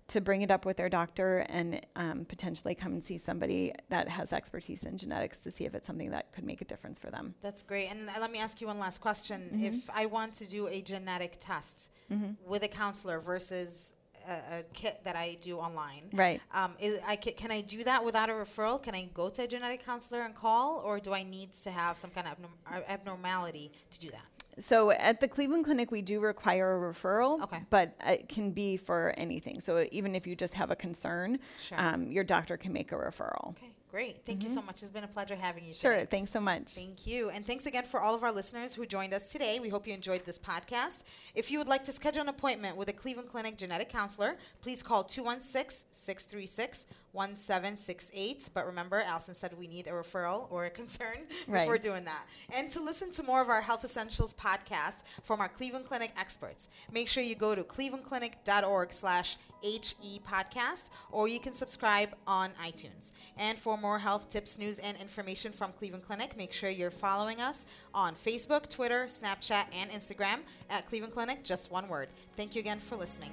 to 0.08 0.20
bring 0.20 0.42
it 0.42 0.50
up 0.50 0.66
with 0.66 0.76
their 0.76 0.88
doctor 0.88 1.38
and 1.48 1.80
um, 1.96 2.24
potentially 2.24 2.74
come 2.74 2.92
and 2.92 3.04
see 3.04 3.18
somebody 3.18 3.72
that 3.88 4.08
has 4.08 4.32
expertise 4.32 4.82
in 4.84 4.98
genetics 4.98 5.38
to 5.38 5.50
see 5.50 5.64
if 5.64 5.74
it's 5.74 5.86
something 5.86 6.10
that 6.10 6.32
could 6.32 6.44
make 6.44 6.60
a 6.60 6.64
difference 6.64 6.98
for 6.98 7.10
them. 7.10 7.34
That's 7.40 7.62
great. 7.62 7.88
And 7.90 8.08
uh, 8.08 8.12
let 8.20 8.30
me 8.32 8.38
ask 8.40 8.60
you 8.60 8.66
one 8.66 8.78
last 8.78 9.00
question. 9.00 9.50
Mhm. 9.54 9.64
If 9.64 9.88
I 9.90 10.06
want 10.06 10.34
to 10.34 10.46
do 10.46 10.66
a 10.68 10.80
genetic 10.82 11.36
test 11.40 11.90
Mm-hmm. 12.12 12.32
with 12.46 12.62
a 12.62 12.68
counselor 12.68 13.20
versus 13.20 13.94
a, 14.28 14.58
a 14.58 14.62
kit 14.72 15.00
that 15.04 15.16
I 15.16 15.36
do 15.40 15.58
online, 15.58 16.04
Right. 16.12 16.40
um, 16.52 16.74
is, 16.80 17.00
I 17.06 17.16
ca- 17.16 17.32
can 17.32 17.50
I 17.50 17.60
do 17.60 17.82
that 17.84 18.04
without 18.04 18.28
a 18.30 18.32
referral? 18.32 18.82
Can 18.82 18.94
I 18.94 19.08
go 19.14 19.28
to 19.30 19.42
a 19.42 19.46
genetic 19.46 19.84
counselor 19.84 20.22
and 20.22 20.34
call, 20.34 20.80
or 20.84 21.00
do 21.00 21.12
I 21.12 21.22
need 21.22 21.52
to 21.64 21.70
have 21.70 21.98
some 21.98 22.10
kind 22.10 22.26
of 22.26 22.34
abnorm- 22.38 22.76
uh, 22.78 22.80
abnormality 22.88 23.72
to 23.90 24.00
do 24.00 24.10
that? 24.10 24.22
So 24.62 24.90
at 24.90 25.20
the 25.20 25.28
Cleveland 25.28 25.64
Clinic, 25.64 25.90
we 25.90 26.02
do 26.02 26.20
require 26.20 26.76
a 26.76 26.92
referral, 26.92 27.42
Okay. 27.42 27.60
but 27.70 27.94
it 28.06 28.28
can 28.28 28.50
be 28.50 28.76
for 28.76 29.14
anything. 29.16 29.60
So 29.60 29.86
even 29.90 30.14
if 30.14 30.26
you 30.26 30.36
just 30.36 30.52
have 30.54 30.70
a 30.70 30.76
concern, 30.76 31.38
Sure. 31.60 31.80
um, 31.80 32.12
your 32.12 32.22
doctor 32.24 32.58
can 32.58 32.72
make 32.72 32.92
a 32.92 32.96
referral. 32.96 33.50
okay, 33.50 33.70
great. 33.92 34.24
Thank 34.24 34.42
you 34.42 34.48
so 34.48 34.56
mm-hmm. 34.56 34.66
much. 34.66 34.82
It's 34.82 34.90
been 34.90 35.04
a 35.04 35.08
pleasure 35.08 35.36
having 35.36 35.64
you. 35.64 35.74
Sure. 35.74 35.92
Today. 35.92 36.06
Thanks 36.06 36.30
so 36.30 36.40
much. 36.40 36.72
Thank 36.74 37.06
you. 37.06 37.28
And 37.28 37.46
thanks 37.46 37.66
again 37.66 37.84
for 37.84 38.00
all 38.00 38.14
of 38.14 38.22
our 38.22 38.32
listeners 38.32 38.74
who 38.74 38.86
joined 38.86 39.12
us 39.12 39.28
today. 39.28 39.60
We 39.60 39.68
hope 39.68 39.86
you 39.86 39.92
enjoyed 39.92 40.24
this 40.24 40.38
podcast. 40.38 41.04
If 41.34 41.50
you 41.50 41.58
would 41.58 41.68
like 41.68 41.84
to 41.84 41.92
schedule 41.92 42.22
an 42.22 42.28
appointment 42.28 42.76
with 42.78 42.88
a 42.88 42.92
Cleveland 42.94 43.28
Clinic 43.28 43.58
genetic 43.58 43.90
counselor, 43.90 44.38
please 44.62 44.82
call 44.82 45.04
216 45.04 45.88
636 45.90 46.86
1768. 47.12 48.48
But 48.54 48.66
remember, 48.66 49.02
Allison 49.04 49.34
said 49.34 49.52
we 49.58 49.66
need 49.66 49.86
a 49.86 49.90
referral 49.90 50.46
or 50.50 50.64
a 50.64 50.70
concern 50.70 51.08
Right. 51.46 51.60
before 51.60 51.76
doing 51.76 52.04
that. 52.04 52.24
And 52.56 52.70
to 52.70 52.82
listen 52.82 53.10
to 53.12 53.22
more 53.22 53.42
of 53.42 53.50
our 53.50 53.60
Health 53.60 53.84
Essentials 53.84 54.32
podcast 54.32 55.02
from 55.22 55.40
our 55.40 55.48
Cleveland 55.48 55.84
Clinic 55.84 56.12
experts, 56.18 56.70
make 56.90 57.08
sure 57.08 57.22
you 57.22 57.34
go 57.34 57.54
to 57.54 57.62
clevelandclinic.org 57.62 58.92
slash 58.92 59.36
HE 59.62 60.20
podcast, 60.28 60.90
or 61.10 61.28
you 61.28 61.40
can 61.40 61.54
subscribe 61.54 62.10
on 62.26 62.50
iTunes. 62.62 63.12
And 63.38 63.58
for 63.58 63.76
more 63.78 63.98
health 63.98 64.28
tips, 64.28 64.58
news, 64.58 64.78
and 64.78 64.96
information 64.98 65.52
from 65.52 65.72
Cleveland 65.72 66.04
Clinic, 66.04 66.36
make 66.36 66.52
sure 66.52 66.70
you're 66.70 66.90
following 66.90 67.40
us 67.40 67.66
on 67.94 68.14
Facebook, 68.14 68.68
Twitter, 68.68 69.04
Snapchat, 69.04 69.64
and 69.74 69.90
Instagram 69.90 70.40
at 70.70 70.86
Cleveland 70.86 71.14
Clinic, 71.14 71.44
just 71.44 71.70
one 71.70 71.88
word. 71.88 72.08
Thank 72.36 72.54
you 72.54 72.60
again 72.60 72.80
for 72.80 72.96
listening. 72.96 73.30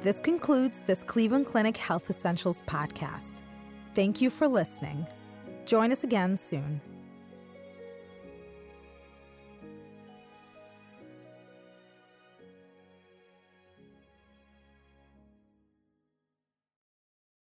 This 0.00 0.20
concludes 0.20 0.82
this 0.82 1.02
Cleveland 1.02 1.46
Clinic 1.46 1.76
Health 1.76 2.08
Essentials 2.08 2.62
podcast. 2.66 3.42
Thank 3.94 4.20
you 4.20 4.30
for 4.30 4.46
listening. 4.46 5.06
Join 5.64 5.90
us 5.90 6.04
again 6.04 6.36
soon. 6.36 6.80